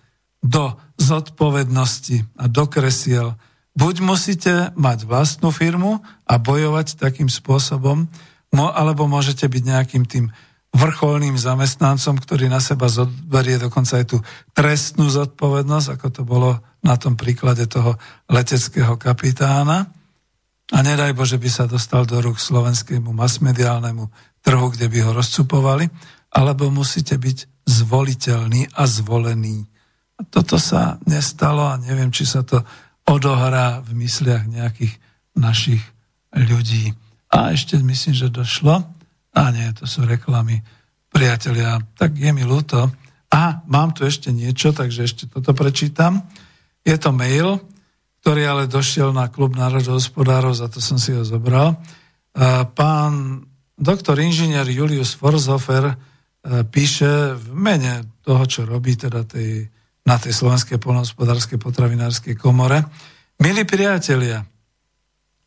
[0.43, 3.37] do zodpovednosti a do kresiel.
[3.77, 8.09] Buď musíte mať vlastnú firmu a bojovať takým spôsobom,
[8.57, 10.33] alebo môžete byť nejakým tým
[10.73, 14.19] vrcholným zamestnancom, ktorý na seba zoberie dokonca aj tú
[14.57, 19.89] trestnú zodpovednosť, ako to bolo na tom príklade toho leteckého kapitána.
[20.73, 24.09] A nedaj Bože by sa dostal do rúk slovenskému masmediálnemu
[24.41, 25.89] trhu, kde by ho rozcupovali,
[26.33, 29.69] alebo musíte byť zvoliteľný a zvolený.
[30.17, 32.65] A toto sa nestalo a neviem, či sa to
[33.07, 34.95] odohrá v mysliach nejakých
[35.39, 35.83] našich
[36.35, 36.93] ľudí.
[37.31, 38.83] A ešte myslím, že došlo
[39.37, 40.61] a nie, to sú reklamy.
[41.09, 42.91] Priatelia, tak je mi ľúto.
[43.33, 46.25] A mám tu ešte niečo, takže ešte toto prečítam.
[46.87, 47.63] Je to mail,
[48.23, 51.79] ktorý ale došiel na klub národohospodárov, za to som si ho zobral.
[52.75, 53.45] Pán
[53.77, 55.95] doktor inžinier Julius Forshofer
[56.71, 59.67] píše v mene toho, čo robí teda tej,
[60.07, 62.87] na tej Slovenskej polnohospodárskej potravinárskej komore.
[63.43, 64.47] Milí priatelia,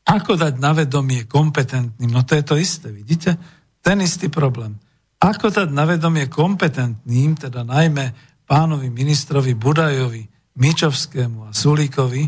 [0.05, 2.11] ako dať na vedomie kompetentným?
[2.11, 3.39] No to je to isté, vidíte?
[3.81, 4.75] ten istý problém.
[5.19, 8.15] Ako dať na vedomie kompetentným, teda najmä
[8.47, 10.23] pánovi ministrovi Budajovi,
[10.55, 12.27] Mičovskému a Sulíkovi,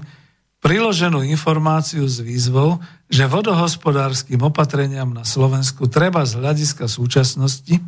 [0.61, 2.77] priloženú informáciu s výzvou,
[3.07, 7.79] že vodohospodárským opatreniam na Slovensku treba z hľadiska súčasnosti,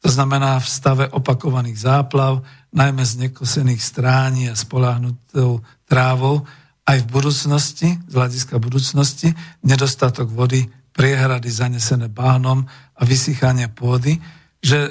[0.00, 6.46] to znamená v stave opakovaných záplav, najmä z nekosených strání a spolahnutou trávou,
[6.86, 9.30] aj v budúcnosti, z hľadiska budúcnosti,
[9.62, 12.66] nedostatok vody priehrady zanesené bahnom
[12.98, 14.18] a vysychanie pôdy,
[14.58, 14.90] že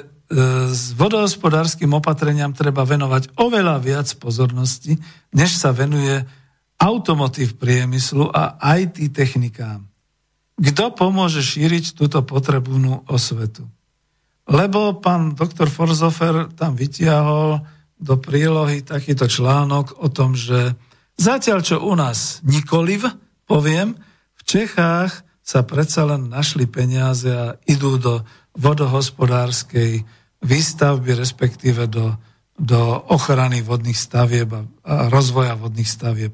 [0.72, 4.96] s vodohospodárským opatreniam treba venovať oveľa viac pozornosti,
[5.36, 6.24] než sa venuje
[6.80, 9.84] automotív priemyslu a IT technikám.
[10.60, 13.68] Kto pomôže šíriť túto potrebnú osvetu?
[14.50, 17.62] Lebo pán doktor Forzofer tam vytiahol
[17.94, 20.74] do prílohy takýto článok o tom, že
[21.14, 23.06] zatiaľ čo u nás nikoliv,
[23.46, 23.94] poviem,
[24.34, 28.26] v Čechách sa predsa len našli peniaze a idú do
[28.58, 30.02] vodohospodárskej
[30.42, 32.18] výstavby, respektíve do,
[32.58, 32.80] do
[33.12, 34.62] ochrany vodných stavieb a,
[35.12, 36.32] rozvoja vodných stavieb.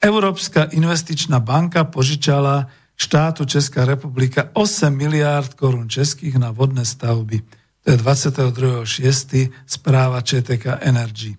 [0.00, 2.70] Európska investičná banka požičala
[3.00, 7.40] štátu Česká republika 8 miliárd korún českých na vodné stavby.
[7.80, 9.48] To je 22.6.
[9.64, 11.32] správa ČTK Energy.
[11.32, 11.38] E,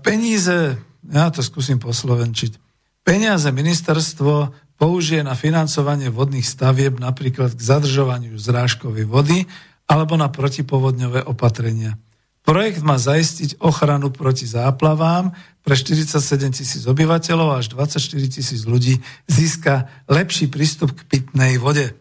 [0.00, 2.56] peníze, ja to skúsim poslovenčiť,
[3.04, 9.44] peniaze ministerstvo použije na financovanie vodných stavieb napríklad k zadržovaniu zrážkovej vody
[9.84, 12.00] alebo na protipovodňové opatrenia.
[12.44, 15.32] Projekt má zaistiť ochranu proti záplavám
[15.64, 16.20] pre 47
[16.52, 21.96] tisíc obyvateľov až 24 tisíc ľudí získa lepší prístup k pitnej vode.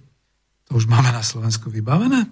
[0.67, 2.27] To už máme na Slovensku vybavené.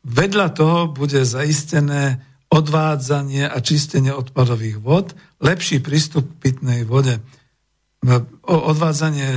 [0.00, 5.12] Vedľa toho bude zaistené odvádzanie a čistenie odpadových vod,
[5.44, 7.20] lepší prístup k pitnej vode
[8.46, 9.28] odvádzanie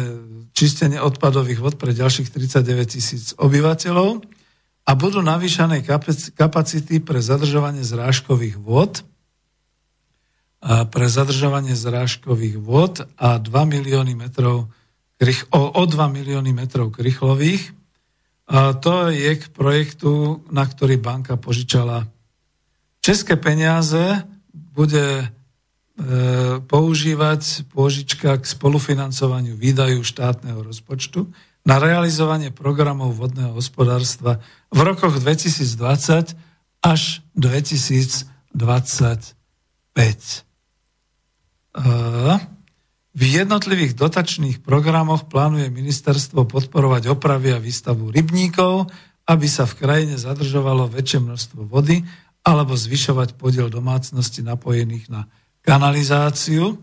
[0.53, 4.23] čistenie odpadových vod pre ďalších 39 tisíc obyvateľov
[4.89, 5.85] a budú navýšané
[6.33, 9.05] kapacity pre zadržovanie zrážkových vod
[10.65, 14.73] a pre zadržovanie zrážkových vod a 2 milióny metrov
[15.53, 17.69] o, o 2 milióny metrov krychlových.
[18.49, 22.09] A to je k projektu, na ktorý banka požičala
[23.05, 24.25] české peniaze,
[24.73, 25.29] bude
[26.65, 31.27] používať pôžička k spolufinancovaniu výdajú štátneho rozpočtu
[31.67, 34.39] na realizovanie programov vodného hospodárstva
[34.71, 36.35] v rokoch 2020
[36.79, 37.01] až
[37.35, 38.55] 2025.
[43.09, 48.87] V jednotlivých dotačných programoch plánuje ministerstvo podporovať opravy a výstavu rybníkov,
[49.27, 52.01] aby sa v krajine zadržovalo väčšie množstvo vody
[52.41, 55.27] alebo zvyšovať podiel domácnosti napojených na
[55.61, 56.79] kanalizáciu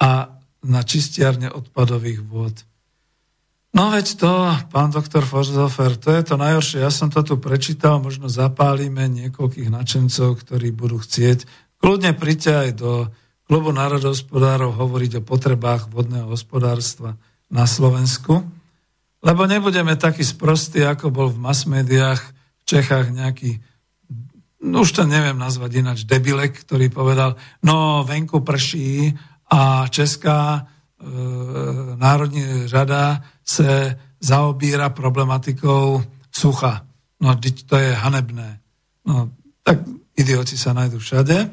[0.00, 2.69] a na čistiarne odpadových vôd.
[3.70, 4.32] No veď to,
[4.74, 6.82] pán doktor Forzofer, to je to najhoršie.
[6.82, 11.46] Ja som to tu prečítal, možno zapálime niekoľkých načencov, ktorí budú chcieť.
[11.78, 12.92] Kľudne príďte aj do
[13.46, 17.14] klubu národohospodárov hovoriť o potrebách vodného hospodárstva
[17.46, 18.42] na Slovensku,
[19.22, 22.22] lebo nebudeme takí sprostí, ako bol v mass médiách
[22.60, 23.62] v Čechách nejaký
[24.60, 29.16] no už to neviem nazvať ináč, debilek, ktorý povedal, no venku prší
[29.48, 30.60] a Česká e,
[31.96, 35.98] národní rada se zaobíra problematikou
[36.30, 36.86] sucha.
[37.18, 37.34] No,
[37.66, 38.62] to je hanebné.
[39.02, 39.34] No,
[39.66, 39.82] tak
[40.14, 41.50] idioti sa nájdu všade.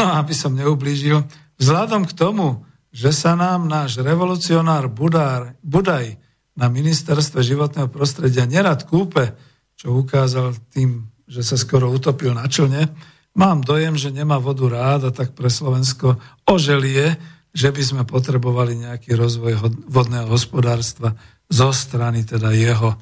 [0.00, 1.20] No, aby som neublížil,
[1.60, 6.16] vzhľadom k tomu, že sa nám náš revolucionár Budár, Budaj
[6.56, 9.36] na ministerstve životného prostredia nerad kúpe,
[9.76, 12.90] čo ukázal tým že sa skoro utopil na člne.
[13.38, 17.14] Mám dojem, že nemá vodu rád a tak pre Slovensko oželie,
[17.50, 21.14] že by sme potrebovali nejaký rozvoj vodného hospodárstva
[21.50, 22.94] zo strany teda jeho,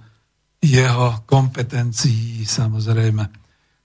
[0.64, 3.28] jeho kompetencií samozrejme.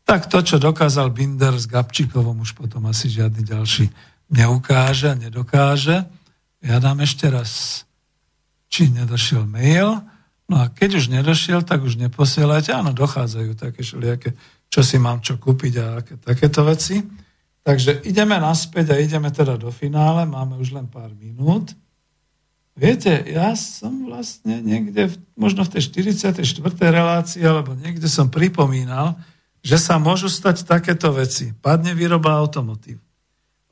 [0.04, 3.88] Tak to, čo dokázal Binder s Gabčíkovom, už potom asi žiadny ďalší
[4.32, 6.04] neukáže, nedokáže.
[6.64, 7.84] Ja dám ešte raz,
[8.68, 10.00] či nedošiel mail.
[10.48, 12.76] No a keď už nedošiel, tak už neposielajte.
[12.76, 14.36] Áno, dochádzajú také všelijaké,
[14.68, 17.00] čo si mám čo kúpiť a aké, takéto veci.
[17.64, 20.28] Takže ideme naspäť a ideme teda do finále.
[20.28, 21.72] Máme už len pár minút.
[22.76, 25.82] Viete, ja som vlastne niekde, možno v tej
[26.12, 26.44] 44.
[26.82, 29.16] relácii, alebo niekde som pripomínal,
[29.64, 31.56] že sa môžu stať takéto veci.
[31.56, 33.00] Padne výroba automotív.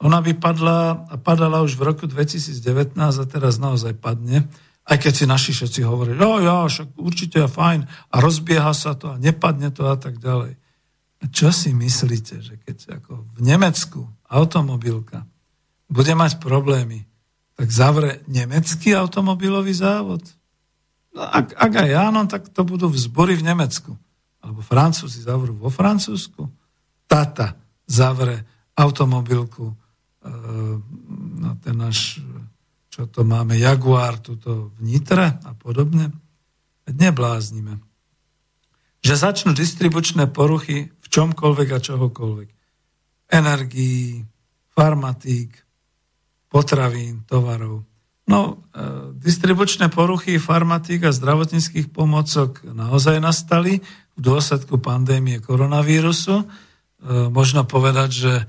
[0.02, 4.48] Ona by padla a padala už v roku 2019 a teraz naozaj padne
[4.92, 8.98] aj keď si naši všetci hovorili, jo, ja, však určite je fajn a rozbieha sa
[8.98, 10.58] to a nepadne to a tak ďalej.
[11.30, 15.30] Čo si myslíte, že keď ako v Nemecku automobilka
[15.86, 17.06] bude mať problémy,
[17.54, 20.26] tak zavre nemecký automobilový závod?
[21.14, 23.94] No, ak, ak aj áno, tak to budú vzbory v Nemecku.
[24.42, 26.50] Alebo Francúzi zavrú vo Francúzsku.
[27.06, 27.54] Tata
[27.86, 28.42] zavre
[28.74, 29.76] automobilku, e,
[31.38, 32.18] no, ten náš
[32.92, 36.12] čo to máme, Jaguar tuto v Nitre a podobne.
[36.92, 37.80] Nebláznime.
[39.00, 42.50] Že začnú distribučné poruchy čomkoľvek a čohokoľvek.
[43.32, 44.24] Energií,
[44.72, 45.52] farmatík,
[46.48, 47.84] potravín, tovarov.
[48.32, 48.40] No,
[48.72, 53.84] e, distribučné poruchy farmatík a zdravotníckých pomocok naozaj nastali
[54.16, 56.36] v dôsledku pandémie koronavírusu.
[56.40, 56.46] E,
[57.28, 58.44] možno povedať, že e,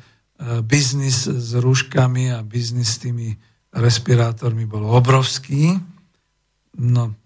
[0.63, 3.35] biznis s rúškami a biznis s tými
[3.75, 5.81] respirátormi bol obrovský.
[6.79, 7.17] No,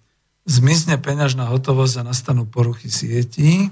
[0.46, 3.68] zmizne peňažná hotovosť a nastanú poruchy sietí.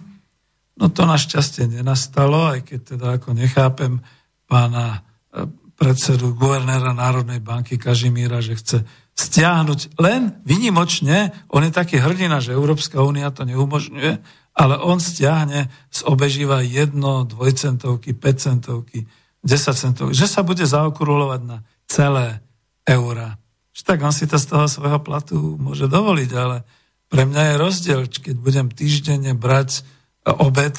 [0.74, 4.02] No to našťastie nenastalo, aj keď teda ako nechápem
[4.50, 5.46] pána e,
[5.78, 8.78] predsedu guvernéra Národnej banky Kažimíra, že chce
[9.14, 14.12] stiahnuť len vynimočne, on je taký hrdina, že Európska únia to neumožňuje,
[14.54, 19.06] ale on stiahne z obežíva jedno, dvojcentovky, 5 centovky,
[19.46, 22.42] 10 centovky, že sa bude zaokurulovať na celé
[22.86, 23.38] eura.
[23.84, 26.64] Tak on si to z toho svojho platu môže dovoliť, ale
[27.12, 29.84] pre mňa je rozdiel, keď budem týždenne brať
[30.24, 30.76] obed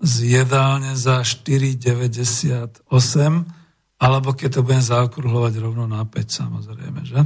[0.00, 2.88] z jedálne za 4,98
[4.00, 7.20] alebo keď to budem zaokrúhľovať rovno na 5 samozrejme, že?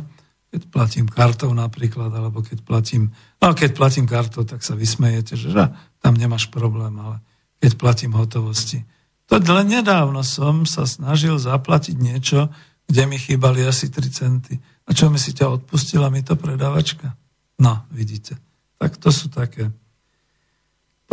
[0.51, 5.55] Keď platím kartou napríklad, alebo keď platím, no keď platím kartou, tak sa vysmejete, že,
[6.03, 7.23] tam nemáš problém, ale
[7.63, 8.83] keď platím hotovosti.
[9.31, 12.51] To len nedávno som sa snažil zaplatiť niečo,
[12.85, 14.55] kde mi chýbali asi 3 centy.
[14.85, 17.17] A čo mi si ťa odpustila mi to predávačka?
[17.57, 18.37] No, vidíte.
[18.77, 19.73] Tak to sú také.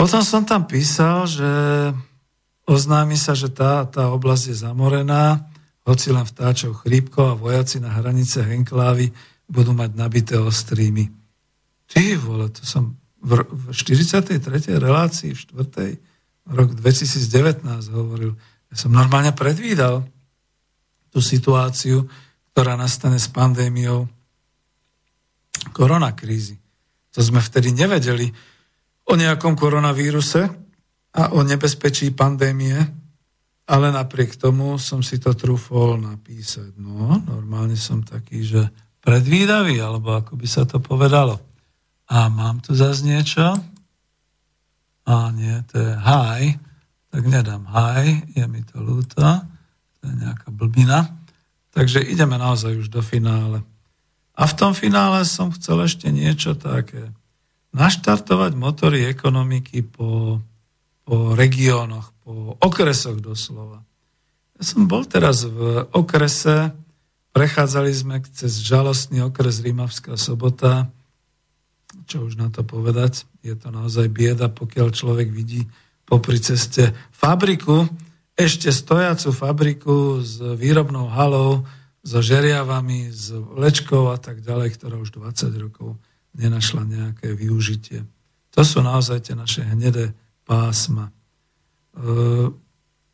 [0.02, 1.45] Potom som tam písal, že
[2.65, 5.45] oznámi sa, že tá, tá oblasť je zamorená,
[5.86, 9.14] hoci len vtáčov chrípkov a vojaci na hranice Henklávy
[9.45, 11.06] budú mať nabité ostrými.
[11.86, 14.41] Ty vole, to som v, v 43.
[14.82, 16.49] relácii, v 4.
[16.49, 17.61] rok 2019
[17.94, 18.34] hovoril.
[18.73, 20.02] Ja som normálne predvídal,
[21.14, 22.10] tú situáciu,
[22.57, 24.10] ktorá nastane s pandémiou
[25.78, 26.57] koronakrízy.
[27.14, 28.34] To sme vtedy nevedeli
[29.06, 30.41] o nejakom koronavíruse
[31.11, 32.78] a o nebezpečí pandémie,
[33.68, 36.76] ale napriek tomu som si to trúfol napísať.
[36.76, 38.61] No, normálne som taký, že
[39.02, 41.40] predvídavý, alebo ako by sa to povedalo.
[42.11, 43.56] A mám tu zase niečo?
[45.07, 46.60] A nie, to je hi,
[47.10, 49.23] tak nedám hi, je mi to ľúto,
[49.99, 51.07] to je nejaká blbina.
[51.72, 53.64] Takže ideme naozaj už do finále.
[54.36, 57.11] A v tom finále som chcel ešte niečo také.
[57.72, 60.43] Naštartovať motory ekonomiky po,
[61.07, 63.80] po regiónoch, po okresoch doslova.
[64.60, 66.76] Ja som bol teraz v okrese,
[67.31, 70.91] prechádzali sme cez žalostný okres Rímavská sobota,
[72.06, 75.64] čo už na to povedať, je to naozaj bieda, pokiaľ človek vidí
[76.03, 77.88] popri ceste fabriku,
[78.35, 81.64] ešte stojacu fabriku s výrobnou halou,
[82.02, 86.02] so žeriavami, s lečkou a tak ďalej, ktorá už 20 rokov
[86.36, 88.08] nenašla nejaké využitie.
[88.56, 90.12] To sú naozaj tie naše hnedé
[90.44, 91.12] pásma.
[91.95, 92.52] E,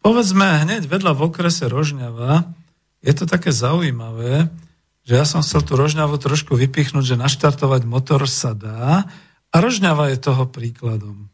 [0.01, 2.49] povedzme hneď vedľa v okrese Rožňava,
[3.05, 4.49] je to také zaujímavé,
[5.07, 9.07] že ja som chcel tú Rožňavu trošku vypichnúť, že naštartovať motor sa dá
[9.53, 11.31] a Rožňava je toho príkladom.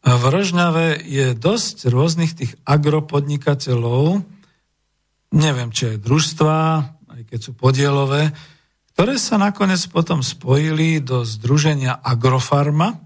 [0.00, 4.24] V Rožňave je dosť rôznych tých agropodnikateľov,
[5.36, 6.56] neviem, či aj družstva,
[7.10, 8.32] aj keď sú podielové,
[9.00, 13.00] ktoré sa nakoniec potom spojili do združenia Agrofarma,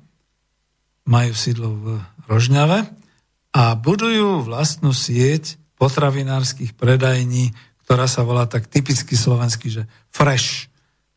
[1.06, 1.86] majú sídlo v
[2.26, 2.82] Rožňave
[3.54, 7.54] a budujú vlastnú sieť potravinárskych predajní,
[7.86, 10.66] ktorá sa volá tak typicky slovensky, že fresh.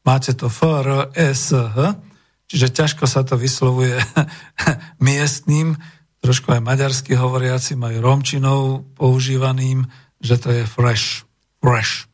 [0.06, 1.98] Máte to F, R, S, H,
[2.45, 3.98] čiže ťažko sa to vyslovuje
[5.02, 5.74] miestným,
[6.22, 9.90] trošku aj maďarsky hovoriaci majú romčinou používaným,
[10.22, 11.26] že to je fresh.
[11.66, 12.06] Fresh.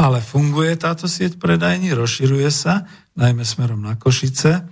[0.00, 2.88] Ale funguje táto sieť predajní, rozširuje sa,
[3.20, 4.64] najmä smerom na Košice,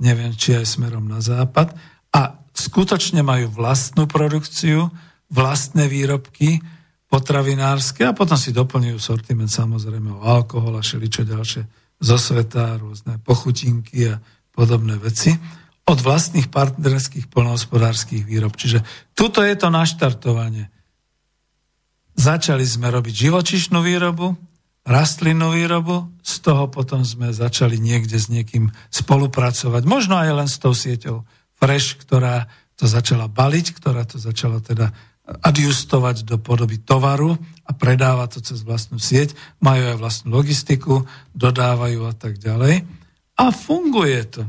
[0.00, 1.76] neviem, či aj smerom na západ
[2.16, 4.88] a skutočne majú vlastnú produkciu,
[5.28, 6.64] vlastné výrobky,
[7.12, 11.62] potravinárske a potom si doplňujú sortiment samozrejme o alkohol a všeličo ďalšie
[12.00, 14.16] zo sveta, rôzne pochutinky a
[14.56, 15.36] podobné veci
[15.84, 18.56] od vlastných partnerských polnohospodárských výrob.
[18.56, 18.80] Čiže
[19.12, 20.72] tuto je to naštartovanie.
[22.16, 24.49] Začali sme robiť živočišnú výrobu,
[24.84, 30.56] rastlinnú výrobu, z toho potom sme začali niekde s niekým spolupracovať, možno aj len s
[30.56, 31.24] tou sieťou
[31.60, 32.48] Fresh, ktorá
[32.80, 34.88] to začala baliť, ktorá to začala teda
[35.28, 37.36] adjustovať do podoby tovaru
[37.68, 42.82] a predávať to cez vlastnú sieť, majú aj vlastnú logistiku, dodávajú a tak ďalej.
[43.38, 44.42] A funguje to.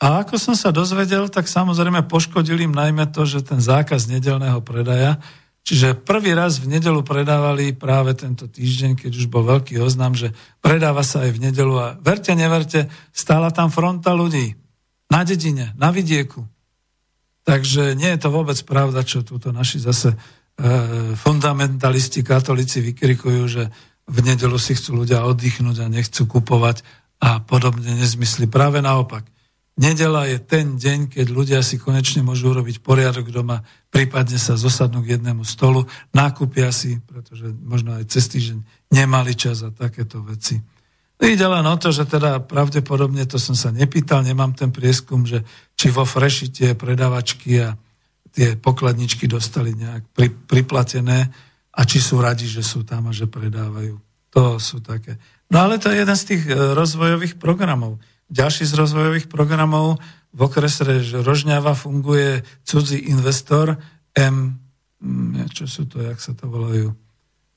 [0.00, 4.60] A ako som sa dozvedel, tak samozrejme poškodili im najmä to, že ten zákaz nedelného
[4.64, 5.20] predaja,
[5.64, 10.30] čiže prvý raz v nedelu predávali práve tento týždeň, keď už bol veľký oznam, že
[10.60, 14.54] predáva sa aj v nedelu a verte, neverte, stála tam fronta ľudí
[15.08, 16.44] na dedine, na vidieku,
[17.44, 20.18] Takže nie je to vôbec pravda, čo túto naši zase e,
[21.12, 23.68] fundamentalisti, katolíci vykrikujú, že
[24.08, 26.80] v nedelu si chcú ľudia oddychnúť a nechcú kupovať
[27.20, 28.48] a podobne nezmysly.
[28.48, 29.28] Práve naopak.
[29.74, 35.02] Nedela je ten deň, keď ľudia si konečne môžu urobiť poriadok doma, prípadne sa zosadnú
[35.02, 38.58] k jednému stolu, nákupia si, pretože možno aj cez týždeň
[38.94, 40.62] nemali čas a takéto veci.
[41.18, 45.42] Ide len o to, že teda pravdepodobne, to som sa nepýtal, nemám ten prieskum, že
[45.74, 47.74] či vo Freši tie predavačky a
[48.34, 51.30] tie pokladničky dostali nejak pri, priplatené
[51.74, 53.98] a či sú radi, že sú tam a že predávajú.
[54.34, 55.18] To sú také.
[55.50, 58.02] No ale to je jeden z tých e, rozvojových programov.
[58.34, 60.02] Ďalší z rozvojových programov
[60.34, 60.82] v okrese
[61.22, 63.78] Rožňava funguje cudzí investor
[64.10, 64.58] M,
[65.54, 66.90] čo sú to, jak sa to volajú,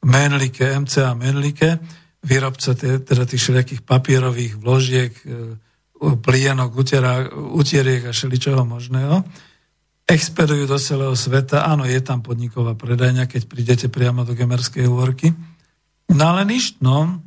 [0.06, 1.82] Menlike, MCA Menlike,
[2.22, 5.58] výrobca teda tých všelijakých papierových vložiek, e,
[5.98, 6.78] plienok,
[7.58, 9.26] utieriek a všeličoho možného.
[10.06, 11.66] Expedujú do celého sveta.
[11.66, 15.34] Áno, je tam podniková predajňa, keď prídete priamo do Gemerskej úvorky.
[16.14, 17.18] No ale nič, no,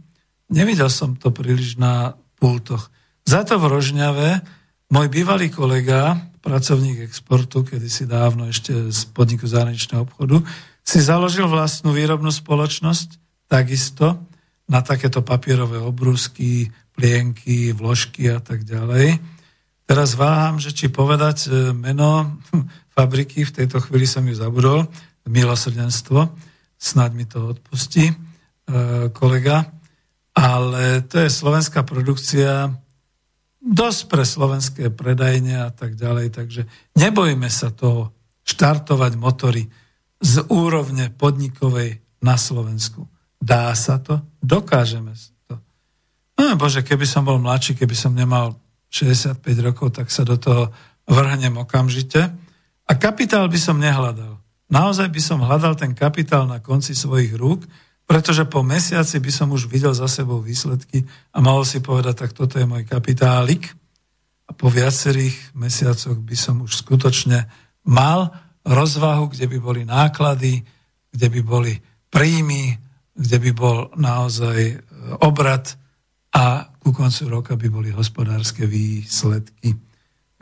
[0.46, 2.88] nevidel som to príliš na pultoch.
[3.30, 4.42] Za to v Rožňave
[4.90, 10.42] môj bývalý kolega, pracovník exportu, kedysi dávno ešte z podniku zahraničného obchodu,
[10.82, 14.18] si založil vlastnú výrobnú spoločnosť, takisto,
[14.66, 19.22] na takéto papierové obrúsky, plienky, vložky a tak ďalej.
[19.86, 22.42] Teraz váham, že či povedať e, meno
[22.98, 24.90] fabriky, v tejto chvíli som ju zabudol,
[25.30, 26.34] milosrdenstvo,
[26.74, 28.14] snad mi to odpustí e,
[29.14, 29.70] kolega,
[30.34, 32.74] ale to je slovenská produkcia,
[33.60, 36.62] dosť pre slovenské predajne a tak ďalej, takže
[36.96, 38.16] nebojme sa toho
[38.48, 39.68] štartovať motory
[40.20, 43.08] z úrovne podnikovej na Slovensku.
[43.40, 44.20] Dá sa to?
[44.40, 45.16] Dokážeme
[45.48, 45.56] to.
[46.36, 48.56] No bože, keby som bol mladší, keby som nemal
[48.92, 50.72] 65 rokov, tak sa do toho
[51.08, 52.20] vrhnem okamžite.
[52.84, 54.40] A kapitál by som nehľadal.
[54.70, 57.64] naozaj by som hľadal ten kapitál na konci svojich rúk,
[58.10, 62.34] pretože po mesiaci by som už videl za sebou výsledky a mohol si povedať, tak
[62.34, 63.70] toto je môj kapitálik.
[64.44, 67.46] A po viacerých mesiacoch by som už skutočne
[67.86, 68.34] mal
[68.66, 70.58] rozvahu, kde by boli náklady,
[71.14, 71.78] kde by boli
[72.10, 72.74] príjmy,
[73.14, 74.76] kde by bol naozaj e,
[75.22, 75.70] obrad
[76.34, 79.78] a ku koncu roka by boli hospodárske výsledky.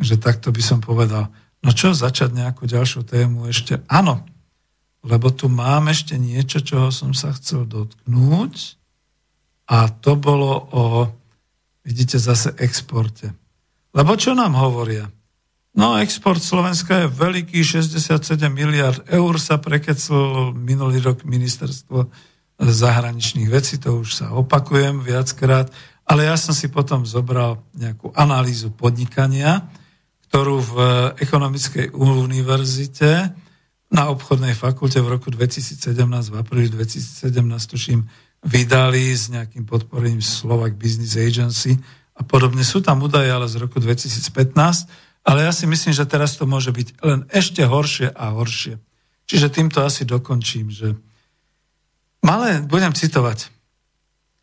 [0.00, 1.28] Takže takto by som povedal.
[1.60, 3.84] No čo, začať nejakú ďalšiu tému ešte?
[3.92, 4.24] Áno,
[5.08, 8.76] lebo tu mám ešte niečo, čoho som sa chcel dotknúť
[9.72, 10.82] a to bolo o,
[11.84, 13.32] vidíte, zase exporte.
[13.96, 15.08] Lebo čo nám hovoria?
[15.78, 18.20] No, export Slovenska je veľký, 67
[18.52, 22.08] miliard eur sa prekeclo minulý rok ministerstvo
[22.58, 25.70] zahraničných vecí, to už sa opakujem viackrát,
[26.08, 29.70] ale ja som si potom zobral nejakú analýzu podnikania,
[30.28, 30.74] ktorú v
[31.22, 33.32] Ekonomickej univerzite
[33.88, 35.96] na obchodnej fakulte v roku 2017,
[36.32, 37.32] v apríli 2017,
[37.72, 38.04] tuším,
[38.44, 41.80] vydali s nejakým podporením Slovak Business Agency
[42.14, 42.60] a podobne.
[42.62, 44.52] Sú tam údaje, ale z roku 2015,
[45.24, 48.76] ale ja si myslím, že teraz to môže byť len ešte horšie a horšie.
[49.28, 50.96] Čiže týmto asi dokončím, že
[52.24, 53.58] malé, budem citovať,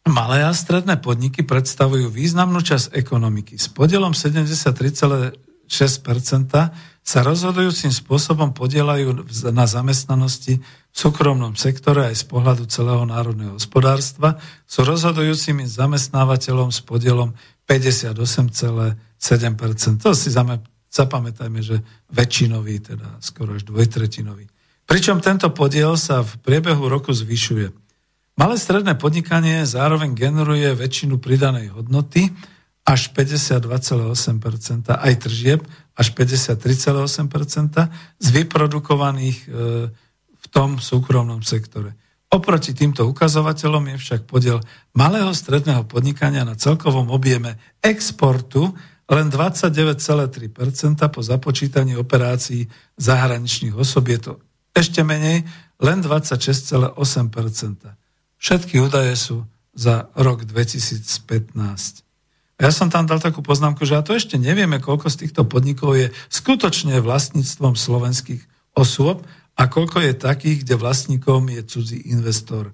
[0.05, 3.57] Malé a stredné podniky predstavujú významnú časť ekonomiky.
[3.57, 5.33] S podielom 73,6%
[7.05, 14.41] sa rozhodujúcim spôsobom podielajú na zamestnanosti v súkromnom sektore aj z pohľadu celého národného hospodárstva,
[14.65, 17.37] sú rozhodujúcimi zamestnávateľom s podielom
[17.69, 20.01] 58,7%.
[20.01, 20.29] To si
[20.89, 24.49] zapamätajme, že väčšinový, teda skoro až dvojtretinový.
[24.89, 27.69] Pričom tento podiel sa v priebehu roku zvyšuje.
[28.35, 32.33] Malé stredné podnikanie zároveň generuje väčšinu pridanej hodnoty,
[32.85, 35.65] až 52,8%, aj tržieb
[35.97, 37.89] až 53,8%
[38.21, 39.47] z vyprodukovaných e,
[40.37, 41.97] v tom súkromnom sektore.
[42.29, 44.61] Oproti týmto ukazovateľom je však podiel
[44.93, 48.69] malého stredného podnikania na celkovom objeme exportu
[49.09, 54.09] len 29,3% po započítaní operácií zahraničných osob.
[54.09, 54.31] Je to
[54.73, 55.45] ešte menej,
[55.81, 56.97] len 26,8%.
[58.37, 62.04] Všetky údaje sú za rok 2015.
[62.55, 65.99] Ja som tam dal takú poznámku, že a to ešte nevieme, koľko z týchto podnikov
[65.99, 68.43] je skutočne vlastníctvom slovenských
[68.79, 69.27] osôb
[69.59, 72.71] a koľko je takých, kde vlastníkom je cudzí investor.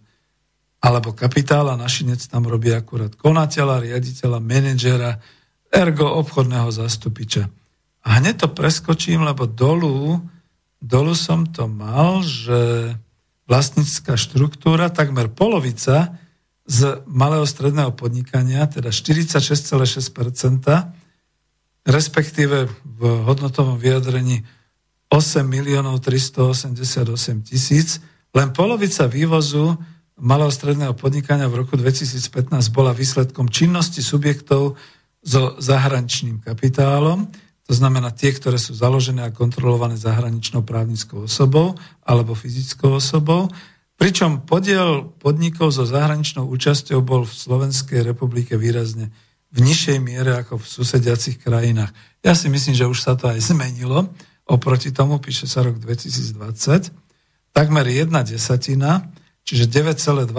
[0.82, 5.18] Alebo kapitál a našinec tam robí akurát konateľa, riaditeľa, manažera,
[5.74, 7.50] ergo obchodného zastupiča.
[8.06, 10.22] A hneď to preskočím, lebo dolu,
[10.82, 12.94] dolu som to mal, že
[13.46, 16.18] vlastnícká štruktúra, takmer polovica
[16.66, 19.82] z malého stredného podnikania, teda 46,6%,
[21.82, 24.46] respektíve v hodnotovom vyjadrení
[25.10, 28.00] 8 miliónov 388 tisíc,
[28.32, 29.76] len polovica vývozu
[30.22, 34.78] malého stredného podnikania v roku 2015 bola výsledkom činnosti subjektov
[35.22, 37.28] so zahraničným kapitálom,
[37.66, 43.48] to znamená tie, ktoré sú založené a kontrolované zahraničnou právnickou osobou alebo fyzickou osobou,
[44.02, 49.14] Pričom podiel podnikov so zahraničnou účasťou bol v Slovenskej republike výrazne
[49.54, 51.94] v nižšej miere ako v susediacich krajinách.
[52.26, 54.10] Ja si myslím, že už sa to aj zmenilo.
[54.50, 56.90] Oproti tomu píše sa rok 2020.
[57.54, 59.06] Takmer jedna desatina,
[59.46, 60.34] čiže 9,2%,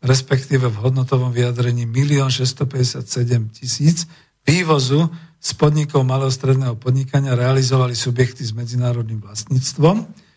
[0.00, 4.08] respektíve v hodnotovom vyjadrení 1 657 tisíc
[4.48, 5.04] vývozu
[5.36, 10.27] z podnikov malého stredného podnikania realizovali subjekty s medzinárodným vlastníctvom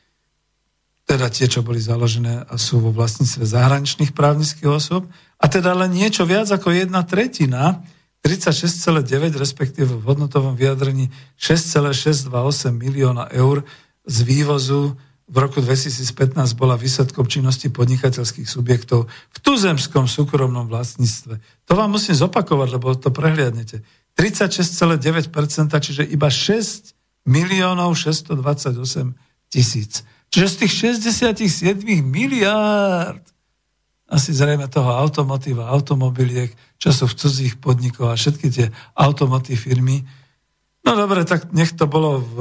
[1.11, 5.91] teda tie, čo boli založené a sú vo vlastníctve zahraničných právnických osôb, a teda len
[5.91, 7.83] niečo viac ako jedna tretina,
[8.23, 12.31] 36,9, respektíve v hodnotovom vyjadrení 6,628
[12.71, 13.67] milióna eur
[14.07, 14.95] z vývozu
[15.31, 21.39] v roku 2015 bola výsledkom činnosti podnikateľských subjektov v tuzemskom súkromnom vlastníctve.
[21.67, 23.83] To vám musím zopakovať, lebo to prehliadnete.
[24.15, 25.31] 36,9%,
[25.71, 29.15] čiže iba 6 miliónov 628
[29.47, 30.03] tisíc.
[30.31, 33.21] Čiže z tých 67 miliárd
[34.11, 40.03] asi zrejme toho automotíva, automobiliek, čo sú v cudzích podnikoch a všetky tie automotív firmy.
[40.83, 42.35] No dobre, tak nech to bolo v,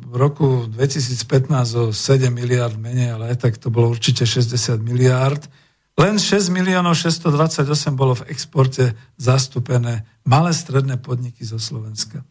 [0.00, 5.44] v roku 2015 o 7 miliard menej, ale aj tak to bolo určite 60 miliárd.
[6.00, 12.24] Len 6 miliónov 628 bolo v exporte zastúpené malé stredné podniky zo Slovenska.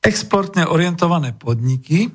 [0.00, 2.08] Exportne orientované podniky,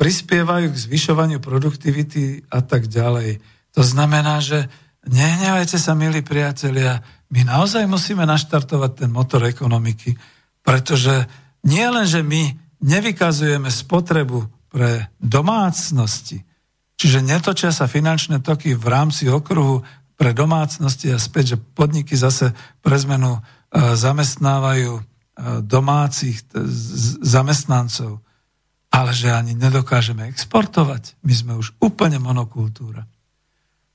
[0.00, 3.44] prispievajú k zvyšovaniu produktivity a tak ďalej.
[3.76, 4.72] To znamená, že
[5.04, 10.16] nehnevajte sa, milí priatelia, my naozaj musíme naštartovať ten motor ekonomiky,
[10.64, 11.28] pretože
[11.68, 16.48] nie len, že my nevykazujeme spotrebu pre domácnosti,
[17.00, 19.80] Čiže netočia sa finančné toky v rámci okruhu
[20.20, 22.52] pre domácnosti a späť, že podniky zase
[22.84, 23.40] pre zmenu e,
[23.96, 25.02] zamestnávajú e,
[25.64, 26.44] domácich
[27.24, 28.20] zamestnancov,
[28.90, 31.14] ale že ani nedokážeme exportovať.
[31.22, 33.06] My sme už úplne monokultúra.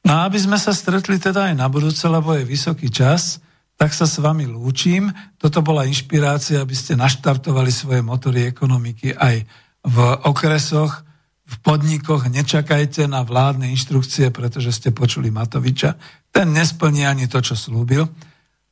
[0.05, 3.43] No a aby sme sa stretli teda aj na budúce, lebo je vysoký čas,
[3.76, 5.11] tak sa s vami lúčim.
[5.35, 9.43] Toto bola inšpirácia, aby ste naštartovali svoje motory ekonomiky aj
[9.85, 11.05] v okresoch,
[11.45, 15.93] v podnikoch nečakajte na vládne inštrukcie, pretože ste počuli Matoviča.
[16.34, 18.09] Ten nesplní ani to, čo slúbil.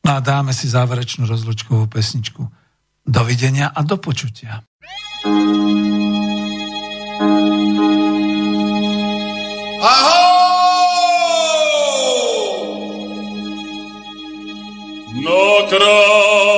[0.03, 2.41] No a dáme si záverečnú rozlučkovú pesničku.
[3.05, 4.65] Dovidenia a do počutia.
[5.25, 5.31] Aho!
[15.13, 16.52] No cross.